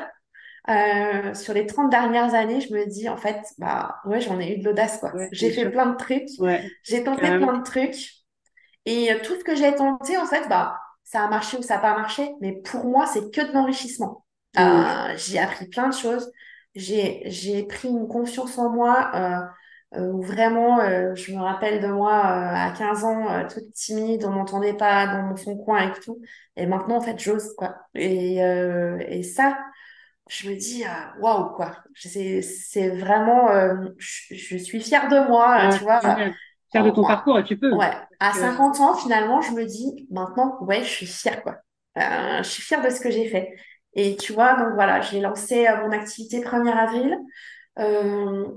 euh, 0.70 1.34
sur 1.34 1.54
les 1.54 1.66
30 1.66 1.90
dernières 1.90 2.36
années, 2.36 2.62
je 2.62 2.74
me 2.74 2.86
dis 2.86 3.10
en 3.10 3.18
fait 3.18 3.42
bah 3.58 3.96
ouais, 4.06 4.22
j'en 4.22 4.40
ai 4.40 4.54
eu 4.54 4.60
de 4.60 4.66
l'audace 4.66 5.00
quoi. 5.00 5.12
j'ai 5.32 5.52
fait 5.52 5.70
plein 5.70 5.88
de 5.88 5.98
trucs, 5.98 6.30
j'ai 6.84 7.04
tenté 7.04 7.22
plein 7.22 7.58
de 7.58 7.64
trucs. 7.64 8.12
Et 8.86 9.12
euh, 9.12 9.18
tout 9.24 9.36
ce 9.36 9.44
que 9.44 9.56
j'ai 9.56 9.74
tenté 9.74 10.18
en 10.18 10.26
fait 10.26 10.48
bah 10.48 10.80
ça 11.04 11.24
a 11.24 11.28
marché 11.28 11.58
ou 11.58 11.64
ça 11.64 11.76
n'a 11.76 11.82
pas 11.82 11.96
marché, 11.96 12.30
mais 12.40 12.54
pour 12.62 12.86
moi 12.86 13.08
c'est 13.08 13.32
que 13.32 13.42
de 13.42 13.52
l'enrichissement. 13.52 14.26
j'ai 15.16 15.40
appris 15.40 15.68
plein 15.68 15.90
de 15.90 15.96
choses, 15.96 16.32
j'ai 16.76 17.24
j'ai 17.26 17.64
pris 17.64 17.88
une 17.88 18.08
confiance 18.08 18.60
en 18.60 18.70
moi 18.70 19.50
où 19.98 20.22
vraiment, 20.22 20.80
euh, 20.82 21.16
je 21.16 21.34
me 21.34 21.42
rappelle 21.42 21.82
de 21.82 21.88
moi 21.88 22.12
euh, 22.12 22.54
à 22.56 22.74
15 22.78 23.04
ans, 23.04 23.48
toute 23.48 23.72
timide, 23.74 24.24
on 24.26 24.32
m'entendait 24.32 24.76
pas 24.76 25.08
dans 25.08 25.36
son 25.36 25.58
coin 25.58 25.90
et 25.90 26.00
tout. 26.00 26.22
Et 26.56 26.68
maintenant, 26.68 26.98
en 26.98 27.02
fait, 27.02 27.20
j'ose, 27.20 27.54
quoi. 27.58 27.76
Et, 27.96 28.36
et 28.38 29.24
ça, 29.24 29.58
je 30.30 30.48
me 30.48 30.56
dis, 30.56 30.84
euh, 30.86 31.22
waouh, 31.22 31.56
quoi. 31.56 31.76
C'est 31.96 32.90
vraiment, 32.90 33.50
euh, 33.50 33.74
je, 33.98 34.58
suis 34.58 34.80
fière 34.80 35.10
de 35.10 35.28
moi, 35.28 35.70
tu 35.76 35.84
vois. 35.84 36.00
Fière 36.72 36.84
de 36.84 36.92
ton 36.92 37.04
parcours 37.04 37.40
et 37.40 37.44
tu 37.44 37.58
peux. 37.58 37.74
Ouais. 37.74 37.92
À 38.20 38.32
50 38.32 38.80
ans, 38.80 38.94
finalement, 38.94 39.42
je 39.42 39.52
me 39.54 39.66
dis, 39.66 40.08
maintenant, 40.12 40.60
ouais, 40.62 40.84
je 40.84 40.90
suis 40.90 41.08
fière, 41.08 41.42
quoi. 41.42 41.56
je 41.96 42.48
suis 42.48 42.62
fière 42.62 42.84
de 42.84 42.92
ce 42.92 43.02
que 43.02 43.10
j'ai 43.10 43.28
fait. 43.28 43.56
Et 43.96 44.16
tu 44.18 44.34
vois, 44.34 44.54
donc 44.54 44.76
voilà, 44.76 45.02
j'ai 45.02 45.20
lancé 45.20 45.68
mon 45.82 45.92
activité 45.92 46.42
1er 46.42 46.78
avril. 46.78 47.18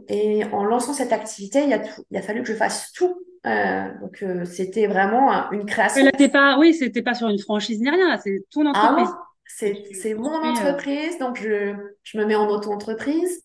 Et 0.09 0.45
en 0.53 0.65
lançant 0.65 0.93
cette 0.93 1.13
activité, 1.13 1.65
il 1.65 1.73
a, 1.73 1.83
il 2.11 2.17
a 2.17 2.23
fallu 2.23 2.43
que 2.43 2.49
je 2.49 2.55
fasse 2.55 2.93
tout 2.93 3.23
euh, 3.45 3.89
donc 4.01 4.23
euh, 4.23 4.45
c'était 4.45 4.87
vraiment 4.87 5.51
une 5.51 5.67
création. 5.67 6.05
Mais 6.05 6.13
là, 6.17 6.29
pas, 6.29 6.59
oui, 6.59 6.75
c'était 6.75 7.03
pas 7.03 7.15
sur 7.15 7.29
une 7.29 7.41
franchise 7.41 7.81
ni 7.81 7.91
rien, 7.91 8.17
c'est 8.23 8.45
ton 8.51 8.65
ah 8.67 8.71
entreprise. 8.71 9.09
Ah 9.11 9.27
c'est 9.93 10.15
mon 10.15 10.33
euh, 10.33 10.51
entreprise, 10.51 11.19
donc 11.19 11.41
je, 11.41 11.75
je 12.05 12.19
me 12.19 12.25
mets 12.25 12.37
en 12.37 12.49
auto-entreprise. 12.49 13.43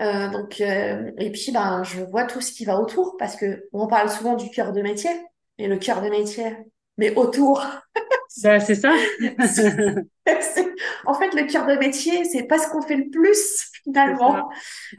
Euh, 0.00 0.30
donc 0.30 0.60
et 0.60 1.30
puis 1.32 1.52
ben 1.52 1.82
je 1.82 2.02
vois 2.02 2.24
tout 2.24 2.40
ce 2.40 2.52
qui 2.52 2.64
va 2.64 2.80
autour 2.80 3.16
parce 3.18 3.36
que 3.36 3.68
on 3.72 3.86
parle 3.86 4.08
souvent 4.08 4.34
du 4.34 4.48
cœur 4.48 4.72
de 4.72 4.80
métier 4.80 5.10
et 5.58 5.66
le 5.66 5.76
cœur 5.76 6.02
de 6.02 6.08
métier, 6.08 6.56
mais 6.96 7.14
autour. 7.16 7.64
Bah, 8.42 8.60
c'est 8.60 8.74
ça. 8.74 8.92
en 11.06 11.14
fait, 11.14 11.34
le 11.34 11.46
cœur 11.50 11.66
de 11.66 11.76
métier, 11.76 12.24
c'est 12.24 12.44
pas 12.44 12.58
ce 12.58 12.68
qu'on 12.68 12.82
fait 12.82 12.96
le 12.96 13.10
plus 13.10 13.70
finalement, 13.84 14.48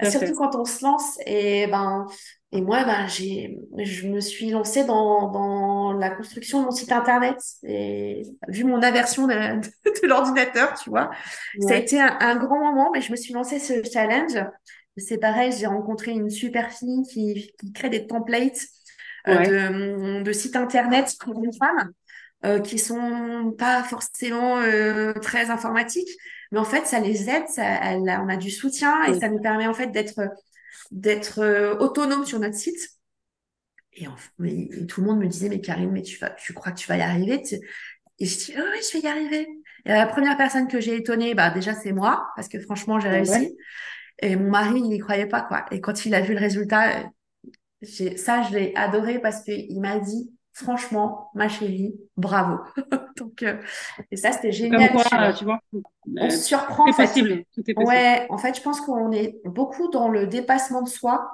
surtout 0.04 0.34
quand 0.34 0.56
on 0.56 0.66
se 0.66 0.84
lance. 0.84 1.18
Et 1.26 1.68
ben, 1.68 2.06
et 2.52 2.62
moi, 2.62 2.84
ben, 2.84 3.08
j'ai, 3.08 3.58
je 3.80 4.08
me 4.08 4.20
suis 4.20 4.52
lancée 4.52 4.84
dans, 4.84 5.32
dans 5.32 5.94
la 5.94 6.12
construction 6.12 6.60
de 6.60 6.66
mon 6.66 6.72
site 6.72 6.92
internet. 6.92 7.38
Et 7.64 8.22
vu 8.48 8.64
mon 8.64 8.84
aversion 8.84 9.26
de, 9.26 9.34
de, 10.02 10.08
l'ordinateur, 10.08 10.76
tu 10.76 10.92
vois, 10.92 11.10
ça 11.62 11.74
a 11.74 11.78
été 11.78 12.00
un, 12.00 12.36
grand 12.36 12.60
moment, 12.60 12.92
mais 12.94 13.02
je 13.02 13.12
me 13.12 13.16
suis 13.16 13.34
lancée 13.34 13.58
ce 13.58 13.82
challenge. 13.92 14.38
C'est 14.98 15.18
pareil, 15.18 15.52
j'ai 15.58 15.66
rencontré 15.66 16.12
une 16.12 16.30
super 16.30 16.72
fille 16.72 17.02
qui, 17.12 17.52
qui 17.60 17.74
crée 17.74 17.90
des 17.90 18.06
templates 18.06 18.62
euh, 19.28 20.20
de, 20.20 20.22
de 20.22 20.32
sites 20.32 20.56
internet 20.56 21.16
pour 21.20 21.42
les 21.42 21.58
femmes. 21.58 21.92
Euh, 22.46 22.60
qui 22.60 22.78
sont 22.78 23.56
pas 23.58 23.84
forcément 23.84 24.60
euh, 24.60 25.14
très 25.14 25.50
informatiques, 25.50 26.10
mais 26.52 26.60
en 26.60 26.66
fait, 26.66 26.86
ça 26.86 27.00
les 27.00 27.30
aide, 27.30 27.48
ça, 27.48 27.64
elle, 27.64 28.02
on 28.02 28.28
a 28.28 28.36
du 28.36 28.52
soutien 28.52 29.02
et 29.06 29.18
ça 29.18 29.30
nous 29.30 29.40
permet 29.40 29.66
en 29.66 29.74
fait 29.74 29.92
d'être 29.92 30.20
d'être 30.92 31.40
euh, 31.40 31.78
autonome 31.78 32.26
sur 32.26 32.40
notre 32.40 32.58
site. 32.58 32.90
Et, 33.94 34.08
tout 34.90 35.00
le 35.00 35.08
monde 35.08 35.20
me 35.20 35.28
disait, 35.28 35.48
mais 35.48 35.62
Karine, 35.62 35.92
mais 35.92 36.02
tu, 36.02 36.18
vas, 36.18 36.32
tu 36.32 36.52
crois 36.54 36.74
que 36.74 36.80
tu 36.80 36.88
vas 36.90 36.98
y 36.98 37.02
arriver? 37.02 37.42
Et 38.20 38.26
je 38.26 38.38
dis, 38.38 38.54
oh, 38.58 38.62
oui, 38.74 38.80
je 38.92 38.98
vais 38.98 39.04
y 39.06 39.08
arriver. 39.08 39.48
Et 39.86 39.90
la 39.90 40.06
première 40.06 40.36
personne 40.36 40.68
que 40.68 40.82
j'ai 40.82 40.98
étonnée, 40.98 41.36
bah, 41.36 41.50
déjà, 41.50 41.74
c'est 41.74 41.94
moi, 41.94 42.28
parce 42.36 42.50
que 42.50 42.60
franchement, 42.60 43.00
j'ai 43.00 43.08
réussi. 43.08 43.56
Et 44.22 44.36
mon 44.36 44.50
mari, 44.50 44.80
il 44.80 44.90
n'y 44.90 45.00
croyait 45.00 45.28
pas, 45.28 45.44
quoi. 45.44 45.66
Et 45.72 45.80
quand 45.80 46.06
il 46.06 46.14
a 46.14 46.20
vu 46.20 46.34
le 46.34 46.42
résultat, 46.42 47.10
ça, 47.84 48.42
je 48.42 48.54
l'ai 48.54 48.76
adoré 48.76 49.20
parce 49.20 49.44
qu'il 49.44 49.80
m'a 49.80 49.98
dit, 50.00 50.33
franchement, 50.54 51.32
ma 51.34 51.50
chérie, 51.50 51.96
bravo. 52.16 52.60
Donc, 53.18 53.44
euh, 53.44 53.58
et 54.12 54.18
ça, 54.18 54.32
c'était 54.32 54.52
génial. 54.52 54.92
tu 55.36 55.46
vois, 55.46 55.60
on 56.16 56.30
se 56.30 56.38
surprend. 56.38 56.86
Tout 56.86 56.92
est 56.92 57.06
possible. 57.06 57.44
Tout 57.54 57.64
est 57.68 57.74
possible. 57.74 57.92
Ouais, 57.92 58.28
en 58.30 58.38
fait, 58.38 58.56
je 58.56 58.62
pense 58.62 58.80
qu'on 58.82 59.12
est 59.12 59.40
beaucoup 59.46 59.90
dans 59.90 60.08
le 60.08 60.28
dépassement 60.28 60.84
de 60.84 60.90
soi. 60.90 61.32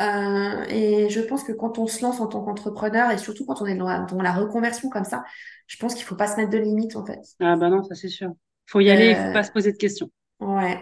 Euh, 0.00 0.64
et 0.70 1.10
je 1.10 1.20
pense 1.20 1.44
que 1.44 1.52
quand 1.52 1.78
on 1.78 1.86
se 1.86 2.02
lance 2.02 2.20
en 2.20 2.26
tant 2.26 2.42
qu'entrepreneur 2.42 3.10
et 3.10 3.18
surtout 3.18 3.44
quand 3.44 3.60
on 3.60 3.66
est 3.66 3.76
dans 3.76 4.22
la, 4.22 4.32
reconversion 4.32 4.88
comme 4.88 5.04
ça, 5.04 5.22
je 5.66 5.76
pense 5.76 5.94
qu'il 5.94 6.04
faut 6.04 6.16
pas 6.16 6.26
se 6.26 6.36
mettre 6.36 6.50
de 6.50 6.58
limites, 6.58 6.96
en 6.96 7.04
fait. 7.04 7.20
Ah, 7.40 7.56
bah 7.56 7.68
non, 7.68 7.82
ça 7.82 7.94
c'est 7.94 8.08
sûr. 8.08 8.32
Faut 8.66 8.80
y 8.80 8.90
aller, 8.90 9.10
il 9.10 9.16
faut 9.16 9.22
euh, 9.22 9.32
pas 9.34 9.42
se 9.42 9.52
poser 9.52 9.72
de 9.72 9.76
questions. 9.76 10.10
Ouais. 10.40 10.80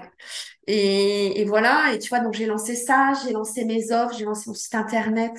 Et, 0.68 1.40
et 1.40 1.44
voilà. 1.44 1.92
Et 1.92 1.98
tu 1.98 2.08
vois, 2.08 2.20
donc 2.20 2.34
j'ai 2.34 2.46
lancé 2.46 2.76
ça, 2.76 3.12
j'ai 3.24 3.32
lancé 3.32 3.64
mes 3.64 3.90
offres, 3.90 4.16
j'ai 4.16 4.24
lancé 4.24 4.48
mon 4.48 4.54
site 4.54 4.76
internet. 4.76 5.32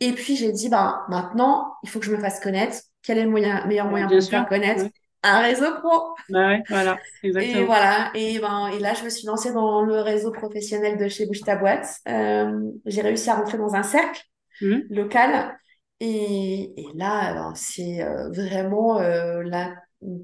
Et 0.00 0.12
puis 0.12 0.36
j'ai 0.36 0.52
dit, 0.52 0.68
bah, 0.68 1.04
maintenant, 1.08 1.74
il 1.82 1.88
faut 1.88 1.98
que 1.98 2.06
je 2.06 2.12
me 2.12 2.18
fasse 2.18 2.40
connaître. 2.40 2.76
Quel 3.02 3.18
est 3.18 3.24
le 3.24 3.30
moyen, 3.30 3.66
meilleur 3.66 3.86
moyen 3.86 4.06
pour 4.06 4.16
me 4.16 4.20
faire 4.20 4.48
connaître 4.48 4.84
Un 5.22 5.40
réseau 5.40 5.66
pro. 5.80 6.14
Bah 6.30 6.48
ouais, 6.48 6.62
voilà, 6.68 6.98
exactement. 7.22 7.60
Et 7.60 7.64
voilà, 7.64 8.10
et, 8.14 8.38
ben, 8.38 8.68
et 8.68 8.78
là, 8.78 8.94
je 8.94 9.04
me 9.04 9.10
suis 9.10 9.26
lancée 9.26 9.52
dans 9.52 9.82
le 9.82 10.00
réseau 10.00 10.32
professionnel 10.32 10.96
de 10.96 11.08
chez 11.08 11.26
Bouge 11.26 11.40
ta 11.40 11.56
boîte. 11.56 11.86
Euh, 12.08 12.60
j'ai 12.86 13.02
réussi 13.02 13.30
à 13.30 13.36
rentrer 13.36 13.58
dans 13.58 13.74
un 13.74 13.82
cercle 13.82 14.22
mmh. 14.60 14.76
local. 14.90 15.56
Et, 16.00 16.80
et 16.80 16.86
là, 16.94 17.34
ben, 17.34 17.52
c'est 17.54 18.02
euh, 18.02 18.30
vraiment, 18.30 19.00
euh, 19.00 19.42
la, 19.42 19.74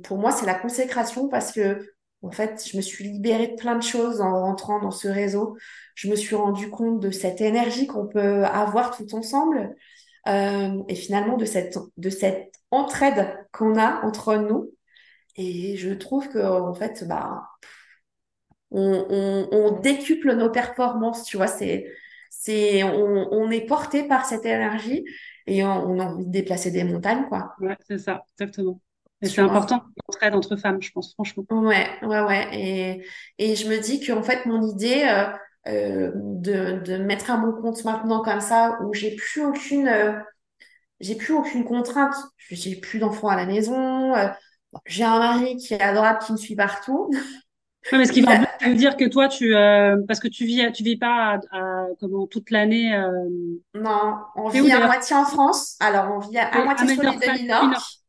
pour 0.03 0.19
moi, 0.19 0.33
c'est 0.33 0.47
la 0.47 0.55
consécration 0.55 1.29
parce 1.29 1.53
que 1.53 1.87
en 2.23 2.31
fait, 2.31 2.69
je 2.71 2.77
me 2.77 2.83
suis 2.83 3.05
libérée 3.05 3.49
de 3.49 3.55
plein 3.57 3.77
de 3.77 3.83
choses 3.83 4.21
en 4.21 4.43
rentrant 4.43 4.81
dans 4.81 4.91
ce 4.91 5.09
réseau. 5.09 5.57
Je 5.95 6.09
me 6.09 6.17
suis 6.17 6.37
rendu 6.37 6.69
compte 6.71 7.01
de 7.01 7.11
cette 7.11 7.41
énergie 7.41 7.87
qu'on 7.87 8.07
peut 8.07 8.45
avoir 8.45 8.97
tout 8.97 9.15
ensemble 9.15 9.75
euh, 10.29 10.83
et 10.89 10.95
finalement 10.95 11.37
de 11.37 11.47
cette, 11.47 11.79
de 11.97 12.11
cette 12.11 12.53
entraide 12.71 13.47
qu'on 13.53 13.79
a 13.79 14.05
entre 14.05 14.37
nous. 14.37 14.71
Et 15.37 15.77
je 15.77 15.91
trouve 15.91 16.29
que 16.29 16.39
en 16.39 16.75
fait, 16.75 17.07
bah, 17.09 17.43
on, 18.71 19.79
décuple 19.83 20.35
nos 20.35 20.51
performances, 20.51 21.25
tu 21.25 21.39
vois. 21.39 21.47
C'est, 21.47 21.87
c'est, 22.29 22.83
on, 22.85 23.33
on 23.33 23.51
est 23.51 23.67
porté 23.67 24.05
par 24.07 24.27
cette 24.27 24.45
énergie 24.45 25.05
et 25.47 25.65
on, 25.65 25.91
on 25.91 25.99
a 26.01 26.05
envie 26.05 26.27
de 26.27 26.31
déplacer 26.31 26.71
des 26.71 26.85
montagnes, 26.85 27.27
quoi. 27.29 27.55
Ouais, 27.61 27.77
c'est 27.89 27.99
ça, 27.99 28.25
exactement. 28.39 28.81
C'est 29.23 29.41
important 29.41 29.85
l'entraide 30.09 30.35
entre 30.35 30.57
femmes, 30.57 30.81
je 30.81 30.91
pense, 30.93 31.13
franchement. 31.15 31.45
Ouais, 31.51 31.87
ouais, 32.03 32.21
ouais. 32.23 32.49
Et, 32.53 33.05
et 33.39 33.57
je 33.57 33.69
me 33.69 33.79
dis 33.79 34.05
qu'en 34.05 34.23
fait, 34.23 34.47
mon 34.47 34.63
idée 34.67 35.05
euh, 35.09 35.27
euh, 35.69 36.11
de, 36.15 36.81
de 36.85 36.97
mettre 36.97 37.31
à 37.31 37.37
mon 37.37 37.53
compte 37.53 37.85
maintenant 37.85 38.23
comme 38.23 38.41
ça, 38.41 38.79
où 38.83 38.95
j'ai 38.95 39.15
plus 39.15 39.45
aucune, 39.45 39.89
euh, 39.89 40.13
j'ai 41.01 41.15
plus 41.17 41.35
aucune 41.35 41.65
contrainte. 41.65 42.15
J'ai 42.51 42.77
plus 42.77 42.99
d'enfants 42.99 43.29
à 43.29 43.37
la 43.37 43.47
maison. 43.47 44.15
Euh, 44.15 44.29
j'ai 44.87 45.05
un 45.05 45.19
mari 45.19 45.57
qui 45.57 45.75
est 45.75 45.83
adorable, 45.83 46.21
qui 46.25 46.33
me 46.33 46.37
suit 46.39 46.57
partout. 46.57 47.11
Ouais, 47.93 47.99
mais 47.99 48.05
ce 48.05 48.13
qui 48.13 48.21
veut 48.21 48.75
dire 48.75 48.97
que 48.97 49.07
toi, 49.09 49.29
tu, 49.29 49.53
parce 50.07 50.21
que 50.21 50.29
tu 50.29 50.45
vis, 50.45 50.71
tu 50.73 50.83
vis 50.83 50.97
pas 50.97 51.41
à, 51.51 51.87
comment 51.99 52.27
toute 52.27 52.51
l'année. 52.51 52.93
Non, 53.75 54.19
on 54.37 54.49
vit 54.49 54.71
à 54.73 54.87
moitié 54.87 55.17
en 55.17 55.25
France. 55.25 55.77
Alors, 55.81 56.13
on 56.15 56.19
vit 56.19 56.39
à, 56.39 56.49
à 56.49 56.65
moitié 56.65 56.89
sur 56.89 57.03
l'île 57.03 57.19
de 57.21 57.43
Minorque 57.43 58.00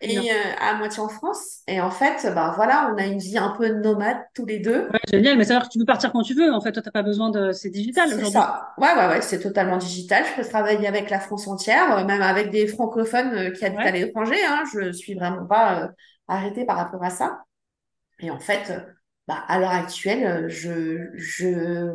et 0.00 0.18
euh, 0.18 0.34
à 0.60 0.74
moitié 0.74 1.00
en 1.00 1.08
France. 1.08 1.60
Et 1.66 1.80
en 1.80 1.90
fait, 1.90 2.26
bah 2.34 2.52
voilà, 2.56 2.90
on 2.92 2.98
a 2.98 3.06
une 3.06 3.18
vie 3.18 3.38
un 3.38 3.50
peu 3.50 3.68
nomade 3.68 4.18
tous 4.34 4.46
les 4.46 4.58
deux. 4.58 4.88
Ouais, 4.92 5.00
génial, 5.10 5.36
mais 5.36 5.44
c'est 5.44 5.54
dire 5.54 5.64
que 5.64 5.72
tu 5.72 5.78
peux 5.78 5.84
partir 5.84 6.12
quand 6.12 6.22
tu 6.22 6.34
veux. 6.34 6.52
En 6.52 6.60
fait, 6.60 6.72
toi, 6.72 6.82
t'as 6.82 6.90
pas 6.90 7.02
besoin 7.02 7.30
de, 7.30 7.52
c'est 7.52 7.70
digital 7.70 8.08
aujourd'hui. 8.08 8.26
C'est 8.26 8.32
ça. 8.32 8.74
Ouais, 8.78 8.94
ouais, 8.96 9.08
ouais, 9.08 9.22
c'est 9.22 9.40
totalement 9.40 9.76
digital. 9.76 10.24
Je 10.24 10.42
peux 10.42 10.48
travailler 10.48 10.86
avec 10.86 11.10
la 11.10 11.20
France 11.20 11.46
entière, 11.48 11.98
euh, 11.98 12.04
même 12.04 12.22
avec 12.22 12.50
des 12.50 12.66
francophones 12.66 13.34
euh, 13.34 13.50
qui 13.50 13.64
habitent 13.64 13.80
à 13.80 13.90
l'étranger. 13.90 14.38
Hein. 14.46 14.64
Je 14.72 14.92
suis 14.92 15.14
vraiment 15.14 15.46
pas 15.46 15.90
arrêtée 16.28 16.64
par 16.64 16.76
rapport 16.76 17.02
à 17.02 17.10
ça. 17.10 17.42
Et 18.20 18.30
en 18.30 18.38
fait, 18.38 18.72
bah, 19.26 19.42
à 19.48 19.58
l'heure 19.58 19.70
actuelle, 19.70 20.48
je, 20.48 21.08
je, 21.14 21.90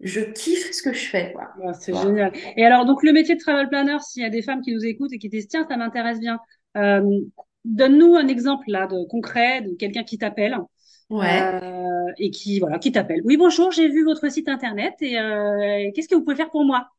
je 0.00 0.20
kiffe 0.20 0.72
ce 0.72 0.82
que 0.82 0.92
je 0.92 1.06
fais. 1.06 1.32
Quoi. 1.32 1.72
c'est 1.72 1.94
génial. 1.94 2.32
Et 2.56 2.64
alors, 2.64 2.84
donc, 2.84 3.02
le 3.02 3.12
métier 3.12 3.36
de 3.36 3.40
travel 3.40 3.68
planner, 3.68 3.96
s'il 4.00 4.22
y 4.22 4.26
a 4.26 4.30
des 4.30 4.42
femmes 4.42 4.60
qui 4.60 4.72
nous 4.72 4.84
écoutent 4.84 5.12
et 5.12 5.18
qui 5.18 5.28
disent, 5.28 5.48
tiens, 5.48 5.66
ça 5.68 5.76
m'intéresse 5.76 6.20
bien, 6.20 6.38
donne-nous 6.74 8.16
un 8.16 8.28
exemple 8.28 8.64
là 8.68 8.86
de 8.86 9.04
concret 9.06 9.62
de 9.62 9.74
quelqu'un 9.74 10.04
qui 10.04 10.18
t'appelle. 10.18 10.58
Ouais. 11.10 11.42
Euh, 11.42 12.12
et 12.18 12.30
qui 12.30 12.60
voilà 12.60 12.78
qui 12.78 12.92
t'appelle. 12.92 13.20
Oui 13.24 13.36
bonjour, 13.36 13.70
j'ai 13.70 13.88
vu 13.88 14.04
votre 14.04 14.28
site 14.30 14.48
internet 14.48 14.94
et 15.00 15.18
euh, 15.18 15.90
qu'est-ce 15.94 16.08
que 16.08 16.14
vous 16.14 16.24
pouvez 16.24 16.36
faire 16.36 16.50
pour 16.50 16.64
moi? 16.64 16.88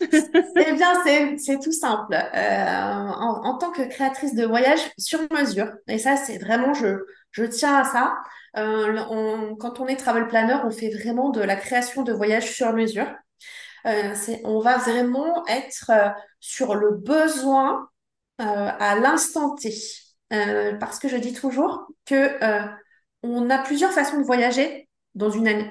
Eh 0.00 0.72
bien 0.74 1.36
c'est 1.38 1.58
tout 1.58 1.72
simple. 1.72 2.14
En, 2.14 3.40
en, 3.44 3.58
tant 3.58 3.70
que 3.70 3.82
créatrice 3.88 4.34
de 4.34 4.44
voyage 4.44 4.80
sur 4.98 5.20
mesure 5.32 5.72
et 5.88 5.98
ça 5.98 6.16
c'est 6.16 6.38
vraiment 6.38 6.74
je 6.74 6.98
je 7.30 7.44
tiens 7.44 7.76
à 7.76 7.84
ça. 7.84 8.14
quand 8.54 9.80
on 9.80 9.86
est 9.86 9.96
travel 9.96 10.26
planner, 10.26 10.56
on 10.64 10.70
fait 10.70 10.90
vraiment 10.90 11.30
de 11.30 11.40
la 11.40 11.56
création 11.56 12.02
de 12.02 12.12
voyages 12.12 12.50
sur 12.52 12.74
mesure. 12.74 13.06
on 13.84 14.60
va 14.60 14.76
vraiment 14.76 15.46
être 15.46 15.90
sur 16.40 16.74
le 16.74 16.90
besoin 16.90 17.88
euh, 17.88 17.95
à 18.38 18.96
l'instant 18.96 19.54
T. 19.54 19.72
Euh, 20.32 20.74
parce 20.74 20.98
que 20.98 21.08
je 21.08 21.16
dis 21.16 21.32
toujours 21.32 21.86
que 22.04 22.42
euh, 22.42 22.66
on 23.22 23.48
a 23.48 23.58
plusieurs 23.58 23.92
façons 23.92 24.18
de 24.18 24.24
voyager 24.24 24.88
dans 25.14 25.30
une 25.30 25.46
année. 25.46 25.70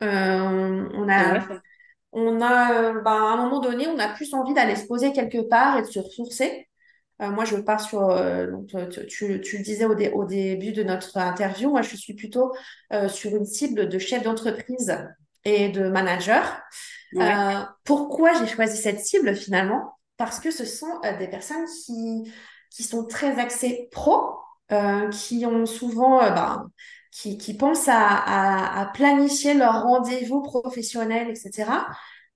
on 0.00 1.08
a, 1.08 1.40
on 2.12 2.40
a 2.40 2.92
bah, 3.00 3.10
à 3.10 3.32
un 3.32 3.36
moment 3.36 3.60
donné, 3.60 3.88
on 3.88 3.98
a 3.98 4.08
plus 4.08 4.32
envie 4.34 4.54
d'aller 4.54 4.76
se 4.76 4.86
poser 4.86 5.12
quelque 5.12 5.48
part 5.48 5.78
et 5.78 5.82
de 5.82 5.86
se 5.86 5.98
ressourcer. 5.98 6.68
moi, 7.20 7.44
je 7.44 7.56
pars 7.56 7.80
sur, 7.80 8.14
tu, 9.08 9.40
tu, 9.40 9.58
le 9.58 9.64
disais 9.64 9.84
au, 9.84 9.96
au, 10.14 10.24
début 10.24 10.72
de 10.72 10.82
notre 10.82 11.16
interview, 11.16 11.70
moi, 11.70 11.82
je 11.82 11.96
suis 11.96 12.14
plutôt 12.14 12.54
sur 13.08 13.34
une 13.34 13.46
cible 13.46 13.88
de 13.88 13.98
chef 13.98 14.22
d'entreprise 14.22 14.96
et 15.44 15.68
de 15.68 15.88
manager. 15.88 16.62
pourquoi 17.84 18.32
j'ai 18.34 18.46
choisi 18.46 18.76
cette 18.80 19.00
cible 19.00 19.34
finalement? 19.34 19.96
Parce 20.16 20.40
que 20.40 20.50
ce 20.50 20.64
sont 20.64 21.00
euh, 21.04 21.16
des 21.18 21.28
personnes 21.28 21.66
qui, 21.66 22.32
qui 22.70 22.82
sont 22.82 23.06
très 23.06 23.38
axées 23.38 23.88
pro, 23.90 24.36
euh, 24.72 25.08
qui 25.10 25.46
ont 25.46 25.66
souvent, 25.66 26.22
euh, 26.22 26.30
ben, 26.30 26.70
qui, 27.10 27.38
qui 27.38 27.54
pensent 27.54 27.88
à, 27.88 28.80
à, 28.80 28.86
planifier 28.86 29.54
leur 29.54 29.82
rendez-vous 29.82 30.42
professionnel, 30.42 31.28
etc. 31.30 31.70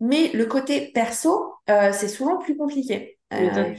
Mais 0.01 0.31
le 0.33 0.47
côté 0.47 0.93
perso, 0.93 1.55
euh, 1.69 1.91
c'est 1.93 2.09
souvent 2.09 2.39
plus 2.39 2.57
compliqué. 2.57 3.19
Euh, 3.35 3.75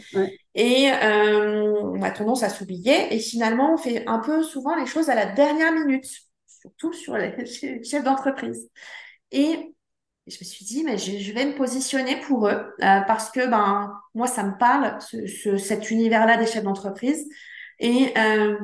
et 0.54 0.92
euh, 0.92 1.74
on 1.82 2.02
a 2.02 2.12
tendance 2.12 2.44
à 2.44 2.50
s'oublier. 2.50 3.14
Et 3.14 3.20
finalement, 3.20 3.74
on 3.74 3.78
fait 3.78 4.06
un 4.08 4.20
peu 4.20 4.44
souvent 4.44 4.76
les 4.76 4.86
choses 4.86 5.10
à 5.10 5.16
la 5.16 5.28
dernière 5.28 5.72
minute, 5.72 6.06
surtout 6.48 6.94
sur 6.94 7.18
les 7.18 7.46
chefs 7.84 8.04
d'entreprise. 8.04 8.70
Et 9.32 9.74
je 10.30 10.38
me 10.40 10.46
suis 10.46 10.66
dit, 10.66 10.84
mais 10.84 10.98
je, 10.98 11.34
vais 11.34 11.46
me 11.46 11.56
positionner 11.56 12.18
pour 12.22 12.48
eux 12.48 12.74
euh, 12.84 13.02
parce 13.02 13.32
que 13.32 13.48
ben 13.48 13.94
moi, 14.14 14.28
ça 14.28 14.44
me 14.44 14.58
parle, 14.58 14.98
ce, 15.02 15.58
cet 15.58 15.92
univers-là 15.92 16.38
des 16.38 16.46
chefs 16.46 16.64
d'entreprise. 16.64 17.28
Et 17.80 18.14
euh, 18.18 18.58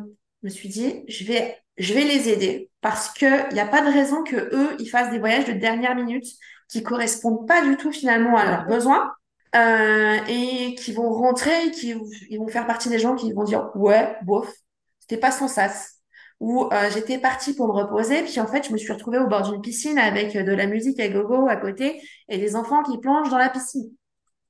je 0.43 0.47
me 0.47 0.49
suis 0.49 0.70
dit, 0.70 1.03
je 1.07 1.26
vais, 1.26 1.57
je 1.78 1.93
vais 1.93 2.03
les 2.03 2.30
aider 2.30 2.70
parce 2.82 3.11
que 3.11 3.49
il 3.49 3.53
n'y 3.53 3.59
a 3.59 3.66
pas 3.68 3.82
de 3.82 3.91
raison 3.91 4.24
que 4.24 4.36
eux, 4.36 4.76
ils 4.80 4.89
fassent 4.89 5.11
des 5.11 5.20
voyages 5.20 5.45
de 5.45 5.53
dernière 5.53 5.95
minute 5.95 6.26
qui 6.70 6.84
correspondent 6.84 7.47
pas 7.47 7.63
du 7.63 7.78
tout 7.78 7.91
finalement 7.91 8.38
à 8.38 8.45
leurs 8.45 8.66
besoins 8.66 9.13
euh, 9.55 10.18
et 10.28 10.76
qui 10.76 10.93
vont 10.93 11.11
rentrer, 11.11 11.72
qui 11.72 11.95
ils 12.30 12.38
vont 12.38 12.47
faire 12.47 12.68
partie 12.68 12.89
des 12.89 12.99
gens 12.99 13.16
qui 13.16 13.32
vont 13.34 13.43
dire 13.43 13.70
ouais, 13.76 14.16
bof, 14.24 14.51
c'était 14.99 15.18
pas 15.18 15.32
son 15.32 15.47
sas 15.47 15.94
où 16.39 16.65
euh, 16.65 16.89
j'étais 16.93 17.17
partie 17.17 17.55
pour 17.55 17.67
me 17.67 17.73
reposer, 17.73 18.23
puis 18.23 18.39
en 18.39 18.47
fait, 18.47 18.67
je 18.67 18.73
me 18.73 18.77
suis 18.77 18.91
retrouvée 18.91 19.19
au 19.19 19.27
bord 19.27 19.49
d'une 19.49 19.61
piscine 19.61 19.97
avec 19.97 20.36
de 20.38 20.51
la 20.53 20.67
musique 20.67 20.99
à 20.99 21.07
gogo 21.07 21.47
à 21.47 21.55
côté 21.55 22.01
et 22.29 22.38
des 22.38 22.55
enfants 22.55 22.83
qui 22.83 22.97
plongent 22.97 23.29
dans 23.29 23.38
la 23.38 23.49
piscine. 23.49 23.91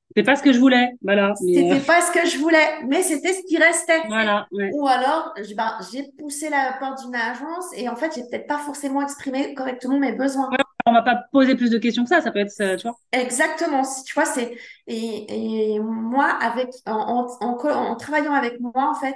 C'était 0.09 0.31
pas 0.31 0.35
ce 0.37 0.43
que 0.43 0.53
je 0.53 0.59
voulais, 0.59 0.91
voilà. 1.01 1.33
C'était 1.35 1.73
euh, 1.73 1.79
pas 1.79 2.01
ce 2.01 2.11
que 2.11 2.25
je 2.25 2.37
voulais, 2.37 2.83
mais 2.87 3.03
c'était 3.03 3.33
ce 3.33 3.43
qui 3.43 3.57
restait. 3.57 4.01
Voilà. 4.07 4.47
Ou 4.51 4.87
alors, 4.87 5.33
ben, 5.57 5.77
j'ai 5.91 6.09
poussé 6.17 6.49
la 6.49 6.77
porte 6.79 7.03
d'une 7.03 7.15
agence 7.15 7.65
et 7.75 7.89
en 7.89 7.95
fait, 7.97 8.13
j'ai 8.15 8.21
peut-être 8.21 8.47
pas 8.47 8.59
forcément 8.59 9.01
exprimé 9.01 9.53
correctement 9.53 9.99
mes 9.99 10.13
besoins. 10.13 10.49
Ouais, 10.51 10.57
on 10.85 10.93
m'a 10.93 11.01
pas 11.01 11.19
posé 11.33 11.55
plus 11.55 11.69
de 11.69 11.77
questions 11.79 12.03
que 12.03 12.09
ça, 12.09 12.21
ça 12.21 12.31
peut 12.31 12.39
être, 12.39 12.77
tu 12.77 12.87
vois. 12.87 12.95
Exactement. 13.11 13.81
Tu 14.05 14.13
vois, 14.13 14.25
c'est 14.25 14.55
et, 14.87 15.73
et 15.73 15.79
moi 15.79 16.27
avec 16.41 16.69
en, 16.85 17.27
en, 17.41 17.67
en 17.67 17.95
travaillant 17.95 18.33
avec 18.33 18.59
moi 18.61 18.91
en 18.91 18.95
fait, 18.95 19.15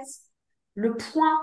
le 0.76 0.98
point 0.98 1.38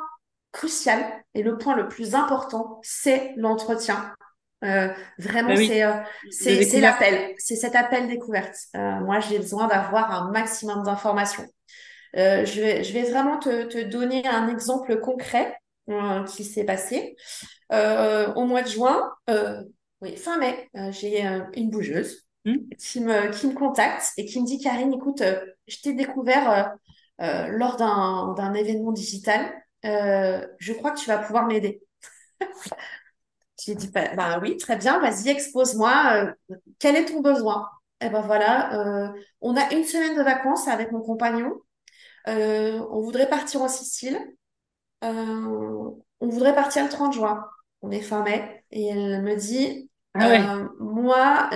crucial 0.57 1.05
et 1.35 1.43
le 1.43 1.59
point 1.59 1.77
le 1.77 1.89
plus 1.89 2.15
important, 2.15 2.81
c'est 2.83 3.35
l'entretien. 3.37 4.15
Euh, 4.65 4.89
vraiment, 5.19 5.51
bah 5.51 5.57
c'est 5.57 5.85
euh, 5.85 5.93
c'est 6.31 6.81
l'appel, 6.81 7.35
c'est 7.37 7.57
cet 7.57 7.77
appel 7.77 8.09
découverte. 8.09 8.57
Euh, 8.75 9.01
moi, 9.01 9.21
j'ai 9.21 9.39
besoin 9.39 9.67
d'avoir 9.67 10.11
un 10.11 10.31
maximum 10.31 10.83
d'informations. 10.83 11.47
Je, 12.15 12.61
vais, 12.61 12.83
je 12.83 12.93
vais 12.95 13.03
vraiment 13.03 13.39
te, 13.39 13.65
te 13.65 13.79
donner 13.83 14.27
un 14.27 14.49
exemple 14.49 14.99
concret 15.01 15.55
qui 16.27 16.45
s'est 16.45 16.65
passé. 16.65 17.15
au 17.71 18.45
mois 18.47 18.63
de 18.63 18.69
juin, 18.69 19.13
oui, 20.01 20.17
fin 20.17 20.39
mai, 20.39 20.71
j'ai 20.93 21.23
une 21.55 21.69
bougeuse 21.69 22.27
hmm. 22.47 22.57
qui, 22.79 23.01
me, 23.01 23.31
qui 23.31 23.47
me 23.49 23.53
contacte 23.53 24.13
et 24.17 24.25
qui 24.25 24.41
me 24.41 24.47
dit 24.47 24.59
Karine, 24.59 24.95
écoute, 24.95 25.23
je 25.69 25.77
t'ai 25.83 25.93
découvert 25.93 26.75
lors 27.19 27.77
d'un 27.77 28.55
événement 28.55 28.93
digital 28.93 29.53
euh, 29.85 30.47
je 30.59 30.73
crois 30.73 30.93
que 30.93 30.99
tu 30.99 31.07
vas 31.07 31.19
pouvoir 31.19 31.47
m'aider. 31.47 31.83
J'ai 33.63 33.75
dit, 33.75 33.89
bah, 33.89 34.15
bah, 34.15 34.39
oui, 34.41 34.57
très 34.57 34.77
bien, 34.77 34.99
vas-y, 35.01 35.29
expose-moi. 35.29 36.35
Euh, 36.51 36.57
quel 36.79 36.97
est 36.97 37.07
ton 37.07 37.21
besoin? 37.21 37.69
Et 38.01 38.07
eh 38.07 38.11
ben 38.11 38.21
voilà, 38.21 38.75
euh, 38.79 39.09
on 39.41 39.57
a 39.57 39.73
une 39.73 39.85
semaine 39.85 40.19
de 40.19 40.23
vacances 40.23 40.69
avec 40.69 40.93
mon 40.93 41.01
compagnon. 41.01 41.55
on 42.27 43.01
voudrait 43.01 43.29
partir 43.29 43.63
en 43.63 43.69
Sicile. 43.69 44.19
on 45.03 45.97
voudrait 46.21 46.55
partir 46.55 46.85
le 46.85 46.91
30 46.91 47.15
juin. 47.15 47.47
On 47.81 47.91
est 47.91 48.03
fin 48.03 48.23
mai. 48.23 48.65
Et 48.71 48.87
elle 48.89 49.23
me 49.23 49.35
dit, 49.35 49.91
ah 50.15 50.59
moi, 50.79 51.49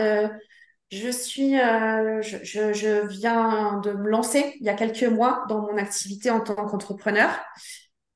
je 0.90 1.10
suis, 1.10 1.52
je, 1.58 2.38
je, 2.42 2.72
je, 2.72 3.06
viens 3.06 3.78
de 3.80 3.92
me 3.92 4.08
lancer 4.08 4.54
il 4.60 4.66
y 4.66 4.70
a 4.70 4.74
quelques 4.74 5.02
mois 5.04 5.44
dans 5.50 5.60
mon 5.60 5.76
activité 5.76 6.30
en 6.30 6.40
tant 6.40 6.54
qu'entrepreneur 6.54 7.30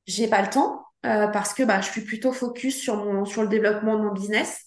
j'ai 0.07 0.27
pas 0.27 0.41
le 0.41 0.49
temps 0.49 0.85
euh, 1.05 1.27
parce 1.27 1.53
que 1.53 1.63
bah, 1.63 1.81
je 1.81 1.89
suis 1.91 2.01
plutôt 2.01 2.31
focus 2.31 2.79
sur 2.79 2.97
mon 2.97 3.25
sur 3.25 3.41
le 3.43 3.47
développement 3.47 3.97
de 3.97 4.03
mon 4.03 4.13
business. 4.13 4.65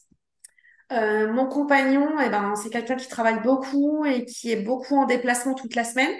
Euh, 0.90 1.30
mon 1.32 1.46
compagnon, 1.46 2.18
eh 2.24 2.30
ben, 2.30 2.54
c'est 2.56 2.70
quelqu'un 2.70 2.96
qui 2.96 3.08
travaille 3.08 3.40
beaucoup 3.42 4.04
et 4.06 4.24
qui 4.24 4.50
est 4.50 4.62
beaucoup 4.62 4.96
en 4.96 5.04
déplacement 5.04 5.54
toute 5.54 5.74
la 5.74 5.84
semaine. 5.84 6.14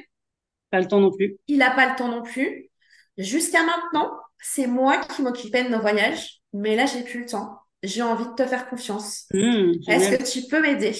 Pas 0.70 0.80
le 0.80 0.86
temps 0.86 1.00
non 1.00 1.10
plus. 1.10 1.36
Il 1.48 1.58
n'a 1.58 1.70
pas 1.70 1.88
le 1.88 1.96
temps 1.96 2.08
non 2.08 2.22
plus. 2.22 2.68
Jusqu'à 3.16 3.62
maintenant, 3.62 4.12
c'est 4.40 4.66
moi 4.66 4.98
qui 4.98 5.22
m'occupais 5.22 5.64
de 5.64 5.70
nos 5.70 5.80
voyages, 5.80 6.40
mais 6.52 6.76
là, 6.76 6.86
j'ai 6.86 7.02
plus 7.02 7.20
le 7.20 7.26
temps. 7.26 7.58
J'ai 7.82 8.02
envie 8.02 8.26
de 8.26 8.34
te 8.34 8.44
faire 8.44 8.68
confiance. 8.68 9.26
Mmh, 9.32 9.72
Est-ce 9.88 10.16
que 10.16 10.30
tu 10.30 10.46
peux 10.48 10.60
m'aider? 10.60 10.94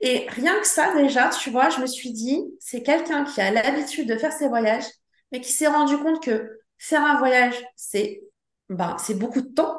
Et 0.00 0.26
rien 0.28 0.58
que 0.60 0.66
ça, 0.66 0.94
déjà, 0.94 1.28
tu 1.30 1.50
vois, 1.50 1.70
je 1.70 1.80
me 1.80 1.86
suis 1.86 2.12
dit, 2.12 2.44
c'est 2.60 2.82
quelqu'un 2.82 3.24
qui 3.24 3.40
a 3.40 3.50
l'habitude 3.50 4.08
de 4.08 4.16
faire 4.16 4.32
ses 4.32 4.48
voyages, 4.48 4.84
mais 5.32 5.40
qui 5.40 5.52
s'est 5.52 5.66
rendu 5.66 5.96
compte 5.98 6.22
que 6.22 6.57
faire 6.78 7.04
un 7.04 7.18
voyage, 7.18 7.54
c'est 7.76 8.22
ben, 8.68 8.96
c'est 8.98 9.14
beaucoup 9.18 9.40
de 9.40 9.48
temps. 9.54 9.76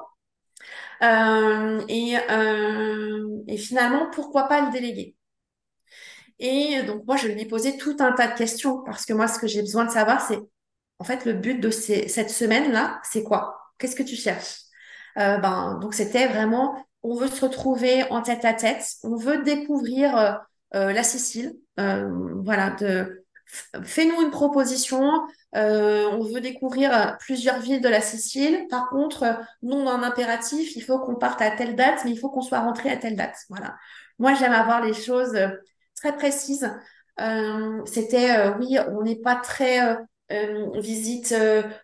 Euh, 1.02 1.82
et, 1.88 2.18
euh, 2.30 3.44
et 3.48 3.58
finalement, 3.58 4.10
pourquoi 4.12 4.48
pas 4.48 4.66
le 4.66 4.72
déléguer? 4.72 5.16
Et 6.40 6.82
donc, 6.84 7.06
moi, 7.06 7.18
je 7.18 7.28
lui 7.28 7.42
ai 7.42 7.46
posé 7.46 7.78
tout 7.78 7.96
un 8.00 8.12
tas 8.14 8.28
de 8.28 8.38
questions 8.38 8.84
parce 8.86 9.06
que 9.06 9.14
moi, 9.14 9.28
ce 9.28 9.40
que 9.40 9.48
j'ai 9.48 9.62
besoin 9.62 9.86
de 9.86 9.92
savoir, 9.92 10.22
c'est 10.26 10.40
en 11.00 11.04
fait 11.04 11.26
le 11.26 11.34
but 11.34 11.60
de 11.60 11.70
ces, 11.70 12.08
cette 12.08 12.30
semaine-là, 12.30 13.00
c'est 13.04 13.24
quoi? 13.24 13.58
Qu'est-ce 13.78 13.96
que 13.96 14.04
tu 14.04 14.16
cherches? 14.16 14.62
Euh, 15.18 15.38
ben, 15.38 15.80
Donc, 15.82 15.94
c'était 15.94 16.28
vraiment, 16.28 16.86
on 17.04 17.16
veut 17.16 17.28
se 17.28 17.44
retrouver 17.46 18.04
en 18.12 18.22
tête 18.22 18.46
à 18.46 18.54
tête, 18.54 18.86
on 19.04 19.16
veut 19.16 19.44
découvrir 19.44 20.40
la 20.72 21.04
Sicile. 21.04 21.56
voilà, 21.78 22.72
de, 22.72 23.19
fais-nous 23.84 24.22
une 24.22 24.32
proposition, 24.32 25.22
euh, 25.56 26.06
on 26.12 26.24
veut 26.24 26.42
découvrir 26.42 27.18
plusieurs 27.20 27.60
villes 27.60 27.82
de 27.82 27.90
la 27.90 28.02
Sicile. 28.02 28.66
Par 28.70 28.90
contre, 28.90 29.26
non 29.64 29.90
un 29.90 30.04
impératif, 30.04 30.76
il 30.76 30.82
faut 30.82 31.00
qu'on 31.00 31.16
parte 31.16 31.42
à 31.42 31.52
telle 31.52 31.76
date, 31.76 32.02
mais 32.06 32.12
il 32.12 32.20
faut 32.20 32.30
qu'on 32.30 32.42
soit 32.42 32.60
rentré 32.60 32.90
à 32.90 32.98
telle 32.98 33.16
date. 33.16 33.36
Moi, 34.20 34.34
j'aime 34.36 34.54
avoir 34.54 34.84
les 34.84 34.94
choses 34.94 35.36
euh, 35.36 35.48
très 35.96 36.16
précises. 36.16 36.70
Euh, 37.20 37.82
C'était, 37.86 38.38
euh, 38.38 38.52
oui, 38.60 38.78
on 38.92 39.02
n'est 39.04 39.18
pas 39.20 39.36
très 39.36 39.98
euh, 40.32 40.80
visite 40.80 41.34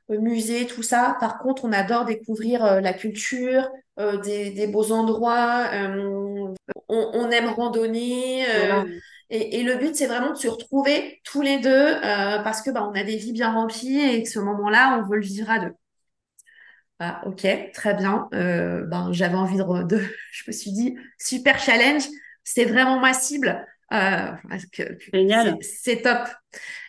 musée, 0.10 0.68
tout 0.68 0.84
ça. 0.84 1.18
Par 1.20 1.40
contre, 1.40 1.66
on 1.66 1.72
adore 1.72 2.06
découvrir 2.06 2.82
la 2.82 2.94
culture, 2.94 3.68
des, 3.98 4.52
des, 4.52 4.68
beaux 4.68 4.92
endroits. 4.92 5.70
On, 5.74 6.54
on, 6.90 7.32
aime 7.32 7.48
randonner. 7.50 8.46
Et, 9.36 9.60
et, 9.60 9.64
le 9.64 9.76
but, 9.76 9.96
c'est 9.96 10.08
vraiment 10.08 10.32
de 10.32 10.38
se 10.38 10.48
retrouver 10.48 11.20
tous 11.26 11.42
les 11.42 11.60
deux 11.60 11.70
euh, 11.70 12.40
parce 12.40 12.62
que 12.62 12.70
bah, 12.70 12.88
on 12.90 12.96
a 12.96 13.04
des 13.04 13.18
vies 13.18 13.34
bien 13.34 13.52
remplies 13.52 14.00
et 14.00 14.24
que 14.24 14.30
ce 14.30 14.40
moment-là, 14.40 14.98
on 14.98 15.10
veut 15.10 15.18
le 15.18 15.26
vivre 15.26 15.50
à 15.50 15.60
deux. 15.60 15.74
Ah, 17.00 17.22
ok, 17.26 17.46
très 17.74 17.94
bien. 17.94 18.30
Euh, 18.34 18.86
ben, 18.86 19.12
j'avais 19.12 19.36
envie 19.36 19.58
de, 19.58 19.84
de, 19.84 20.02
je 20.32 20.44
me 20.48 20.54
suis 20.54 20.72
dit, 20.72 20.96
super 21.20 21.60
challenge, 21.60 22.04
c'est 22.44 22.66
vraiment 22.66 23.00
ma 23.00 23.14
cible. 23.14 23.66
Euh, 23.94 24.32
Génial. 25.14 25.58
C'est 25.62 26.02
top. 26.02 26.28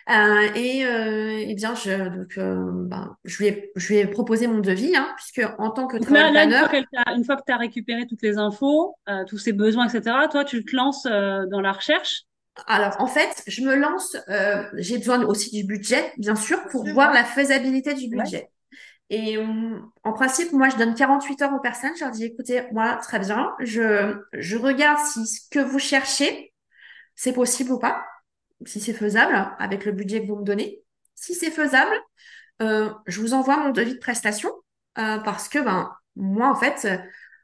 Euh, 0.09 0.47
et, 0.55 0.85
euh, 0.85 1.37
et 1.39 1.53
bien, 1.53 1.75
je, 1.75 2.09
donc, 2.09 2.39
ben, 2.87 3.15
je, 3.25 3.37
lui 3.37 3.47
ai, 3.47 3.71
je 3.75 3.87
lui 3.87 3.97
ai 3.97 4.07
proposé 4.07 4.47
mon 4.47 4.59
devis, 4.59 4.95
hein, 4.95 5.13
puisque 5.17 5.47
en 5.59 5.69
tant 5.69 5.87
que 5.87 5.97
travailleur 5.97 6.71
une, 7.13 7.25
fois 7.25 7.35
que 7.35 7.43
tu 7.45 7.51
as 7.51 7.57
récupéré 7.57 8.07
toutes 8.07 8.21
les 8.21 8.37
infos, 8.37 8.95
tous 9.27 9.37
ses 9.37 9.51
besoins, 9.51 9.87
etc., 9.87 10.15
toi, 10.31 10.45
tu 10.45 10.63
te 10.63 10.75
lances 10.75 11.03
dans 11.03 11.61
la 11.61 11.73
recherche 11.73 12.23
alors, 12.65 12.95
en 12.99 13.07
fait, 13.07 13.43
je 13.47 13.61
me 13.61 13.75
lance, 13.75 14.17
euh, 14.29 14.63
j'ai 14.73 14.97
besoin 14.97 15.23
aussi 15.25 15.51
du 15.51 15.63
budget, 15.63 16.13
bien 16.17 16.35
sûr, 16.35 16.65
pour 16.69 16.87
voir 16.87 17.13
la 17.13 17.23
faisabilité 17.23 17.93
du 17.93 18.09
budget. 18.09 18.49
Et 19.09 19.37
en 20.03 20.13
principe, 20.13 20.51
moi, 20.51 20.69
je 20.69 20.75
donne 20.75 20.95
48 20.95 21.41
heures 21.43 21.53
aux 21.53 21.61
personnes. 21.61 21.95
Je 21.97 22.03
leur 22.03 22.11
dis, 22.11 22.25
écoutez, 22.25 22.63
moi, 22.71 22.95
très 23.01 23.19
bien, 23.19 23.53
je, 23.59 24.17
je 24.33 24.57
regarde 24.57 24.99
si 24.99 25.25
ce 25.25 25.49
que 25.49 25.59
vous 25.59 25.79
cherchez, 25.79 26.53
c'est 27.15 27.33
possible 27.33 27.71
ou 27.71 27.79
pas 27.79 28.03
si 28.65 28.79
c'est 28.79 28.93
faisable, 28.93 29.35
avec 29.59 29.85
le 29.85 29.91
budget 29.91 30.21
que 30.21 30.27
vous 30.27 30.37
me 30.37 30.43
donnez. 30.43 30.81
Si 31.15 31.33
c'est 31.35 31.51
faisable, 31.51 31.95
euh, 32.61 32.91
je 33.05 33.21
vous 33.21 33.33
envoie 33.33 33.57
mon 33.57 33.69
devis 33.69 33.93
de 33.93 33.99
prestation 33.99 34.49
euh, 34.97 35.19
parce 35.19 35.47
que 35.47 35.59
ben 35.59 35.91
moi 36.15 36.49
en 36.49 36.55
fait 36.55 36.87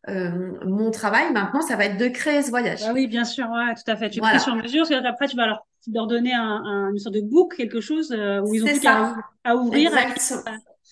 mon 0.07 0.91
travail 0.91 1.31
maintenant 1.31 1.61
ça 1.61 1.75
va 1.75 1.85
être 1.85 1.97
de 1.97 2.07
créer 2.07 2.41
ce 2.41 2.49
voyage. 2.49 2.81
Ah 2.85 2.91
oui 2.93 3.07
bien 3.07 3.23
sûr 3.23 3.45
ouais, 3.49 3.73
tout 3.75 3.89
à 3.89 3.95
fait 3.95 4.09
tu 4.09 4.19
voilà. 4.19 4.39
sur 4.39 4.55
mesure 4.55 4.85
parce 4.87 5.01
qu'après 5.01 5.27
tu 5.27 5.37
vas 5.37 5.47
leur, 5.47 5.65
leur 5.91 6.07
donner 6.07 6.33
un, 6.33 6.41
un, 6.65 6.91
une 6.91 6.99
sorte 6.99 7.15
de 7.15 7.21
book 7.21 7.55
quelque 7.55 7.81
chose 7.81 8.11
euh, 8.11 8.41
où 8.41 8.53
ils 8.53 8.63
ont 8.63 8.67
tout 8.67 8.87
à, 8.87 9.15
à, 9.43 9.55
ouvrir. 9.55 9.91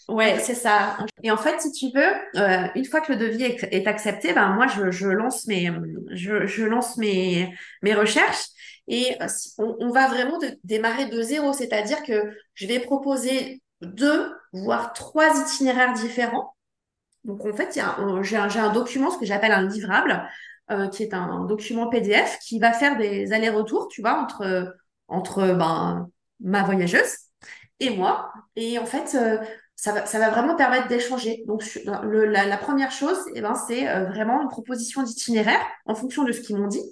Ouais, 0.10 0.40
c'est 0.40 0.56
ça. 0.56 0.98
Et 1.24 1.32
en 1.32 1.38
fait, 1.38 1.62
si 1.62 1.72
tu 1.72 1.86
veux, 1.96 2.42
euh, 2.42 2.68
une 2.76 2.86
fois 2.86 3.02
que 3.02 3.14
le 3.14 3.18
devis 3.18 3.44
est, 3.44 3.68
est 3.72 3.88
accepté, 3.88 4.34
ben 4.34 4.50
moi 4.50 4.68
je, 4.68 4.92
je 4.92 5.08
lance 5.08 5.48
mes 5.48 5.72
je, 6.12 6.46
je 6.48 6.66
lance 6.66 6.98
mes 6.98 7.54
mes 7.82 7.94
recherches 7.94 8.48
et 8.88 9.16
euh, 9.22 9.28
on, 9.58 9.90
va 9.92 10.08
vraiment 10.08 10.38
démarrer 10.64 11.06
de 11.06 11.22
zéro, 11.22 11.54
c'est-à-dire 11.54 12.04
que 12.04 12.34
je 12.56 12.68
vais 12.68 12.80
proposer 12.80 13.62
deux, 13.82 14.34
voire 14.54 14.94
trois 14.94 15.30
itinéraires 15.40 15.94
différents 15.94 16.56
Donc 17.24 17.46
en 17.46 17.54
fait, 17.54 17.74
j'ai 17.74 18.38
un, 18.38 18.74
document, 18.74 19.12
ce 19.12 19.18
que 19.18 19.26
j'appelle 19.26 19.52
un 19.52 19.68
livrable, 19.68 20.28
euh, 20.72 20.88
qui 20.88 21.04
est 21.04 21.14
un 21.14 21.46
document 21.46 21.88
PDF 21.88 22.40
qui 22.40 22.60
va 22.60 22.74
faire 22.74 22.98
des 22.98 23.34
allers-retours, 23.34 23.88
tu 23.90 24.02
vois, 24.02 24.20
entre, 24.20 24.76
entre 25.08 25.54
ben, 25.54 26.10
ma 26.40 26.64
voyageuse 26.64 27.16
et 27.80 27.90
moi. 27.92 28.32
Et 28.56 28.80
en 28.80 28.86
fait, 28.86 29.16
euh, 29.16 29.38
ça 29.76 29.92
va, 29.94 30.30
vraiment 30.30 30.56
permettre 30.56 30.88
d'échanger. 30.88 31.44
Donc, 31.48 31.64
la, 31.86 32.58
première 32.58 32.92
chose, 32.92 33.18
eh 33.36 33.42
ben, 33.42 33.56
c'est 33.56 33.90
euh, 33.90 34.06
vraiment 34.06 34.42
une 34.42 34.50
proposition 34.50 35.04
d'itinéraire 35.04 35.62
en 35.86 35.96
fonction 35.96 36.24
de 36.24 36.32
ce 36.32 36.42
qu'ils 36.42 36.58
m'ont 36.58 36.68
dit. 36.68 36.84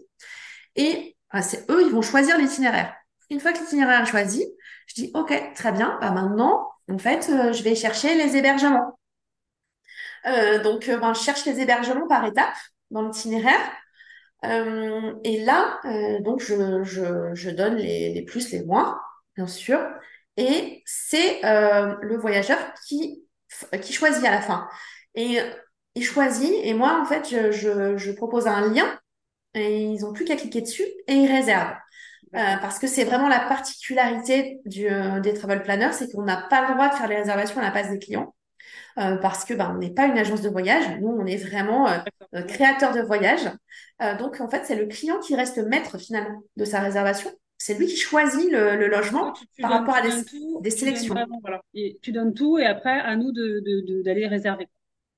Et 0.76 1.16
c'est 1.42 1.70
eux, 1.70 1.84
ils 1.86 1.92
vont 1.92 2.02
choisir 2.02 2.38
l'itinéraire. 2.38 2.94
Une 3.30 3.40
fois 3.40 3.54
que 3.54 3.60
l'itinéraire 3.60 4.02
est 4.02 4.06
choisi, 4.08 4.46
je 4.88 4.96
dis, 4.96 5.12
OK, 5.14 5.34
très 5.54 5.72
bien, 5.72 5.98
bah 6.02 6.12
maintenant, 6.12 6.68
en 6.92 6.98
fait, 6.98 7.30
euh, 7.30 7.54
je 7.54 7.62
vais 7.64 7.76
chercher 7.76 8.16
les 8.16 8.36
hébergements. 8.36 8.99
Donc, 10.64 10.88
ben, 10.88 11.14
je 11.14 11.22
cherche 11.22 11.46
les 11.46 11.60
hébergements 11.60 12.08
par 12.08 12.26
étape 12.26 12.56
dans 12.92 13.04
l'itinéraire. 13.04 13.60
et 14.44 15.44
là, 15.44 15.80
donc, 16.22 16.42
je, 16.42 16.84
je, 16.84 17.34
je 17.34 17.50
donne 17.50 17.76
les, 17.76 18.14
les 18.14 18.22
plus, 18.24 18.52
les 18.52 18.64
moins, 18.64 19.00
bien 19.36 19.48
sûr. 19.48 19.80
Et 20.40 20.84
c'est 20.86 21.44
euh, 21.46 21.96
le 22.02 22.18
voyageur 22.18 22.58
qui, 22.88 23.26
qui 23.82 23.92
choisit 23.92 24.24
à 24.26 24.32
la 24.32 24.42
fin. 24.42 24.70
Et 25.16 25.40
il 25.96 26.04
choisit, 26.04 26.54
et 26.64 26.74
moi, 26.74 27.02
en 27.02 27.06
fait, 27.06 27.30
je, 27.30 27.52
je, 27.52 27.98
je 27.98 28.12
propose 28.14 28.48
un 28.48 28.74
lien, 28.74 28.98
et 29.54 29.82
ils 29.84 30.02
n'ont 30.02 30.14
plus 30.14 30.24
qu'à 30.24 30.38
cliquer 30.38 30.62
dessus, 30.62 30.86
et 31.08 31.14
ils 31.14 31.28
réservent. 31.30 31.76
Euh, 32.36 32.58
parce 32.62 32.80
que 32.80 32.88
c'est 32.88 33.04
vraiment 33.04 33.28
la 33.28 33.40
particularité 33.40 34.62
du, 34.66 34.88
euh, 34.88 35.20
des 35.20 35.34
travel 35.34 35.64
planners, 35.64 35.92
c'est 35.94 36.10
qu'on 36.12 36.24
n'a 36.24 36.38
pas 36.38 36.68
le 36.68 36.74
droit 36.74 36.90
de 36.90 36.94
faire 36.96 37.08
les 37.08 37.18
réservations 37.18 37.60
à 37.60 37.64
la 37.64 37.72
base 37.72 37.90
des 37.90 38.00
clients. 38.00 38.34
Euh, 38.98 39.18
parce 39.18 39.46
que 39.46 39.54
ben, 39.54 39.72
on 39.74 39.78
n'est 39.78 39.94
pas 39.94 40.08
une 40.08 40.18
agence 40.18 40.42
de 40.42 40.50
voyage, 40.50 40.84
nous 41.00 41.08
on 41.08 41.26
est 41.26 41.38
vraiment 41.38 41.88
euh, 41.88 42.42
créateur 42.44 42.94
de 42.94 43.02
voyage. 43.02 43.50
donc 44.18 44.42
en 44.42 44.50
fait 44.50 44.66
c'est 44.66 44.76
le 44.76 44.88
client 44.88 45.20
qui 45.20 45.36
reste 45.36 45.58
maître 45.60 45.98
finalement 45.98 46.42
de 46.58 46.66
sa 46.66 46.80
réservation 46.80 47.32
c'est 47.60 47.78
lui 47.78 47.88
qui 47.88 47.98
choisit 47.98 48.50
le, 48.50 48.88
logement 48.88 49.34
par 49.62 49.72
rapport 49.72 49.96
à 49.96 50.02
des, 50.02 50.72
sélections. 50.72 51.14
et 51.74 52.00
tu 52.02 52.14
donnes 52.14 52.34
tout 52.34 52.58
et 52.58 52.66
après, 52.66 53.00
à 53.02 53.16
nous 53.18 53.32
d'aller 53.34 54.28
réserver. 54.28 54.68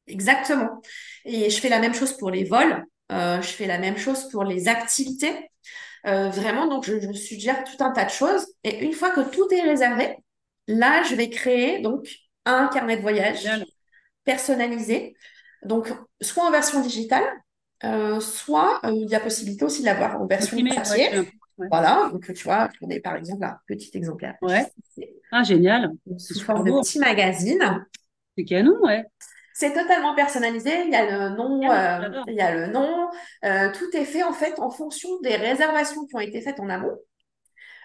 Exactement. 0.07 0.81
Et 1.23 1.49
je 1.49 1.59
fais 1.61 1.69
la 1.69 1.79
même 1.79 1.93
chose 1.93 2.17
pour 2.17 2.31
les 2.31 2.43
vols. 2.43 2.83
Euh, 3.11 3.41
je 3.41 3.47
fais 3.47 3.67
la 3.67 3.77
même 3.77 3.97
chose 3.97 4.27
pour 4.29 4.43
les 4.43 4.67
activités. 4.67 5.51
Euh, 6.07 6.29
vraiment, 6.29 6.67
donc 6.67 6.83
je, 6.85 7.13
suggère 7.13 7.63
tout 7.63 7.83
un 7.83 7.91
tas 7.91 8.05
de 8.05 8.09
choses. 8.09 8.47
Et 8.63 8.83
une 8.83 8.93
fois 8.93 9.11
que 9.11 9.21
tout 9.21 9.47
est 9.51 9.61
réservé, 9.61 10.15
là, 10.67 11.03
je 11.03 11.13
vais 11.15 11.29
créer 11.29 11.81
donc 11.81 12.07
un 12.45 12.67
carnet 12.67 12.97
de 12.97 13.01
voyage 13.01 13.47
personnalisé. 14.23 15.15
Donc, 15.63 15.93
soit 16.21 16.43
en 16.43 16.51
version 16.51 16.81
digitale, 16.81 17.23
euh, 17.83 18.19
soit 18.19 18.79
il 18.83 19.09
y 19.09 19.15
a 19.15 19.19
possibilité 19.19 19.65
aussi 19.65 19.81
de 19.81 19.87
l'avoir 19.87 20.21
en 20.21 20.25
version 20.25 20.57
papier. 20.57 21.31
Voilà, 21.69 22.09
donc 22.11 22.33
tu 22.33 22.43
vois, 22.43 22.69
on 22.81 22.89
est 22.89 22.99
par 22.99 23.15
exemple 23.15 23.43
un 23.43 23.57
petit 23.67 23.91
exemplaire. 23.93 24.35
Ouais. 24.41 24.65
Ah, 25.31 25.43
génial. 25.43 25.91
Sous 26.17 26.39
forme 26.39 26.65
de 26.65 26.71
petit 26.71 26.99
magazine. 26.99 27.85
C'est 28.37 28.45
canon, 28.45 28.79
ouais. 28.81 29.05
C'est 29.53 29.73
totalement 29.73 30.15
personnalisé. 30.15 30.85
Il 30.85 30.91
y 30.91 30.95
a 30.95 31.29
le 31.29 31.35
nom, 31.35 31.61
ah, 31.69 32.01
euh, 32.01 32.23
il 32.27 32.33
y 32.33 32.41
a 32.41 32.55
le 32.55 32.67
nom. 32.71 33.09
Euh, 33.45 33.71
tout 33.73 33.95
est 33.95 34.05
fait 34.05 34.23
en 34.23 34.33
fait 34.33 34.59
en 34.59 34.71
fonction 34.71 35.09
des 35.21 35.35
réservations 35.35 36.05
qui 36.05 36.15
ont 36.15 36.19
été 36.19 36.41
faites 36.41 36.59
en 36.59 36.69
amont. 36.69 36.97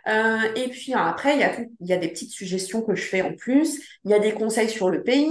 Euh, 0.09 0.38
et 0.54 0.68
puis 0.68 0.94
après, 0.94 1.34
il 1.34 1.40
y, 1.40 1.44
a 1.44 1.52
il 1.80 1.86
y 1.86 1.92
a 1.92 1.96
des 1.96 2.09
petites 2.09 2.30
suggestions 2.30 2.82
que 2.82 2.94
je 2.94 3.02
fais 3.02 3.22
en 3.22 3.34
plus. 3.34 3.80
Il 4.04 4.11
y 4.11 4.14
a 4.14 4.18
des 4.18 4.32
conseils 4.32 4.68
sur 4.68 4.90
le 4.90 5.02
pays. 5.02 5.26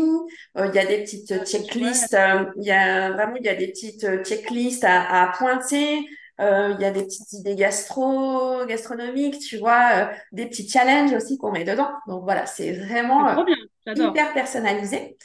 il 0.55 0.71
y 0.73 0.80
a 0.80 0.86
des 0.86 1.03
petites 1.03 1.32
ah, 1.32 1.45
checklists. 1.45 2.17
il 2.57 2.63
y 2.63 2.71
a 2.71 3.11
vraiment, 3.11 3.36
il 3.38 3.45
y 3.45 3.49
a 3.49 3.55
des 3.55 3.67
petites 3.67 4.23
checklists 4.23 4.84
à, 4.84 5.23
à 5.23 5.32
pointer. 5.38 6.05
Euh, 6.41 6.73
il 6.78 6.82
y 6.82 6.86
a 6.86 6.91
des 6.91 7.03
petites 7.03 7.32
idées 7.34 7.55
gastro, 7.55 8.65
gastronomiques, 8.65 9.39
tu 9.39 9.57
vois, 9.57 9.89
euh, 9.95 10.05
des 10.34 10.47
petits 10.47 10.67
challenges 10.67 11.13
aussi 11.13 11.38
qu'on 11.38 11.51
met 11.51 11.63
dedans. 11.63 11.91
Donc 12.07 12.23
voilà, 12.23 12.45
c'est 12.45 12.73
vraiment 12.73 13.30
euh, 13.30 13.93
hyper 13.95 14.34
personnalisé. 14.34 15.17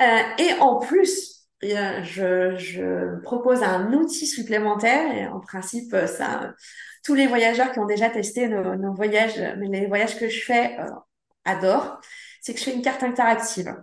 et 0.00 0.52
en 0.60 0.80
plus, 0.80 1.46
je, 1.62 2.56
je, 2.58 3.20
propose 3.22 3.62
un 3.62 3.92
outil 3.92 4.26
supplémentaire 4.26 5.14
et 5.14 5.26
en 5.28 5.40
principe, 5.40 5.94
ça, 6.06 6.54
tous 7.08 7.14
les 7.14 7.26
voyageurs 7.26 7.72
qui 7.72 7.78
ont 7.78 7.86
déjà 7.86 8.10
testé 8.10 8.48
nos, 8.48 8.76
nos 8.76 8.92
voyages, 8.92 9.38
les 9.38 9.86
voyages 9.86 10.18
que 10.18 10.28
je 10.28 10.44
fais, 10.44 10.76
adorent. 11.46 12.02
C'est 12.42 12.52
que 12.52 12.60
je 12.60 12.64
fais 12.64 12.74
une 12.74 12.82
carte 12.82 13.02
interactive. 13.02 13.74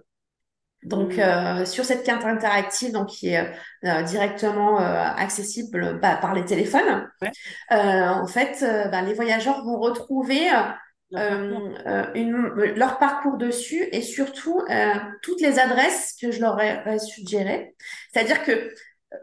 Donc, 0.83 1.15
mmh. 1.15 1.19
euh, 1.19 1.65
sur 1.65 1.85
cette 1.85 2.03
carte 2.03 2.23
interactive, 2.23 2.91
donc 2.91 3.07
qui 3.07 3.29
est 3.29 3.51
euh, 3.83 4.03
directement 4.03 4.79
euh, 4.79 4.83
accessible 5.17 5.99
bah, 5.99 6.17
par 6.17 6.35
les 6.35 6.45
téléphones, 6.45 7.09
en 7.71 8.27
fait, 8.27 8.63
bah, 8.91 9.01
les 9.01 9.15
voyageurs 9.15 9.63
vont 9.63 9.79
retrouver 9.79 10.51
leur 11.09 12.99
parcours 12.99 13.37
dessus 13.37 13.89
et 13.91 14.03
surtout 14.03 14.63
toutes 15.23 15.41
les 15.41 15.57
adresses 15.57 16.15
que 16.21 16.29
je 16.29 16.41
leur 16.41 16.61
ai 16.61 16.99
suggérées. 16.99 17.75
C'est-à-dire 18.13 18.43
que 18.43 18.71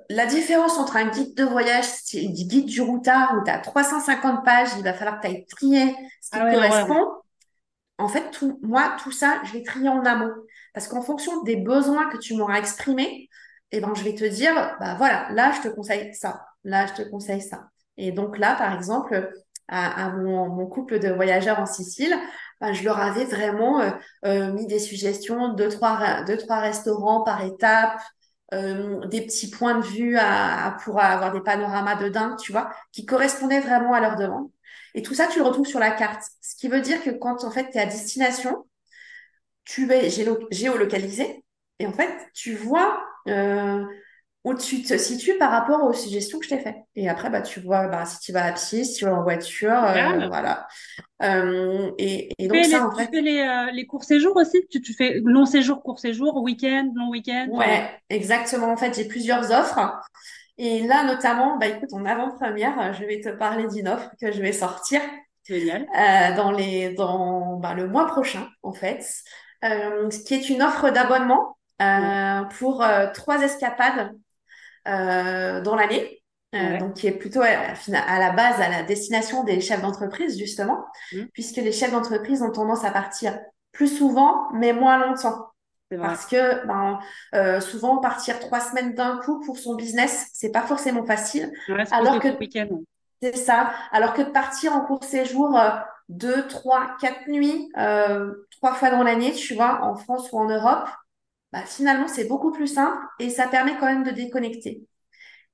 la 0.09 0.27
différence 0.27 0.79
entre 0.79 0.97
un 0.97 1.09
guide 1.09 1.35
de 1.37 1.45
voyage, 1.45 1.87
du 2.13 2.45
guide 2.45 2.67
du 2.67 2.81
routard 2.81 3.35
où 3.37 3.45
tu 3.45 3.51
as 3.51 3.59
350 3.59 4.45
pages, 4.45 4.69
il 4.77 4.85
va 4.85 4.93
falloir 4.95 5.21
que 5.21 5.27
tu 5.27 5.33
ailles 5.33 5.47
trier 5.47 5.97
ce 6.21 6.31
qui 6.31 6.39
ah 6.41 6.53
correspond. 6.53 7.07
En 7.99 8.09
fait, 8.09 8.31
tout, 8.31 8.59
moi, 8.63 8.97
tout 9.03 9.13
ça, 9.13 9.41
je 9.45 9.53
vais 9.53 9.63
trier 9.63 9.89
en 9.89 10.05
amont. 10.05 10.33
Parce 10.75 10.89
qu'en 10.89 11.03
fonction 11.03 11.43
des 11.43 11.57
besoins 11.57 12.09
que 12.09 12.17
tu 12.17 12.35
m'auras 12.35 12.59
exprimés, 12.59 13.29
eh 13.71 13.81
ben, 13.81 13.95
je 13.95 14.03
vais 14.03 14.15
te 14.15 14.25
dire, 14.25 14.55
bah 14.81 14.95
voilà, 14.97 15.31
là, 15.31 15.53
je 15.53 15.69
te 15.69 15.75
conseille 15.75 16.15
ça. 16.15 16.47
Là, 16.65 16.87
je 16.87 17.03
te 17.03 17.09
conseille 17.09 17.43
ça. 17.43 17.69
Et 17.97 18.13
donc 18.13 18.39
là, 18.39 18.55
par 18.57 18.75
exemple, 18.75 19.31
à, 19.69 20.11
mon, 20.11 20.67
couple 20.67 20.99
de 20.99 21.09
voyageurs 21.09 21.59
en 21.59 21.67
Sicile, 21.67 22.15
bah, 22.61 22.73
je 22.73 22.85
leur 22.85 22.99
avais 22.99 23.25
vraiment 23.25 23.81
euh, 23.81 23.91
euh, 24.27 24.53
mis 24.53 24.67
des 24.67 24.79
suggestions, 24.79 25.55
deux 25.55 25.69
trois, 25.69 26.23
deux, 26.25 26.37
trois 26.37 26.61
restaurants 26.61 27.23
par 27.23 27.43
étape, 27.43 28.01
euh, 28.53 29.07
des 29.07 29.23
petits 29.23 29.51
points 29.51 29.79
de 29.79 29.85
vue 29.85 30.17
pour 30.85 31.01
avoir 31.01 31.33
des 31.33 31.41
panoramas 31.41 31.97
de 31.97 32.09
dingue, 32.09 32.37
tu 32.39 32.53
vois, 32.53 32.71
qui 32.93 33.07
correspondaient 33.07 33.61
vraiment 33.61 33.95
à 33.95 34.01
leurs 34.01 34.17
demandes. 34.17 34.51
Et 34.95 35.03
tout 35.03 35.15
ça, 35.15 35.27
tu 35.27 35.39
le 35.39 35.45
retrouves 35.45 35.67
sur 35.67 35.81
la 35.81 35.91
carte. 35.91 36.23
Ce 36.41 36.55
qui 36.57 36.69
veut 36.69 36.81
dire 36.81 37.03
que 37.03 37.11
quand, 37.11 37.45
en 37.45 37.51
fait, 37.51 37.71
tu 37.71 37.79
es 37.79 37.81
à 37.81 37.87
destination, 37.87 38.67
tu 39.65 39.91
es 39.93 40.11
géolocalisé 40.51 41.45
et 41.79 41.87
en 41.87 41.93
fait, 41.93 42.11
tu 42.35 42.55
vois 42.55 43.03
euh, 43.29 43.85
où 44.45 44.55
tu 44.55 44.83
te 44.83 44.97
situes 44.97 45.39
par 45.39 45.51
rapport 45.51 45.85
aux 45.85 45.93
suggestions 45.93 46.39
que 46.39 46.45
je 46.45 46.51
t'ai 46.51 46.59
faites. 46.59 46.79
Et 46.97 47.09
après, 47.09 47.31
bah, 47.31 47.43
tu 47.43 47.61
vois 47.61 47.87
bah, 47.87 48.05
si 48.05 48.19
tu 48.19 48.33
vas 48.33 48.45
à 48.45 48.53
pied, 48.53 48.85
si 48.85 48.95
tu 48.95 49.05
vas 49.05 49.15
en 49.15 49.23
voiture, 49.23 49.73
euh, 49.73 50.27
voilà. 50.29 50.67
Euh, 51.23 51.93
et, 51.99 52.29
donc, 52.41 52.59
tu 52.59 52.65
fais, 52.65 52.71
ça, 52.71 52.91
les, 52.97 53.05
tu 53.07 53.13
fais 53.13 53.21
les, 53.21 53.71
les, 53.73 53.87
courts 53.87 54.05
séjours 54.05 54.37
aussi? 54.37 54.67
Tu, 54.71 54.81
tu 54.81 54.95
fais 54.95 55.21
long 55.25 55.47
séjour, 55.47 55.83
court 55.83 56.01
séjour, 56.01 56.43
week-end, 56.43 56.91
long 56.97 57.11
week-end? 57.11 57.47
Ouais, 57.51 57.89
exactement. 58.11 58.73
En 58.73 58.77
fait, 58.77 58.95
j'ai 58.97 59.07
plusieurs 59.07 59.53
offres. 59.53 59.79
Et 60.59 60.87
là, 60.87 61.05
notamment, 61.05 61.57
bah, 61.59 61.69
écoute, 61.69 61.93
en 61.93 62.05
avant-première, 62.05 62.93
je 62.95 63.05
vais 63.05 63.21
te 63.21 63.29
parler 63.29 63.69
d'une 63.69 63.89
offre 63.89 64.11
que 64.21 64.33
je 64.33 64.43
vais 64.43 64.53
sortir. 64.53 65.01
Génial. 65.45 65.87
dans, 66.37 66.53
les, 66.53 66.95
dans 66.95 67.57
bah, 67.57 67.75
le 67.75 67.89
mois 67.89 68.07
prochain, 68.07 68.49
en 68.63 68.73
fait. 68.73 69.05
Euh, 69.65 70.09
qui 70.27 70.35
est 70.35 70.49
une 70.49 70.61
offre 70.61 70.91
d'abonnement 70.91 71.57
euh, 71.81 72.43
pour 72.59 72.83
euh, 72.83 73.07
trois 73.15 73.43
escapades 73.43 74.11
dans 74.87 75.77
l'année. 75.77 76.23
donc 76.53 76.95
qui 76.95 77.07
est 77.07 77.13
plutôt 77.13 77.41
à, 77.41 78.19
la 78.19 78.31
base 78.33 78.61
à 78.61 78.69
la 78.69 78.83
destination 78.83 79.45
des 79.45 79.61
chefs 79.61 79.81
d'entreprise 79.81 80.39
justement, 80.39 80.85
mmh. 81.13 81.23
puisque 81.33 81.57
les 81.57 81.73
chefs 81.73 81.93
d'entreprise 81.93 82.43
ont 82.43 82.53
tendance 82.53 82.85
à 82.85 82.91
partir 82.91 83.39
plus 83.73 83.89
souvent 83.89 84.49
mais 84.53 84.73
moins 84.73 84.99
longtemps. 84.99 85.49
Parce 86.01 86.27
que 86.27 86.67
ben, 86.67 87.01
euh, 87.35 87.61
souvent 87.61 87.99
partir 87.99 88.39
trois 88.41 88.61
semaines 88.61 88.95
d'un 88.95 89.19
coup 89.19 89.41
pour 89.41 89.59
son 89.59 89.75
business, 89.75 90.29
c'est 90.33 90.51
pas 90.51 90.63
forcément 90.63 91.05
facile. 91.05 91.53
alors 91.91 92.19
que 92.19 92.29
c'est 93.23 93.37
ça. 93.37 93.73
Alors 93.93 94.15
que 94.15 94.23
de 94.23 94.31
partir 94.31 94.73
en 94.73 94.81
court 94.81 95.05
séjour 95.05 95.59
deux, 96.09 96.47
trois, 96.49 96.97
quatre 97.01 97.29
nuits, 97.29 97.71
euh, 97.79 98.33
trois 98.51 98.75
fois 98.75 98.91
dans 98.91 99.03
l'année, 99.03 99.33
tu 99.33 99.55
vois, 99.55 99.83
en 99.83 99.97
France 99.97 100.31
ou 100.33 100.39
en 100.39 100.49
Europe, 100.49 100.89
bah, 101.53 101.65
finalement, 101.67 102.09
c'est 102.09 102.27
beaucoup 102.27 102.53
plus 102.53 102.67
simple 102.67 102.99
et 103.19 103.31
ça 103.31 103.47
permet 103.47 103.77
quand 103.79 103.87
même 103.87 104.05
de 104.05 104.11
déconnecter. 104.11 104.83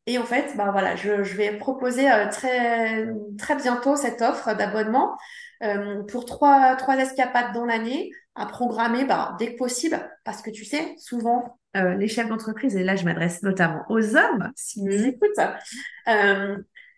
Et 0.06 0.18
en 0.18 0.24
fait, 0.24 0.56
bah 0.56 0.70
voilà, 0.72 0.96
je, 0.96 1.10
vais 1.10 1.58
proposer 1.58 2.10
euh, 2.10 2.28
très, 2.30 3.06
très 3.36 3.56
bientôt 3.56 3.94
cette 3.94 4.22
offre 4.22 4.54
d'abonnement 4.54 5.16
euh, 5.62 6.02
pour 6.04 6.24
trois, 6.24 6.76
trois 6.76 6.96
escapades 6.96 7.52
dans 7.52 7.66
l'année 7.66 8.10
à 8.34 8.46
programmer 8.46 9.04
bah, 9.04 9.36
dès 9.38 9.52
que 9.52 9.58
possible. 9.58 9.98
Parce 10.24 10.40
que 10.40 10.50
tu 10.50 10.64
sais, 10.64 10.94
souvent, 10.96 11.58
les 11.74 12.08
chefs 12.08 12.28
d'entreprise, 12.28 12.74
et 12.76 12.82
là 12.82 12.96
je 12.96 13.04
m'adresse 13.04 13.40
notamment 13.44 13.84
aux 13.88 14.16
hommes, 14.16 14.50
s'ils 14.56 14.84
nous 14.84 15.06
écoutent, 15.06 15.38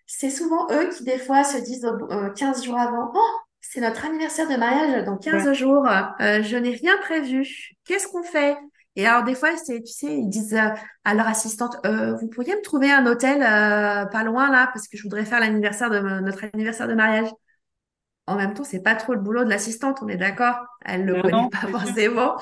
c'est 0.07 0.31
souvent 0.31 0.67
eux 0.73 0.89
qui 0.89 1.05
des 1.05 1.19
fois 1.19 1.45
se 1.45 1.59
disent 1.59 1.87
15 2.35 2.65
jours 2.65 2.79
avant, 2.79 3.13
oh, 3.15 3.41
c'est 3.61 3.81
notre 3.81 4.05
anniversaire 4.05 4.49
de 4.49 4.57
mariage 4.57 5.05
dans 5.05 5.17
15 5.17 5.53
jours. 5.53 5.87
Euh, 5.87 6.43
je 6.43 6.57
n'ai 6.57 6.71
rien 6.71 6.97
prévu. 6.99 7.47
Qu'est-ce 7.85 8.09
qu'on 8.09 8.25
fait? 8.25 8.57
Et 9.01 9.07
alors, 9.07 9.25
des 9.25 9.35
fois, 9.35 9.57
c'est, 9.57 9.83
tu 9.83 9.93
sais, 9.95 10.15
ils 10.15 10.29
disent 10.29 10.53
euh, 10.53 10.69
à 11.05 11.15
leur 11.15 11.27
assistante, 11.27 11.75
euh, 11.87 12.15
vous 12.17 12.29
pourriez 12.29 12.55
me 12.55 12.61
trouver 12.61 12.93
un 12.93 13.07
hôtel 13.07 13.43
euh, 13.43 14.05
pas 14.05 14.25
loin 14.25 14.51
là, 14.51 14.69
parce 14.75 14.89
que 14.89 14.99
je 14.99 15.03
voudrais 15.05 15.25
faire 15.25 15.41
l'anniversaire 15.41 15.89
de 15.89 16.01
notre 16.21 16.45
anniversaire 16.53 16.87
de 16.87 16.93
mariage. 16.93 17.31
En 18.27 18.37
même 18.37 18.53
temps, 18.53 18.63
c'est 18.63 18.83
pas 18.83 18.95
trop 18.95 19.15
le 19.15 19.21
boulot 19.21 19.43
de 19.43 19.49
l'assistante, 19.49 20.01
on 20.03 20.09
est 20.09 20.19
d'accord? 20.19 20.67
Elle 20.85 21.07
le 21.07 21.23
connaît 21.23 21.49
pas 21.51 21.67
forcément. 21.79 22.37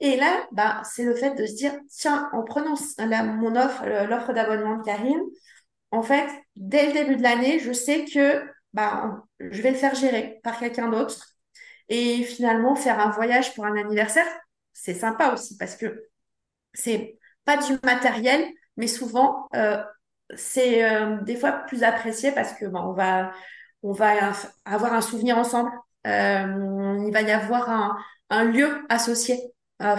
Et 0.00 0.16
là, 0.16 0.44
bah, 0.50 0.82
c'est 0.84 1.04
le 1.04 1.14
fait 1.14 1.36
de 1.36 1.46
se 1.46 1.54
dire, 1.54 1.72
tiens, 1.88 2.28
en 2.32 2.42
prenant 2.42 2.74
la, 2.98 3.22
mon 3.22 3.54
offre, 3.54 3.84
l'offre 4.08 4.32
d'abonnement 4.32 4.78
de 4.78 4.82
Karine, 4.82 5.22
en 5.92 6.02
fait, 6.02 6.26
dès 6.56 6.86
le 6.88 6.92
début 6.94 7.14
de 7.14 7.22
l'année, 7.22 7.60
je 7.60 7.72
sais 7.72 8.06
que 8.06 8.42
bah, 8.72 9.22
je 9.38 9.62
vais 9.62 9.70
le 9.70 9.76
faire 9.76 9.94
gérer 9.94 10.40
par 10.42 10.58
quelqu'un 10.58 10.88
d'autre. 10.88 11.28
Et 11.88 12.24
finalement, 12.24 12.74
faire 12.74 12.98
un 12.98 13.10
voyage 13.10 13.54
pour 13.54 13.66
un 13.66 13.76
anniversaire, 13.76 14.26
c'est 14.72 14.94
sympa 14.94 15.32
aussi 15.32 15.56
parce 15.56 15.76
que 15.76 16.08
c'est 16.74 17.18
pas 17.44 17.56
du 17.56 17.78
matériel, 17.84 18.44
mais 18.76 18.86
souvent, 18.86 19.48
euh, 19.54 19.82
c'est 20.34 20.84
euh, 20.84 21.20
des 21.22 21.36
fois 21.36 21.52
plus 21.52 21.82
apprécié 21.82 22.32
parce 22.32 22.52
que 22.54 22.66
bah, 22.66 22.82
on 23.82 23.92
va, 23.92 24.32
avoir 24.64 24.92
un 24.92 25.00
souvenir 25.00 25.38
ensemble. 25.38 25.70
Euh, 26.06 27.04
il 27.06 27.12
va 27.12 27.22
y 27.22 27.30
avoir 27.30 27.96
un, 28.30 28.44
lieu 28.44 28.84
associé 28.88 29.38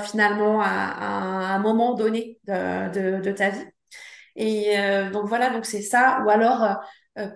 finalement 0.06 0.62
à, 0.62 1.54
un 1.56 1.60
moment 1.60 1.94
donné 1.94 2.40
de, 2.46 3.32
ta 3.32 3.50
vie. 3.50 3.66
Et 4.36 4.76
donc 5.12 5.28
voilà, 5.28 5.50
donc 5.50 5.66
c'est 5.66 5.82
ça. 5.82 6.24
Ou 6.26 6.30
alors 6.30 6.82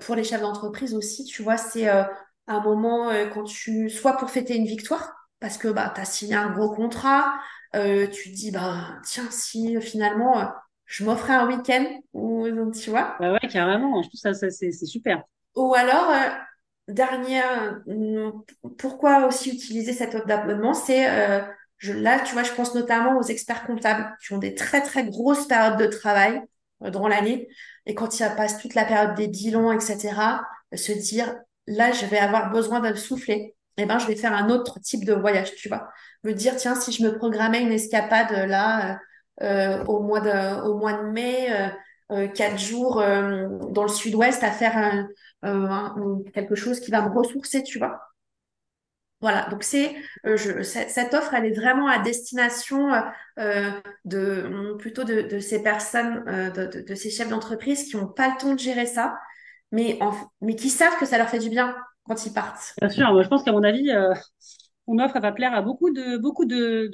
pour 0.01 0.15
les 0.15 0.23
chefs 0.23 0.41
d'entreprise 0.41 0.95
aussi, 0.95 1.25
tu 1.25 1.43
vois, 1.43 1.57
c'est 1.57 1.87
un 1.87 2.59
moment 2.61 3.11
quand 3.33 3.43
tu, 3.43 3.89
soit 3.89 4.17
pour 4.17 4.31
fêter 4.31 4.55
une 4.55 4.65
victoire, 4.65 5.16
parce 5.39 5.57
que 5.57 5.67
bah, 5.67 5.91
tu 5.93 6.01
as 6.01 6.05
signé 6.05 6.35
un 6.35 6.49
gros 6.51 6.73
contrat, 6.73 7.33
tu 7.73 7.79
te 7.79 8.35
dis, 8.35 8.51
bah, 8.51 8.99
tiens, 9.03 9.27
si 9.29 9.79
finalement 9.81 10.51
je 10.85 11.03
m'offrais 11.03 11.33
un 11.33 11.47
week-end, 11.47 11.85
ou 12.13 12.47
tu 12.71 12.89
vois. 12.89 13.15
Bah 13.19 13.33
ouais, 13.33 13.47
carrément, 13.49 14.01
je 14.01 14.07
trouve 14.07 14.19
ça, 14.19 14.33
ça 14.33 14.49
c'est 14.49 14.71
super. 14.71 15.23
Ou 15.55 15.73
alors, 15.75 16.13
dernière, 16.87 17.81
pourquoi 18.77 19.27
aussi 19.27 19.51
utiliser 19.51 19.93
cette 19.93 20.15
offre 20.15 20.27
d'abonnement, 20.27 20.73
c'est 20.73 21.05
je, 21.77 21.93
là, 21.93 22.19
tu 22.19 22.33
vois, 22.33 22.43
je 22.43 22.51
pense 22.53 22.73
notamment 22.73 23.17
aux 23.17 23.23
experts 23.23 23.65
comptables 23.65 24.15
qui 24.21 24.33
ont 24.33 24.37
des 24.37 24.55
très, 24.55 24.81
très 24.81 25.05
grosses 25.05 25.47
périodes 25.47 25.77
de 25.77 25.85
travail 25.85 26.41
euh, 26.83 26.89
dans 26.89 27.07
l'année. 27.07 27.47
Et 27.85 27.93
quand 27.95 28.19
ils 28.19 28.27
passent 28.35 28.59
toute 28.59 28.75
la 28.75 28.85
période 28.85 29.15
des 29.15 29.27
bilans, 29.27 29.71
etc., 29.71 30.41
se 30.73 30.91
dire, 30.91 31.35
là, 31.67 31.91
je 31.91 32.05
vais 32.05 32.17
avoir 32.17 32.51
besoin 32.51 32.79
de 32.79 32.93
souffler. 32.95 33.55
Eh 33.77 33.85
ben, 33.85 33.99
je 33.99 34.07
vais 34.07 34.15
faire 34.15 34.33
un 34.33 34.49
autre 34.49 34.79
type 34.79 35.05
de 35.05 35.13
voyage, 35.13 35.55
tu 35.55 35.69
vois. 35.69 35.89
Me 36.23 36.33
dire, 36.33 36.55
tiens, 36.55 36.75
si 36.75 36.91
je 36.91 37.03
me 37.03 37.17
programmais 37.17 37.61
une 37.61 37.71
escapade 37.71 38.31
là, 38.31 38.99
euh, 39.43 39.83
au 39.85 40.01
mois 40.01 40.19
de, 40.19 40.61
au 40.67 40.77
mois 40.77 40.93
de 40.93 41.09
mai, 41.09 41.51
euh, 41.51 41.69
euh 42.11 42.27
quatre 42.27 42.57
jours 42.59 43.01
euh, 43.01 43.47
dans 43.71 43.83
le 43.83 43.89
sud-ouest 43.89 44.43
à 44.43 44.51
faire 44.51 45.07
quelque 46.33 46.55
chose 46.55 46.79
qui 46.79 46.91
va 46.91 47.01
me 47.01 47.15
ressourcer, 47.15 47.63
tu 47.63 47.77
vois. 47.79 47.99
Voilà, 49.19 49.49
donc 49.49 49.63
c'est 49.63 49.95
euh, 50.27 50.37
cette 50.63 51.13
offre, 51.15 51.33
elle 51.33 51.45
est 51.45 51.51
vraiment 51.59 51.87
à 51.87 51.97
destination 51.97 52.91
euh, 53.39 53.71
de 54.05 54.75
plutôt 54.77 55.03
de, 55.03 55.39
ces 55.39 55.63
personnes, 55.63 56.23
euh, 56.27 56.51
de, 56.51 56.81
de, 56.83 56.95
ces 56.95 57.09
chefs 57.09 57.29
d'entreprise 57.29 57.85
qui 57.89 57.97
n'ont 57.97 58.07
pas 58.07 58.27
le 58.29 58.39
temps 58.39 58.53
de 58.53 58.59
gérer 58.59 58.85
ça, 58.85 59.17
mais, 59.71 59.97
mais 60.41 60.55
qui 60.55 60.69
savent 60.69 60.97
que 60.99 61.07
ça 61.07 61.17
leur 61.17 61.29
fait 61.29 61.39
du 61.39 61.49
bien 61.49 61.75
quand 62.07 62.25
ils 62.25 62.33
partent. 62.33 62.73
Bien 62.79 62.89
sûr, 62.89 63.11
moi 63.11 63.23
je 63.23 63.27
pense 63.27 63.43
qu'à 63.43 63.51
mon 63.51 63.63
avis, 63.63 63.91
mon 64.87 64.99
offre 65.03 65.15
elle 65.17 65.21
va 65.21 65.31
plaire 65.31 65.53
à 65.53 65.61
beaucoup 65.61 65.91
de 65.91 66.17
beaucoup 66.17 66.45
de 66.45 66.89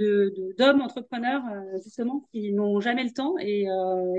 d'hommes 0.57 0.82
entrepreneurs 0.82 1.43
justement 1.84 2.28
qui 2.32 2.51
n'ont 2.53 2.80
jamais 2.80 3.03
le 3.03 3.11
temps 3.11 3.36
et, 3.39 3.66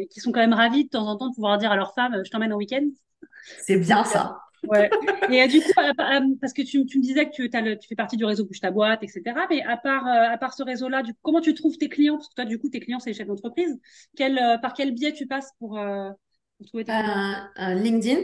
et, 0.01 0.07
qui 0.07 0.21
sont 0.21 0.33
quand 0.33 0.41
même 0.41 0.55
ravis 0.55 0.85
de 0.85 0.91
temps 0.91 1.07
en 1.07 1.17
temps 1.17 1.29
de 1.29 1.35
pouvoir 1.35 1.59
dire 1.59 1.73
à 1.73 1.77
leur 1.77 1.95
femme, 1.95 2.21
je 2.25 2.31
t'emmène 2.31 2.53
au 2.53 2.57
week-end. 2.57 2.87
C'est 3.61 3.77
bien 3.77 4.05
ça. 4.05 4.39
Ouais. 4.69 4.91
Et 5.31 5.43
euh, 5.43 5.47
du 5.47 5.61
coup, 5.61 5.73
parce 6.41 6.53
que 6.53 6.63
tu, 6.63 6.85
tu 6.87 6.99
me 6.99 7.03
disais 7.03 7.27
que 7.27 7.31
tu, 7.31 7.51
as 7.53 7.77
tu 7.77 7.89
fais 7.89 7.95
partie 7.95 8.17
du 8.17 8.25
réseau 8.25 8.45
Bouge 8.45 8.61
ta 8.61 8.71
boîte, 8.71 9.03
etc. 9.03 9.23
Mais 9.51 9.63
à 9.63 9.77
part, 9.77 10.07
euh, 10.07 10.33
à 10.33 10.39
part 10.39 10.55
ce 10.55 10.63
réseau-là, 10.63 11.03
comment 11.23 11.41
tu 11.41 11.55
trouves 11.55 11.77
tes 11.77 11.89
clients? 11.89 12.17
Parce 12.17 12.29
que 12.29 12.35
toi, 12.35 12.45
du 12.45 12.59
coup, 12.59 12.69
tes 12.69 12.81
clients, 12.81 12.99
c'est 12.99 13.11
les 13.11 13.15
chefs 13.15 13.27
d'entreprise. 13.27 13.79
Quel, 14.17 14.39
euh, 14.39 14.59
par 14.59 14.75
quel 14.75 14.93
biais 14.93 15.13
tu 15.13 15.27
passes 15.27 15.53
pour, 15.59 15.79
pour 16.59 16.67
trouver 16.67 16.85
tes 16.85 16.93
clients? 16.93 17.75
LinkedIn. 17.83 18.21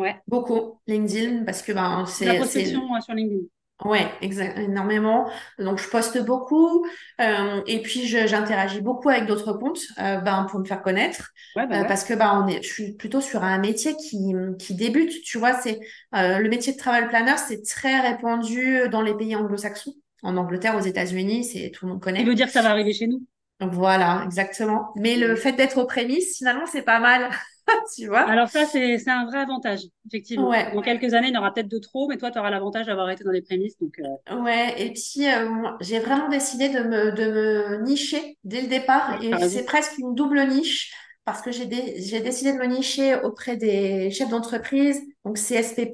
Ouais. 0.00 0.16
Beaucoup. 0.26 0.80
LinkedIn, 0.86 1.44
parce 1.44 1.62
que 1.62 1.72
ben, 1.72 2.04
c'est. 2.06 2.24
La 2.24 2.34
prospection 2.34 2.80
sur 3.00 3.14
LinkedIn. 3.14 3.44
Ouais, 3.84 4.06
énormément. 4.20 5.26
Donc 5.58 5.78
je 5.78 5.88
poste 5.88 6.22
beaucoup 6.22 6.84
euh, 7.18 7.62
et 7.66 7.80
puis 7.80 8.06
j'interagis 8.06 8.82
beaucoup 8.82 9.08
avec 9.08 9.24
d'autres 9.24 9.54
comptes 9.54 9.80
euh, 9.98 10.18
ben, 10.18 10.46
pour 10.50 10.60
me 10.60 10.66
faire 10.66 10.82
connaître 10.82 11.30
bah 11.56 11.66
euh, 11.72 11.84
parce 11.84 12.04
que 12.04 12.12
ben 12.12 12.44
on 12.44 12.46
est, 12.46 12.62
je 12.62 12.70
suis 12.70 12.92
plutôt 12.92 13.22
sur 13.22 13.42
un 13.42 13.58
métier 13.58 13.96
qui 13.96 14.34
qui 14.58 14.74
débute. 14.74 15.22
Tu 15.22 15.38
vois, 15.38 15.54
c'est 15.54 15.80
euh, 16.14 16.38
le 16.40 16.48
métier 16.50 16.74
de 16.74 16.78
travel 16.78 17.08
planner, 17.08 17.36
c'est 17.38 17.62
très 17.62 18.00
répandu 18.00 18.86
dans 18.90 19.00
les 19.00 19.14
pays 19.14 19.34
anglo-saxons, 19.34 19.94
en 20.22 20.36
Angleterre, 20.36 20.76
aux 20.76 20.80
États-Unis, 20.80 21.44
c'est 21.44 21.70
tout 21.70 21.86
le 21.86 21.92
monde 21.92 22.02
connaît. 22.02 22.20
Ça 22.20 22.26
veut 22.26 22.34
dire 22.34 22.46
que 22.48 22.52
ça 22.52 22.62
va 22.62 22.70
arriver 22.70 22.92
chez 22.92 23.06
nous? 23.06 23.24
Voilà, 23.60 24.22
exactement. 24.24 24.92
Mais 24.96 25.16
le 25.16 25.36
fait 25.36 25.52
d'être 25.52 25.78
aux 25.78 25.86
prémices, 25.86 26.38
finalement, 26.38 26.66
c'est 26.66 26.82
pas 26.82 27.00
mal. 27.00 27.30
tu 27.96 28.06
vois? 28.06 28.20
Alors 28.20 28.48
ça, 28.48 28.66
c'est 28.66 29.08
un 29.08 29.26
vrai 29.26 29.38
avantage, 29.38 29.80
effectivement. 30.06 30.48
Ouais. 30.48 30.72
Dans 30.74 30.82
quelques 30.82 31.14
années, 31.14 31.28
il 31.28 31.34
y 31.34 31.36
en 31.36 31.40
aura 31.40 31.52
peut-être 31.52 31.68
de 31.68 31.78
trop, 31.78 32.08
mais 32.08 32.16
toi, 32.16 32.30
tu 32.30 32.38
auras 32.38 32.50
l'avantage 32.50 32.86
d'avoir 32.86 33.10
été 33.10 33.24
dans 33.24 33.30
les 33.30 33.42
prémices. 33.42 33.78
Donc, 33.78 33.98
euh... 34.00 34.36
Ouais, 34.36 34.74
et 34.80 34.92
puis 34.92 35.28
euh, 35.28 35.48
j'ai 35.80 35.98
vraiment 35.98 36.28
décidé 36.28 36.68
de 36.68 36.80
me, 36.80 37.12
de 37.12 37.30
me 37.30 37.82
nicher 37.84 38.38
dès 38.44 38.62
le 38.62 38.68
départ. 38.68 39.22
et 39.22 39.48
c'est 39.48 39.64
presque 39.64 39.98
une 39.98 40.14
double 40.14 40.46
niche 40.46 40.92
parce 41.24 41.42
que 41.42 41.52
j'ai 41.52 41.66
décidé 41.66 42.52
de 42.52 42.58
me 42.58 42.66
nicher 42.66 43.14
auprès 43.16 43.56
des 43.56 44.10
chefs 44.10 44.30
d'entreprise, 44.30 45.00
donc 45.24 45.36
CSP++, 45.36 45.92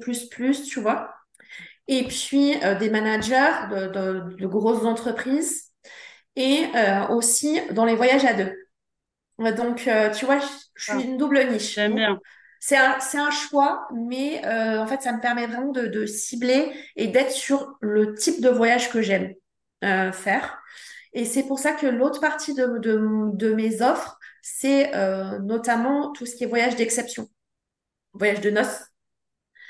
tu 0.65 0.79
vois. 0.79 1.11
Et 1.87 2.03
puis 2.03 2.55
euh, 2.63 2.75
des 2.75 2.89
managers 2.89 3.51
de, 3.71 3.87
de, 3.87 4.35
de 4.35 4.47
grosses 4.47 4.85
entreprises 4.85 5.71
et 6.35 6.65
aussi 7.09 7.59
dans 7.71 7.83
les 7.83 7.95
voyages 7.95 8.25
à 8.25 8.33
deux. 8.33 8.53
Donc, 9.39 9.87
euh, 9.87 10.09
tu 10.11 10.25
vois, 10.25 10.39
je, 10.39 10.83
suis 10.83 10.93
ah. 10.93 11.01
une 11.01 11.17
double 11.17 11.43
niche. 11.49 11.75
J'aime 11.75 11.95
bien. 11.95 12.19
C'est 12.59 12.77
un, 12.77 12.99
c'est 12.99 13.19
un 13.19 13.29
choix, 13.29 13.87
mais 13.93 14.43
euh, 14.45 14.79
en 14.79 14.87
fait, 14.87 15.01
ça 15.01 15.13
me 15.13 15.21
permet 15.21 15.45
vraiment 15.45 15.71
de, 15.71 15.85
de 15.85 16.05
cibler 16.05 16.71
et 16.95 17.07
d'être 17.07 17.31
sur 17.31 17.77
le 17.81 18.15
type 18.15 18.41
de 18.41 18.49
voyage 18.49 18.89
que 18.89 19.01
j'aime 19.01 19.33
faire. 19.81 20.59
Et 21.13 21.23
c'est 21.23 21.43
pour 21.43 21.59
ça 21.59 21.73
que 21.73 21.85
l'autre 21.85 22.19
partie 22.19 22.55
de, 22.55 22.79
de, 22.79 22.99
de, 23.33 23.53
mes 23.53 23.83
offres, 23.83 24.17
c'est 24.41 24.91
notamment 25.41 26.11
tout 26.13 26.25
ce 26.25 26.35
qui 26.35 26.45
est 26.45 26.47
voyage 26.47 26.75
d'exception, 26.75 27.29
voyage 28.13 28.41
de 28.41 28.49
noces. 28.49 28.81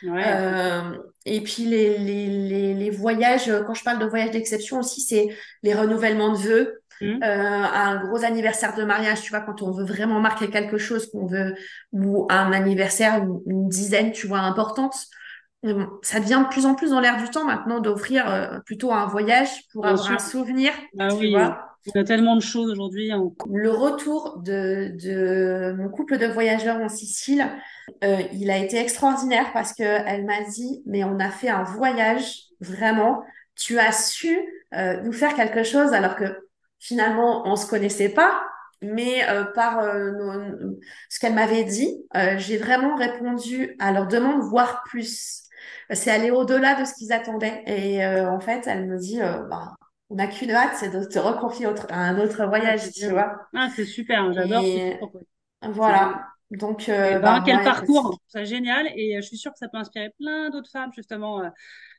Ouais. 0.04 0.24
Euh, 0.26 0.98
et 1.26 1.42
puis 1.42 1.66
les, 1.66 1.98
les, 1.98 2.28
les, 2.28 2.74
les, 2.74 2.90
voyages, 2.90 3.52
quand 3.66 3.74
je 3.74 3.84
parle 3.84 4.00
de 4.00 4.06
voyage 4.06 4.32
d'exception 4.32 4.80
aussi, 4.80 5.02
c'est 5.02 5.28
les 5.64 5.74
renouvellements 5.74 6.34
de 6.34 6.38
vœux, 6.38 6.84
mmh. 7.02 7.24
euh, 7.24 7.64
un 7.64 8.06
gros 8.06 8.24
anniversaire 8.24 8.76
de 8.76 8.84
mariage, 8.84 9.22
tu 9.22 9.30
vois, 9.30 9.42
quand 9.42 9.62
on 9.62 9.72
veut 9.72 9.86
vraiment 9.86 10.20
marquer 10.20 10.50
quelque 10.50 10.78
chose, 10.78 11.10
qu'on 11.12 11.26
veut, 11.26 11.56
ou 11.92 12.28
un 12.30 12.52
anniversaire, 12.52 13.24
une, 13.46 13.70
dizaine, 13.70 14.12
tu 14.12 14.28
vois, 14.28 14.40
importante. 14.40 14.96
Ça 16.02 16.20
devient 16.20 16.44
de 16.46 16.50
plus 16.50 16.66
en 16.66 16.76
plus 16.76 16.92
dans 16.92 17.00
l'air 17.00 17.18
du 17.18 17.30
temps 17.30 17.44
maintenant 17.44 17.80
d'offrir 17.80 18.30
euh, 18.30 18.60
plutôt 18.66 18.94
un 18.94 19.06
voyage 19.08 19.50
pour 19.74 19.86
avoir 19.86 20.12
un 20.12 20.20
souvenir. 20.20 20.72
Ah, 20.98 21.10
oui. 21.16 21.32
vois. 21.32 21.68
Il 21.86 21.98
y 21.98 22.02
a 22.02 22.04
tellement 22.04 22.36
de 22.36 22.42
choses 22.42 22.70
aujourd'hui. 22.70 23.12
Le 23.50 23.72
retour 23.72 24.40
de, 24.40 24.92
de 25.02 25.74
mon 25.78 25.90
couple 25.90 26.18
de 26.18 26.26
voyageurs 26.26 26.78
en 26.82 26.90
Sicile, 26.90 27.50
euh, 28.04 28.22
il 28.34 28.52
a 28.52 28.58
été 28.58 28.78
extraordinaire 28.78 29.52
parce 29.54 29.74
que 29.74 29.84
elle 29.84 30.26
m'a 30.26 30.42
dit, 30.50 30.84
mais 30.86 31.04
on 31.04 31.20
a 31.20 31.30
fait 31.30 31.50
un 31.50 31.64
voyage 31.64 32.44
vraiment. 32.60 33.24
Tu 33.56 33.80
as 33.80 33.92
su 33.92 34.38
euh, 34.74 35.02
nous 35.02 35.14
faire 35.14 35.34
quelque 35.36 35.64
chose 35.64 35.94
alors 35.94 36.16
que 36.16 36.26
finalement 36.80 37.48
on 37.48 37.56
se 37.56 37.68
connaissait 37.68 38.10
pas, 38.10 38.42
mais 38.82 39.28
euh, 39.30 39.46
par 39.56 39.82
ce 41.10 41.20
qu'elle 41.20 41.34
m'avait 41.34 41.64
dit, 41.64 42.06
j'ai 42.38 42.58
vraiment 42.58 42.96
répondu 42.96 43.76
à 43.80 43.92
leur 43.92 44.08
demande, 44.08 44.42
voire 44.42 44.84
plus. 44.84 45.44
C'est 45.90 46.12
aller 46.12 46.32
au-delà 46.32 46.80
de 46.80 46.86
ce 46.86 46.94
qu'ils 46.94 47.14
attendaient. 47.14 47.64
Et 47.66 48.06
en 48.06 48.40
fait, 48.40 48.68
elle 48.68 48.88
me 48.88 48.98
dit, 48.98 49.20
bah, 49.20 49.74
on 50.10 50.16
n'a 50.16 50.28
qu'une 50.28 50.52
hâte, 50.52 50.76
c'est 50.76 50.90
de 50.90 51.04
te 51.04 51.20
reconfier 51.20 51.68
à 51.90 52.00
un 52.00 52.20
autre 52.20 52.46
voyage, 52.46 52.82
ah, 52.86 52.92
tu 52.92 53.10
vois. 53.10 53.34
Ah, 53.56 53.70
c'est 53.76 53.86
super, 53.86 54.32
j'adore. 54.34 54.64
Voilà. 55.62 56.28
Donc, 56.52 56.88
euh, 56.88 57.14
ben, 57.14 57.20
bah, 57.20 57.44
quel 57.46 57.62
parcours, 57.64 58.18
c'est 58.28 58.46
génial. 58.46 58.88
Et 58.96 59.18
euh, 59.18 59.22
je 59.22 59.28
suis 59.28 59.38
sûre 59.38 59.52
que 59.52 59.58
ça 59.58 59.68
peut 59.68 59.78
inspirer 59.78 60.12
plein 60.18 60.50
d'autres 60.50 60.72
femmes, 60.72 60.92
justement, 60.96 61.42
euh, 61.42 61.46
euh 61.46 61.50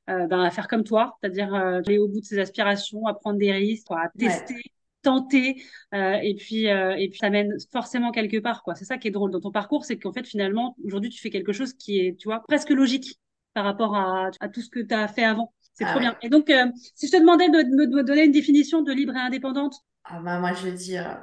ben, 0.09 0.41
à 0.41 0.51
faire 0.51 0.69
comme 0.69 0.85
toi, 0.85 1.17
c'est-à-dire 1.21 1.55
aller 1.55 1.99
au 1.99 2.09
bout 2.09 2.21
de 2.21 2.25
ses 2.25 2.39
aspirations, 2.39 3.07
à 3.07 3.15
prendre 3.15 3.39
des 3.39 3.53
risques, 3.53 3.91
à 3.91 4.09
tester. 4.19 4.61
tenter 5.03 5.63
et 5.93 6.35
puis 6.37 6.65
et 6.65 7.09
puis 7.11 7.19
ça 7.19 7.31
mène 7.31 7.55
forcément 7.71 8.11
quelque 8.11 8.39
part 8.39 8.63
quoi. 8.63 8.75
C'est 8.75 8.85
ça 8.85 8.99
qui 8.99 9.09
est 9.09 9.13
drôle 9.13 9.31
dans 9.31 9.41
ton 9.41 9.53
parcours 9.53 9.85
c'est 9.85 9.97
qu'en 9.97 10.13
fait 10.13 10.27
finalement 10.27 10.77
aujourd'hui 10.85 11.11
tu 11.11 11.21
fais 11.21 11.31
quelque 11.31 11.53
chose 11.53 11.75
qui 11.75 12.01
est 12.01 12.19
tu 12.19 12.27
vois 12.29 12.43
presque 12.49 12.71
logique 12.71 13.21
par 13.55 13.65
rapport 13.65 13.95
à, 13.95 14.31
à 14.41 14.49
tout 14.49 14.61
ce 14.61 14.71
que 14.71 14.81
tu 14.81 14.95
as 14.95 15.09
fait 15.09 15.25
avant. 15.25 15.53
C'est 15.75 15.85
ah 15.85 15.91
trop 15.91 16.01
bien. 16.01 16.17
Et 16.23 16.29
donc 16.29 16.51
si 16.95 17.07
je 17.07 17.13
te 17.13 17.21
demandais 17.21 17.49
de, 17.49 17.59
me 17.77 18.03
donner 18.03 18.25
une 18.25 18.33
définition 18.33 18.83
de 18.83 18.93
libre 18.93 19.15
et 19.15 19.21
indépendante. 19.21 19.77
Ah 20.11 20.21
bah, 20.21 20.39
moi, 20.41 20.53
je 20.55 20.69
dis, 20.69 20.99
euh, 20.99 21.15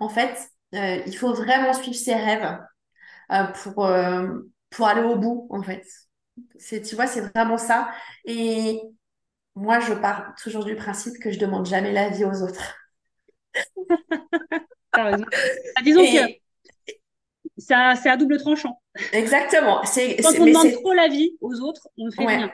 en 0.00 0.08
fait, 0.08 0.50
euh, 0.74 1.02
il 1.06 1.16
faut 1.16 1.32
vraiment 1.32 1.72
suivre 1.72 1.96
ses 1.96 2.14
rêves 2.14 2.58
euh, 3.32 3.44
pour, 3.62 3.88
pour 4.70 4.86
aller 4.86 5.02
au 5.02 5.16
bout, 5.16 5.46
en 5.50 5.62
fait. 5.62 5.86
C'est, 6.58 6.82
tu 6.82 6.94
vois, 6.94 7.06
c'est 7.06 7.20
vraiment 7.20 7.58
ça. 7.58 7.90
Et 8.24 8.80
moi, 9.54 9.80
je 9.80 9.94
pars 9.94 10.34
toujours 10.42 10.64
du 10.64 10.76
principe 10.76 11.18
que 11.20 11.30
je 11.30 11.38
demande 11.38 11.66
jamais 11.66 11.92
l'avis 11.92 12.24
aux 12.24 12.42
autres. 12.42 12.76
Ah, 14.98 15.82
disons 15.84 16.02
que 16.02 16.32
c'est 17.58 17.74
à 17.74 18.16
double 18.16 18.38
tranchant. 18.38 18.80
Exactement. 19.12 19.82
Quand 19.82 20.40
on 20.40 20.46
demande 20.46 20.72
trop 20.72 20.94
l'avis 20.94 21.36
aux 21.42 21.60
autres, 21.60 21.88
on 21.98 22.06
ne 22.06 22.10
fait 22.10 22.24
rien. 22.24 22.50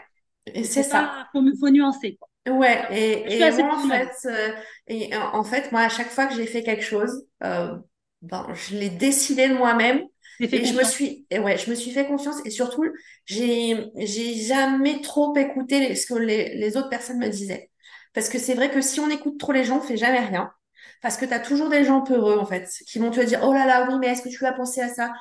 C'est 0.64 0.83
ça. 0.83 1.28
Il 1.35 1.53
faut, 1.59 1.70
nuancer. 1.70 2.18
Ouais, 2.49 2.83
et, 2.91 3.37
et 3.37 3.62
moi, 3.62 3.76
en 3.76 3.89
fait, 3.89 4.11
euh, 4.26 4.49
et 4.89 5.14
en 5.16 5.45
fait, 5.45 5.70
moi, 5.70 5.83
à 5.83 5.89
chaque 5.89 6.09
fois 6.09 6.26
que 6.26 6.35
j'ai 6.35 6.47
fait 6.47 6.64
quelque 6.64 6.83
chose, 6.83 7.24
euh, 7.45 7.76
ben, 8.22 8.49
je 8.53 8.76
l'ai 8.76 8.91
décidé 8.91 9.49
de 9.49 9.55
moi-même. 9.55 10.03
Et 10.51 10.64
je 10.64 10.74
me 10.74 10.82
suis, 10.84 11.26
ouais, 11.32 11.57
je 11.59 11.70
me 11.70 11.74
suis 11.74 11.90
fait 11.90 12.07
confiance 12.07 12.36
et 12.45 12.51
surtout, 12.51 12.84
j'ai, 13.26 13.90
j'ai 13.97 14.34
jamais 14.34 15.01
trop 15.01 15.34
écouté 15.36 15.95
ce 15.95 16.07
que 16.07 16.14
les, 16.14 16.55
les 16.57 16.76
autres 16.76 16.88
personnes 16.88 17.18
me 17.18 17.28
disaient. 17.28 17.70
Parce 18.14 18.28
que 18.28 18.38
c'est 18.38 18.55
vrai 18.55 18.70
que 18.70 18.80
si 18.80 19.01
on 19.01 19.09
écoute 19.09 19.38
trop 19.38 19.53
les 19.53 19.64
gens, 19.64 19.78
on 19.78 19.80
fait 19.80 19.97
jamais 19.97 20.20
rien. 20.20 20.51
Parce 21.01 21.16
que 21.16 21.24
tu 21.24 21.32
as 21.32 21.40
toujours 21.40 21.68
des 21.68 21.84
gens 21.84 22.03
peureux, 22.03 22.38
en 22.38 22.47
fait, 22.47 22.68
qui 22.86 22.99
vont 22.99 23.11
te 23.11 23.20
dire, 23.20 23.40
oh 23.45 23.53
là 23.53 23.66
là, 23.66 23.86
oui, 23.88 23.95
mais 24.01 24.09
est-ce 24.09 24.22
que 24.22 24.28
tu 24.28 24.45
as 24.47 24.53
pensé 24.53 24.80
à 24.80 24.88
ça? 24.88 25.12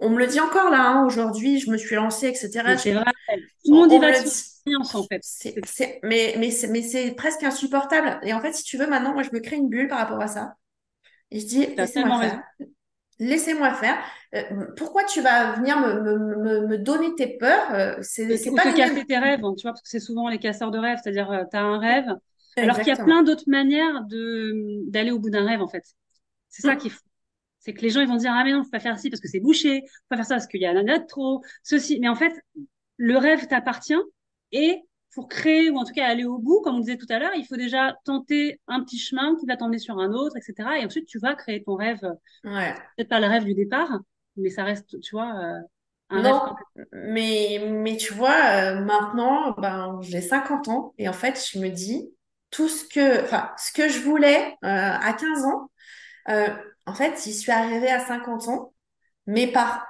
On 0.00 0.10
me 0.10 0.18
le 0.18 0.26
dit 0.26 0.40
encore 0.40 0.70
là, 0.70 0.80
hein, 0.82 1.06
aujourd'hui, 1.06 1.60
je 1.60 1.70
me 1.70 1.76
suis 1.76 1.94
lancée, 1.94 2.28
etc. 2.28 2.76
C'est 2.76 2.92
vrai. 2.92 3.04
Tout 3.64 3.72
le 3.72 3.76
monde 3.76 3.92
y 3.92 3.98
va 3.98 4.08
en 4.94 5.02
fait. 5.04 5.20
C'est, 5.22 6.00
mais 6.02 6.34
mais 6.38 6.50
c'est, 6.50 6.68
mais 6.68 6.82
c'est 6.82 7.12
presque 7.12 7.42
insupportable. 7.42 8.18
Et 8.22 8.32
en 8.32 8.40
fait, 8.40 8.52
si 8.52 8.64
tu 8.64 8.76
veux, 8.78 8.86
maintenant, 8.86 9.12
moi, 9.14 9.22
je 9.22 9.30
me 9.32 9.40
crée 9.40 9.56
une 9.56 9.68
bulle 9.68 9.88
par 9.88 9.98
rapport 9.98 10.20
à 10.20 10.28
ça. 10.28 10.54
Et 11.30 11.40
je 11.40 11.46
dis, 11.46 11.66
laissez-moi 11.76 12.20
faire. 12.20 12.42
Laissez-moi 13.22 13.72
faire. 13.74 14.02
Euh, 14.34 14.42
pourquoi 14.76 15.04
tu 15.04 15.20
vas 15.20 15.52
venir 15.52 15.78
me, 15.78 16.00
me, 16.00 16.66
me, 16.66 16.78
donner 16.78 17.14
tes 17.14 17.38
peurs 17.38 17.72
euh, 17.72 17.94
C'est, 18.02 18.36
c'est 18.36 18.50
pas 18.50 18.62
te 18.62 18.76
casser 18.76 19.04
tes 19.04 19.18
rêves, 19.18 19.44
hein, 19.44 19.54
tu 19.56 19.62
vois, 19.62 19.72
parce 19.72 19.82
que 19.82 19.88
c'est 19.88 20.00
souvent 20.00 20.28
les 20.28 20.38
casseurs 20.38 20.72
de 20.72 20.78
rêves. 20.78 20.98
C'est-à-dire, 21.02 21.30
euh, 21.30 21.44
tu 21.48 21.56
as 21.56 21.62
un 21.62 21.78
rêve, 21.78 22.06
alors 22.56 22.78
qu'il 22.78 22.88
y 22.88 22.90
a 22.90 22.96
plein 22.96 23.22
d'autres 23.22 23.48
manières 23.48 24.04
de, 24.04 24.82
d'aller 24.90 25.12
au 25.12 25.20
bout 25.20 25.30
d'un 25.30 25.46
rêve, 25.46 25.62
en 25.62 25.68
fait. 25.68 25.84
C'est 26.48 26.62
ça 26.62 26.74
mm. 26.74 26.78
qu'il 26.78 26.90
faut. 26.90 27.00
C'est 27.60 27.74
que 27.74 27.82
les 27.82 27.90
gens, 27.90 28.00
ils 28.00 28.08
vont 28.08 28.16
dire, 28.16 28.32
ah 28.34 28.42
mais 28.42 28.52
non, 28.52 28.64
faut 28.64 28.70
pas 28.70 28.80
faire 28.80 28.98
ci 28.98 29.08
parce 29.08 29.20
que 29.20 29.28
c'est 29.28 29.38
bouché, 29.38 29.82
faut 29.86 30.08
pas 30.08 30.16
faire 30.16 30.26
ça 30.26 30.34
parce 30.34 30.48
qu'il 30.48 30.60
y 30.60 30.66
a 30.66 30.70
un 30.70 30.88
autre 30.88 31.06
trop, 31.06 31.42
ceci. 31.62 32.00
Mais 32.00 32.08
en 32.08 32.16
fait, 32.16 32.32
le 32.96 33.16
rêve 33.16 33.46
t'appartient 33.46 33.94
et 34.50 34.82
pour 35.12 35.28
créer 35.28 35.70
ou 35.70 35.76
en 35.76 35.84
tout 35.84 35.92
cas 35.92 36.06
aller 36.06 36.24
au 36.24 36.38
bout, 36.38 36.60
comme 36.62 36.76
on 36.76 36.80
disait 36.80 36.96
tout 36.96 37.06
à 37.10 37.18
l'heure, 37.18 37.34
il 37.36 37.44
faut 37.46 37.56
déjà 37.56 37.94
tenter 38.04 38.60
un 38.66 38.82
petit 38.82 38.98
chemin 38.98 39.36
qui 39.38 39.46
va 39.46 39.56
t'emmener 39.56 39.78
sur 39.78 39.98
un 39.98 40.12
autre, 40.12 40.36
etc. 40.36 40.78
Et 40.80 40.86
ensuite, 40.86 41.06
tu 41.06 41.18
vas 41.18 41.34
créer 41.34 41.62
ton 41.62 41.74
rêve. 41.74 42.00
Ouais. 42.44 42.74
Peut-être 42.96 43.08
pas 43.08 43.20
le 43.20 43.26
rêve 43.26 43.44
du 43.44 43.54
départ, 43.54 44.00
mais 44.36 44.50
ça 44.50 44.64
reste, 44.64 45.00
tu 45.00 45.14
vois, 45.14 45.34
euh, 45.36 45.60
un 46.10 46.22
non, 46.22 46.54
mais, 46.92 47.60
mais 47.70 47.96
tu 47.96 48.12
vois, 48.14 48.36
euh, 48.36 48.80
maintenant, 48.80 49.52
ben, 49.52 49.98
j'ai 50.02 50.20
50 50.20 50.68
ans 50.68 50.94
et 50.98 51.08
en 51.08 51.12
fait, 51.12 51.42
je 51.52 51.58
me 51.58 51.68
dis, 51.68 52.14
tout 52.50 52.68
ce 52.68 52.84
que, 52.84 53.22
enfin, 53.22 53.50
ce 53.56 53.72
que 53.72 53.88
je 53.88 54.00
voulais 54.00 54.56
euh, 54.64 54.68
à 54.68 55.12
15 55.12 55.44
ans, 55.44 55.70
en 56.84 56.94
fait, 56.94 57.22
j'y 57.22 57.34
suis 57.34 57.52
arrivée 57.52 57.90
à 57.90 58.04
50 58.04 58.48
ans, 58.48 58.74
mais 59.26 59.46
par 59.46 59.86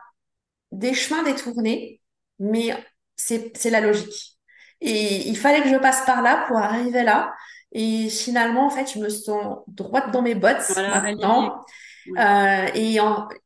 des 0.72 0.94
chemins 0.94 1.22
détournés, 1.22 2.00
mais 2.38 2.72
c'est 3.16 3.70
la 3.70 3.80
logique. 3.80 4.38
Et 4.82 5.28
il 5.28 5.36
fallait 5.36 5.62
que 5.62 5.68
je 5.68 5.76
passe 5.76 6.04
par 6.04 6.22
là 6.22 6.44
pour 6.48 6.58
arriver 6.58 7.02
là. 7.02 7.32
Et 7.72 8.10
finalement, 8.10 8.66
en 8.66 8.70
fait, 8.70 8.92
je 8.92 8.98
me 8.98 9.08
sens 9.08 9.60
droite 9.68 10.10
dans 10.12 10.22
mes 10.22 10.34
bottes 10.34 10.70
maintenant. 10.76 11.64
Euh, 12.18 12.66
et, 12.74 12.98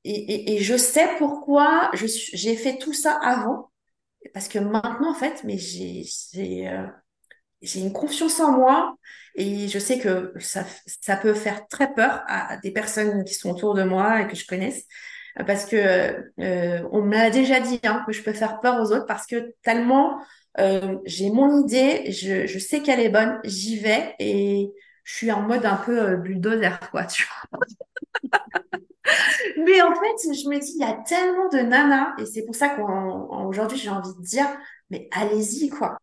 et, 0.04 0.56
et, 0.56 0.58
je 0.62 0.76
sais 0.76 1.08
pourquoi 1.18 1.90
j'ai 1.94 2.56
fait 2.56 2.78
tout 2.78 2.94
ça 2.94 3.12
avant. 3.22 3.70
Parce 4.32 4.48
que 4.48 4.58
maintenant, 4.58 5.10
en 5.10 5.14
fait, 5.14 5.44
mais 5.44 5.58
j'ai 5.58 6.68
euh, 6.68 6.86
une 7.74 7.92
confiance 7.92 8.40
en 8.40 8.52
moi 8.52 8.96
et 9.34 9.68
je 9.68 9.78
sais 9.78 9.98
que 9.98 10.32
ça, 10.40 10.64
ça 10.86 11.16
peut 11.16 11.34
faire 11.34 11.68
très 11.68 11.92
peur 11.92 12.22
à 12.26 12.56
des 12.56 12.70
personnes 12.70 13.24
qui 13.24 13.34
sont 13.34 13.50
autour 13.50 13.74
de 13.74 13.82
moi 13.82 14.22
et 14.22 14.26
que 14.26 14.34
je 14.34 14.46
connaisse 14.46 14.84
parce 15.44 15.66
que 15.66 15.76
euh, 16.40 16.88
on 16.92 17.02
m'a 17.02 17.28
déjà 17.30 17.60
dit 17.60 17.80
hein, 17.84 18.02
que 18.06 18.12
je 18.12 18.22
peux 18.22 18.32
faire 18.32 18.60
peur 18.60 18.80
aux 18.80 18.92
autres 18.92 19.06
parce 19.06 19.26
que 19.26 19.54
tellement 19.62 20.18
euh, 20.58 20.98
j'ai 21.04 21.30
mon 21.30 21.62
idée, 21.64 22.10
je, 22.12 22.58
sais 22.58 22.80
qu'elle 22.80 23.00
est 23.00 23.08
bonne, 23.08 23.40
j'y 23.44 23.78
vais 23.78 24.14
et 24.18 24.72
je 25.04 25.14
suis 25.14 25.32
en 25.32 25.42
mode 25.42 25.66
un 25.66 25.76
peu 25.76 26.00
euh, 26.00 26.16
bulldozer, 26.16 26.80
quoi, 26.90 27.04
tu 27.04 27.26
vois. 27.50 27.60
Mais 29.58 29.80
en 29.82 29.94
fait, 29.94 30.34
je 30.34 30.48
me 30.48 30.58
dis, 30.58 30.72
il 30.76 30.80
y 30.80 30.84
a 30.84 30.94
tellement 30.94 31.48
de 31.48 31.58
nanas, 31.58 32.14
et 32.18 32.26
c'est 32.26 32.44
pour 32.44 32.54
ça 32.54 32.70
qu'aujourd'hui, 32.70 33.78
j'ai 33.78 33.90
envie 33.90 34.14
de 34.14 34.22
dire, 34.22 34.48
mais 34.90 35.08
allez-y, 35.12 35.68
quoi. 35.68 35.98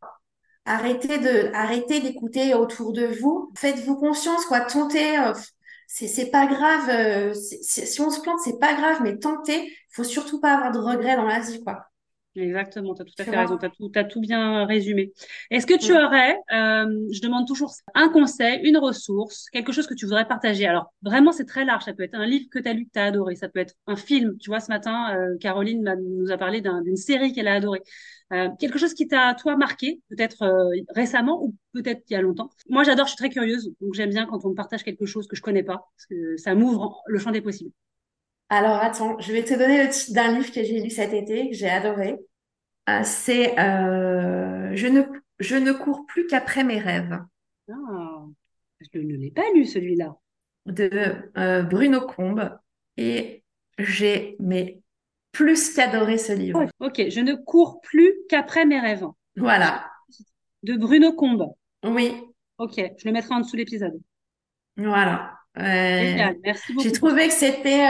Arrêtez 0.65 1.17
de, 1.17 1.51
arrêtez 1.53 1.99
d'écouter 1.99 2.53
autour 2.53 2.93
de 2.93 3.05
vous. 3.05 3.51
Faites-vous 3.57 3.95
confiance, 3.97 4.45
quoi. 4.45 4.61
Tentez. 4.61 5.17
Euh, 5.19 5.33
c'est, 5.87 6.31
pas 6.31 6.47
grave. 6.47 6.89
Euh, 6.89 7.33
si 7.33 8.01
on 8.01 8.09
se 8.09 8.21
plante, 8.21 8.39
c'est 8.43 8.59
pas 8.59 8.73
grave, 8.73 8.99
mais 9.03 9.17
tentez. 9.17 9.71
Faut 9.91 10.03
surtout 10.03 10.39
pas 10.39 10.53
avoir 10.55 10.71
de 10.71 10.79
regrets 10.79 11.15
dans 11.17 11.25
la 11.25 11.39
vie, 11.39 11.63
quoi. 11.63 11.87
Exactement, 12.35 12.95
tu 12.95 13.03
as 13.03 13.05
tout 13.05 13.13
à 13.19 13.23
fait 13.25 13.37
raison, 13.37 13.57
tu 13.57 13.65
as 13.65 13.69
tout, 13.69 13.91
as 13.93 14.03
tout 14.03 14.19
bien 14.19 14.65
résumé. 14.65 15.13
Est-ce 15.51 15.67
que 15.67 15.77
tu 15.77 15.91
aurais, 15.93 16.33
euh, 16.51 17.07
je 17.11 17.21
demande 17.21 17.47
toujours 17.47 17.71
un 17.93 18.09
conseil, 18.09 18.59
une 18.63 18.77
ressource, 18.77 19.49
quelque 19.51 19.71
chose 19.71 19.85
que 19.85 19.93
tu 19.93 20.05
voudrais 20.05 20.27
partager? 20.27 20.65
Alors, 20.65 20.91
vraiment, 21.03 21.31
c'est 21.31 21.45
très 21.45 21.63
large. 21.63 21.83
Ça 21.83 21.93
peut 21.93 22.01
être 22.01 22.15
un 22.15 22.25
livre 22.25 22.45
que 22.49 22.57
tu 22.57 22.67
as 22.67 22.73
lu, 22.73 22.85
que 22.85 22.91
tu 22.91 22.99
as 22.99 23.05
adoré. 23.05 23.35
Ça 23.35 23.49
peut 23.49 23.59
être 23.59 23.75
un 23.85 23.95
film. 23.95 24.35
Tu 24.39 24.49
vois, 24.49 24.59
ce 24.59 24.71
matin, 24.71 25.15
euh, 25.15 25.37
Caroline 25.37 25.95
nous 26.01 26.31
a 26.31 26.37
parlé 26.37 26.61
d'une 26.61 26.95
série 26.95 27.33
qu'elle 27.33 27.47
a 27.47 27.53
adorée. 27.53 27.83
Euh, 28.31 28.49
quelque 28.59 28.79
chose 28.79 28.95
qui 28.95 29.07
t'a, 29.07 29.35
toi, 29.35 29.55
marqué, 29.55 30.01
peut-être 30.09 30.41
euh, 30.41 30.71
récemment 30.89 31.43
ou 31.43 31.53
peut-être 31.71 32.01
il 32.09 32.13
y 32.13 32.15
a 32.15 32.21
longtemps? 32.21 32.49
Moi, 32.67 32.83
j'adore, 32.83 33.05
je 33.05 33.11
suis 33.11 33.17
très 33.17 33.29
curieuse, 33.29 33.71
donc 33.79 33.93
j'aime 33.93 34.09
bien 34.09 34.25
quand 34.25 34.43
on 34.43 34.49
me 34.49 34.55
partage 34.55 34.83
quelque 34.83 35.05
chose 35.05 35.27
que 35.27 35.35
je 35.35 35.41
connais 35.41 35.61
pas, 35.61 35.87
parce 35.95 36.07
que 36.09 36.37
ça 36.37 36.55
m'ouvre 36.55 36.99
le 37.05 37.19
champ 37.19 37.29
des 37.29 37.41
possibles. 37.41 37.71
Alors 38.53 38.75
attends, 38.75 39.19
je 39.19 39.33
vais 39.33 39.43
te 39.43 39.55
donner 39.55 39.83
le 39.83 39.89
titre 39.89 40.13
d'un 40.13 40.37
livre 40.37 40.51
que 40.51 40.63
j'ai 40.63 40.79
lu 40.79 40.91
cet 40.91 41.11
été, 41.11 41.49
que 41.49 41.55
j'ai 41.55 41.69
adoré. 41.69 42.19
Euh, 42.87 42.99
c'est 43.03 43.57
euh, 43.57 44.75
je, 44.75 44.85
ne, 44.85 45.01
je 45.39 45.55
ne 45.55 45.71
cours 45.71 46.05
plus 46.05 46.27
qu'après 46.27 46.63
mes 46.63 46.77
rêves. 46.77 47.19
Ah, 47.67 48.25
je 48.79 48.99
ne 48.99 49.15
l'ai 49.15 49.31
pas 49.31 49.41
lu 49.55 49.65
celui-là. 49.65 50.15
De 50.67 51.31
euh, 51.35 51.63
Bruno 51.63 52.01
Combe. 52.01 52.55
Et 52.95 53.43
j'ai 53.79 54.35
mais 54.39 54.81
plus 55.31 55.73
qu'adoré 55.73 56.19
ce 56.19 56.33
livre. 56.33 56.67
ok, 56.79 57.09
je 57.09 57.21
ne 57.21 57.33
cours 57.33 57.81
plus 57.81 58.13
qu'après 58.29 58.67
mes 58.67 58.79
rêves. 58.79 59.07
Voilà. 59.35 59.89
De 60.61 60.75
Bruno 60.75 61.13
Combe. 61.13 61.47
Oui. 61.83 62.13
Ok, 62.59 62.75
je 62.75 63.05
le 63.05 63.13
mettrai 63.13 63.33
en 63.33 63.39
dessous 63.39 63.53
de 63.53 63.61
l'épisode. 63.61 63.99
Voilà. 64.77 65.39
Merci 65.55 66.73
beaucoup. 66.73 66.83
J'ai 66.83 66.91
trouvé 66.91 67.29
que 67.29 67.33
c'était 67.33 67.89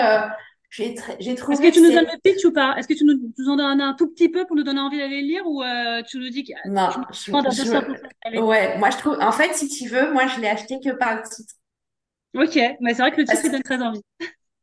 j'ai 0.73 0.95
trouvé. 1.35 1.53
Est-ce 1.53 1.61
que 1.61 1.73
tu 1.73 1.81
nous 1.81 1.91
donnes 1.91 2.07
le 2.11 2.19
pitch 2.19 2.43
ou 2.45 2.51
pas? 2.51 2.75
Est-ce 2.77 2.87
que 2.87 2.95
tu 2.95 3.05
nous, 3.05 3.19
en 3.47 3.55
donnes 3.55 3.79
un 3.79 3.93
tout 3.93 4.07
petit 4.07 4.27
peu 4.27 4.45
pour 4.45 4.55
nous 4.55 4.63
donner 4.63 4.79
envie 4.79 4.97
d'aller 4.97 5.21
le 5.21 5.27
lire 5.27 5.43
ou 5.45 5.61
euh, 5.61 6.01
tu 6.01 6.17
nous 6.17 6.29
dis 6.29 6.43
que 6.43 6.53
non 6.67 6.89
je, 7.11 8.39
ouais 8.41 8.77
moi 8.79 8.89
je 8.89 8.97
trouve 8.97 9.17
en 9.21 9.31
fait 9.31 9.53
si 9.53 9.67
tu 9.67 9.87
veux 9.87 10.11
moi 10.11 10.25
je 10.25 10.39
l'ai 10.39 10.47
acheté 10.47 10.79
que 10.83 10.89
par 10.91 11.15
le 11.15 11.21
titre. 11.21 11.53
Ok 12.33 12.59
mais 12.81 12.95
c'est 12.95 13.03
vrai 13.03 13.11
que 13.11 13.21
le 13.21 13.27
titre 13.27 13.51
donne 13.51 13.61
très 13.61 13.81
envie. 13.81 14.01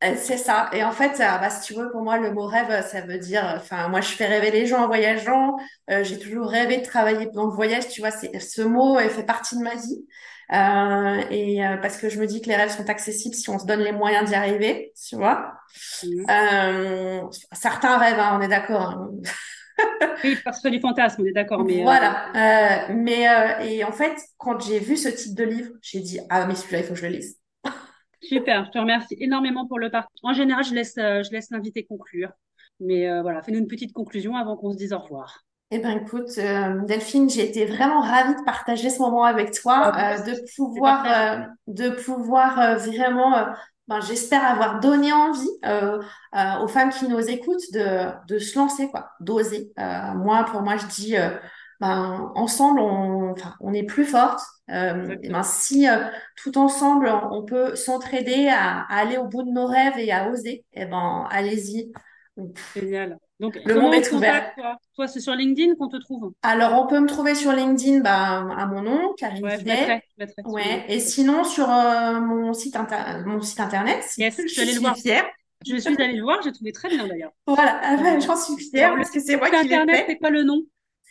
Euh, 0.03 0.15
c'est 0.17 0.39
ça 0.39 0.69
et 0.73 0.83
en 0.83 0.91
fait 0.91 1.19
bah, 1.19 1.51
si 1.51 1.69
tu 1.69 1.79
veux 1.79 1.91
pour 1.93 2.03
moi 2.03 2.19
le 2.19 2.33
mot 2.33 2.47
rêve 2.47 2.85
ça 2.87 3.03
veut 3.03 3.19
dire 3.19 3.45
enfin 3.57 3.89
moi 3.89 4.01
je 4.01 4.09
fais 4.09 4.27
rêver 4.27 4.51
les 4.51 4.67
gens 4.67 4.83
en 4.83 4.87
voyageant 4.89 5.59
euh, 5.91 6.03
j'ai 6.03 6.19
toujours 6.19 6.49
rêvé 6.49 6.79
de 6.79 6.85
travailler 6.85 7.27
dans 7.35 7.45
le 7.45 7.53
voyage 7.53 7.89
tu 7.89 8.01
vois 8.01 8.11
ce 8.11 8.63
mot 8.63 8.99
fait 8.99 9.27
partie 9.27 9.57
de 9.57 9.63
ma 9.63 9.75
vie 9.75 10.07
euh, 10.53 11.23
et 11.31 11.65
euh, 11.65 11.77
parce 11.77 11.97
que 11.97 12.09
je 12.09 12.19
me 12.19 12.27
dis 12.27 12.41
que 12.41 12.49
les 12.49 12.57
rêves 12.57 12.71
sont 12.71 12.89
accessibles 12.91 13.35
si 13.35 13.49
on 13.51 13.59
se 13.59 13.67
donne 13.67 13.81
les 13.81 13.93
moyens 13.93 14.29
d'y 14.29 14.35
arriver, 14.35 14.93
tu 15.09 15.17
vois. 15.17 15.55
Mmh. 16.03 16.25
Euh, 16.29 17.23
certains 17.53 17.99
rêves, 17.99 18.19
hein, 18.19 18.37
on 18.39 18.41
est 18.41 18.49
d'accord. 18.49 18.91
Hein. 18.91 19.11
oui, 20.25 20.37
parce 20.45 20.61
que 20.61 20.69
du 20.69 20.81
fantasme, 20.81 21.23
on 21.23 21.25
est 21.25 21.33
d'accord. 21.33 21.65
Mais 21.65 21.83
voilà. 21.83 22.33
mais 22.91 23.27
et 23.65 23.85
en 23.85 23.93
fait, 23.93 24.17
quand 24.39 24.61
j'ai 24.61 24.81
vu 24.81 24.97
ce 24.97 25.09
type 25.09 25.35
de 25.37 25.45
livre, 25.45 25.73
j'ai 25.83 26.01
dit 26.01 26.21
ah 26.29 26.47
mais 26.47 26.55
celui-là 26.55 26.81
il 26.81 26.85
faut 26.85 26.95
que 26.95 27.01
je 27.01 27.07
le 27.07 27.13
lise. 27.13 27.39
Super, 28.21 28.67
je 28.67 28.71
te 28.71 28.79
remercie 28.79 29.17
énormément 29.21 29.67
pour 29.67 29.79
le 29.79 29.91
partage. 29.91 30.11
En 30.23 30.33
général, 30.33 30.65
je 30.65 30.75
laisse 30.75 30.95
je 30.97 31.31
laisse 31.31 31.51
l'invité 31.51 31.85
conclure. 31.85 32.33
Mais 32.81 33.09
voilà, 33.23 33.43
fais-nous 33.43 33.61
une 33.61 33.69
petite 33.69 33.93
conclusion 33.93 34.35
avant 34.37 34.57
qu'on 34.57 34.73
se 34.73 34.77
dise 34.77 34.93
au 34.93 34.99
revoir. 34.99 35.45
Eh 35.73 35.79
ben 35.79 35.99
écoute, 35.99 36.31
euh, 36.39 36.81
Delphine, 36.85 37.31
j'ai 37.31 37.49
été 37.49 37.65
vraiment 37.65 38.01
ravie 38.01 38.35
de 38.35 38.45
partager 38.45 38.91
ce 38.91 38.99
moment 38.99 39.25
avec 39.25 39.53
toi, 39.53 39.93
ah, 39.95 40.15
euh, 40.15 40.23
de 40.23 40.41
pouvoir, 40.57 41.05
euh, 41.07 41.45
de 41.69 41.91
pouvoir 41.91 42.77
vraiment, 42.79 43.47
ben, 43.87 44.01
j'espère 44.01 44.45
avoir 44.45 44.81
donné 44.81 45.13
envie 45.13 45.49
aux 46.61 46.69
femmes 46.69 46.91
qui 46.91 47.07
nous 47.09 47.21
écoutent 47.21 47.73
de, 47.73 48.09
de 48.27 48.39
se 48.39 48.59
lancer, 48.59 48.89
quoi, 48.91 49.11
d'oser. 49.21 49.73
moi, 50.17 50.45
pour 50.45 50.63
moi, 50.63 50.77
je 50.77 50.87
dis 50.87 51.15
ben, 51.81 52.31
ensemble, 52.35 52.81
on, 52.81 53.35
on 53.61 53.73
est 53.73 53.85
plus 53.85 54.05
forte. 54.05 54.41
Euh, 54.71 55.17
ben, 55.23 55.43
si 55.43 55.89
euh, 55.89 56.05
tout 56.37 56.59
ensemble, 56.59 57.09
on 57.31 57.45
peut 57.45 57.75
s'entraider 57.75 58.49
à, 58.49 58.83
à, 58.83 58.97
aller 59.01 59.17
au 59.17 59.27
bout 59.27 59.43
de 59.43 59.51
nos 59.51 59.67
rêves 59.67 59.99
et 59.99 60.13
à 60.13 60.29
oser, 60.31 60.65
eh 60.75 60.85
ben, 60.85 61.27
allez-y. 61.31 61.93
Génial. 62.75 63.19
Donc, 63.41 63.59
le 63.65 63.75
monde 63.75 63.95
est 63.95 64.13
ouvert. 64.13 64.55
Toi, 64.55 64.77
toi 64.95 65.09
c'est 65.09 65.19
sur 65.21 65.35
LinkedIn 65.35 65.75
qu'on 65.77 65.89
te 65.89 65.97
trouve? 65.97 66.35
Alors, 66.43 66.83
on 66.83 66.87
peut 66.87 67.01
me 67.01 67.09
trouver 67.09 67.35
sur 67.35 67.53
LinkedIn 67.53 68.01
bah, 68.01 68.47
à 68.57 68.67
mon 68.67 68.83
nom, 68.83 69.15
Karine 69.17 69.43
ouais, 69.43 70.03
ouais. 70.45 70.85
Et 70.89 71.01
sinon, 71.01 71.45
sur 71.45 71.71
euh, 71.71 72.21
mon, 72.21 72.53
site 72.53 72.77
mon 73.25 73.41
site 73.41 73.61
internet, 73.61 74.05
yes, 74.19 74.39
je 74.43 74.47
suis 74.47 74.61
allée 74.61 74.75
le 74.75 74.81
voir. 74.81 74.95
Fière. 74.97 75.25
Je 75.67 75.77
suis 75.77 75.97
allée 75.97 76.17
le 76.17 76.23
voir, 76.23 76.43
j'ai 76.43 76.53
trouvé 76.53 76.73
très 76.73 76.91
bien 76.91 77.07
d'ailleurs. 77.07 77.33
Voilà, 77.47 77.81
ah 77.83 77.97
j'en 78.21 78.37
suis 78.37 78.63
fière 78.71 78.95
parce 78.95 79.11
que 79.11 79.21
c'est 79.21 79.37
moi 79.37 79.49
qui 79.49 79.69
l'ai 79.69 79.87
fait. 79.87 80.05
C'est 80.07 80.19
quoi 80.19 80.29
le 80.31 80.43
nom? 80.43 80.63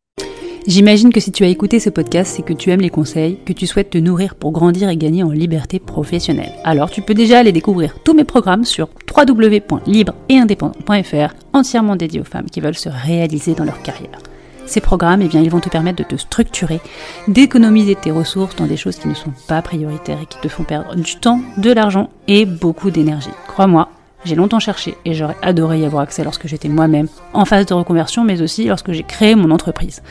J'imagine 0.68 1.12
que 1.12 1.20
si 1.20 1.32
tu 1.32 1.42
as 1.44 1.48
écouté 1.48 1.80
ce 1.80 1.88
podcast, 1.88 2.34
c'est 2.36 2.42
que 2.42 2.52
tu 2.52 2.70
aimes 2.70 2.82
les 2.82 2.90
conseils, 2.90 3.38
que 3.46 3.54
tu 3.54 3.66
souhaites 3.66 3.88
te 3.88 3.96
nourrir 3.96 4.34
pour 4.34 4.52
grandir 4.52 4.90
et 4.90 4.98
gagner 4.98 5.22
en 5.22 5.30
liberté 5.30 5.78
professionnelle. 5.78 6.52
Alors 6.62 6.90
tu 6.90 7.00
peux 7.00 7.14
déjà 7.14 7.38
aller 7.38 7.52
découvrir 7.52 7.94
tous 8.04 8.12
mes 8.12 8.24
programmes 8.24 8.66
sur 8.66 8.90
www.libre-et-indépendant.fr, 9.16 11.34
entièrement 11.54 11.96
dédiés 11.96 12.20
aux 12.20 12.24
femmes 12.24 12.50
qui 12.50 12.60
veulent 12.60 12.76
se 12.76 12.90
réaliser 12.90 13.54
dans 13.54 13.64
leur 13.64 13.80
carrière. 13.80 14.18
Ces 14.66 14.82
programmes, 14.82 15.22
eh 15.22 15.28
bien, 15.28 15.40
ils 15.40 15.50
vont 15.50 15.60
te 15.60 15.70
permettre 15.70 16.04
de 16.04 16.08
te 16.08 16.16
structurer, 16.16 16.80
d'économiser 17.26 17.94
tes 17.94 18.10
ressources 18.10 18.56
dans 18.56 18.66
des 18.66 18.76
choses 18.76 18.98
qui 18.98 19.08
ne 19.08 19.14
sont 19.14 19.32
pas 19.48 19.62
prioritaires 19.62 20.20
et 20.22 20.26
qui 20.26 20.38
te 20.38 20.48
font 20.48 20.64
perdre 20.64 20.94
du 20.94 21.16
temps, 21.16 21.40
de 21.56 21.72
l'argent 21.72 22.10
et 22.26 22.44
beaucoup 22.44 22.90
d'énergie. 22.90 23.30
Crois-moi, 23.46 23.88
j'ai 24.24 24.34
longtemps 24.34 24.58
cherché 24.58 24.96
et 25.04 25.14
j'aurais 25.14 25.36
adoré 25.42 25.80
y 25.80 25.84
avoir 25.84 26.02
accès 26.02 26.24
lorsque 26.24 26.46
j'étais 26.46 26.68
moi-même 26.68 27.08
en 27.32 27.44
phase 27.44 27.66
de 27.66 27.74
reconversion, 27.74 28.24
mais 28.24 28.42
aussi 28.42 28.64
lorsque 28.66 28.92
j'ai 28.92 29.04
créé 29.04 29.34
mon 29.34 29.50
entreprise. 29.50 30.02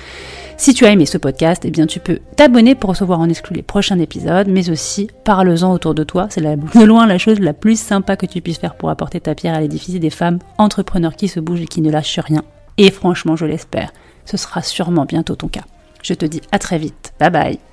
Si 0.56 0.74
tu 0.74 0.86
as 0.86 0.92
aimé 0.92 1.06
ce 1.06 1.18
podcast, 1.18 1.64
eh 1.66 1.72
bien 1.72 1.86
tu 1.86 2.00
peux 2.00 2.20
t'abonner 2.36 2.74
pour 2.74 2.90
recevoir 2.90 3.20
en 3.20 3.30
exclu 3.30 3.56
les 3.56 3.62
prochains 3.62 4.00
épisodes, 4.00 4.48
mais 4.48 4.70
aussi 4.70 5.10
parle-en 5.24 5.72
autour 5.72 5.94
de 5.94 6.04
toi. 6.04 6.28
C'est 6.30 6.42
de 6.42 6.84
loin 6.84 7.06
la 7.06 7.18
chose 7.18 7.40
la 7.40 7.54
plus 7.54 7.80
sympa 7.80 8.16
que 8.16 8.26
tu 8.26 8.42
puisses 8.42 8.58
faire 8.58 8.76
pour 8.76 8.90
apporter 8.90 9.20
ta 9.20 9.36
pierre 9.36 9.56
à 9.56 9.62
l'édifice 9.62 10.00
des 10.00 10.10
femmes 10.10 10.40
entrepreneurs 10.58 11.16
qui 11.16 11.28
se 11.28 11.40
bougent 11.40 11.62
et 11.62 11.68
qui 11.68 11.82
ne 11.82 11.92
lâchent 11.92 12.20
rien. 12.20 12.44
Et 12.78 12.90
franchement, 12.92 13.36
je 13.36 13.46
l'espère, 13.46 13.92
ce 14.26 14.38
sera 14.38 14.62
sûrement 14.62 15.06
bientôt 15.06 15.36
ton 15.36 15.48
cas. 15.48 15.64
Je 16.02 16.14
te 16.14 16.26
dis 16.26 16.42
à 16.52 16.60
très 16.60 16.78
vite. 16.78 17.14
Bye 17.20 17.30
bye. 17.30 17.67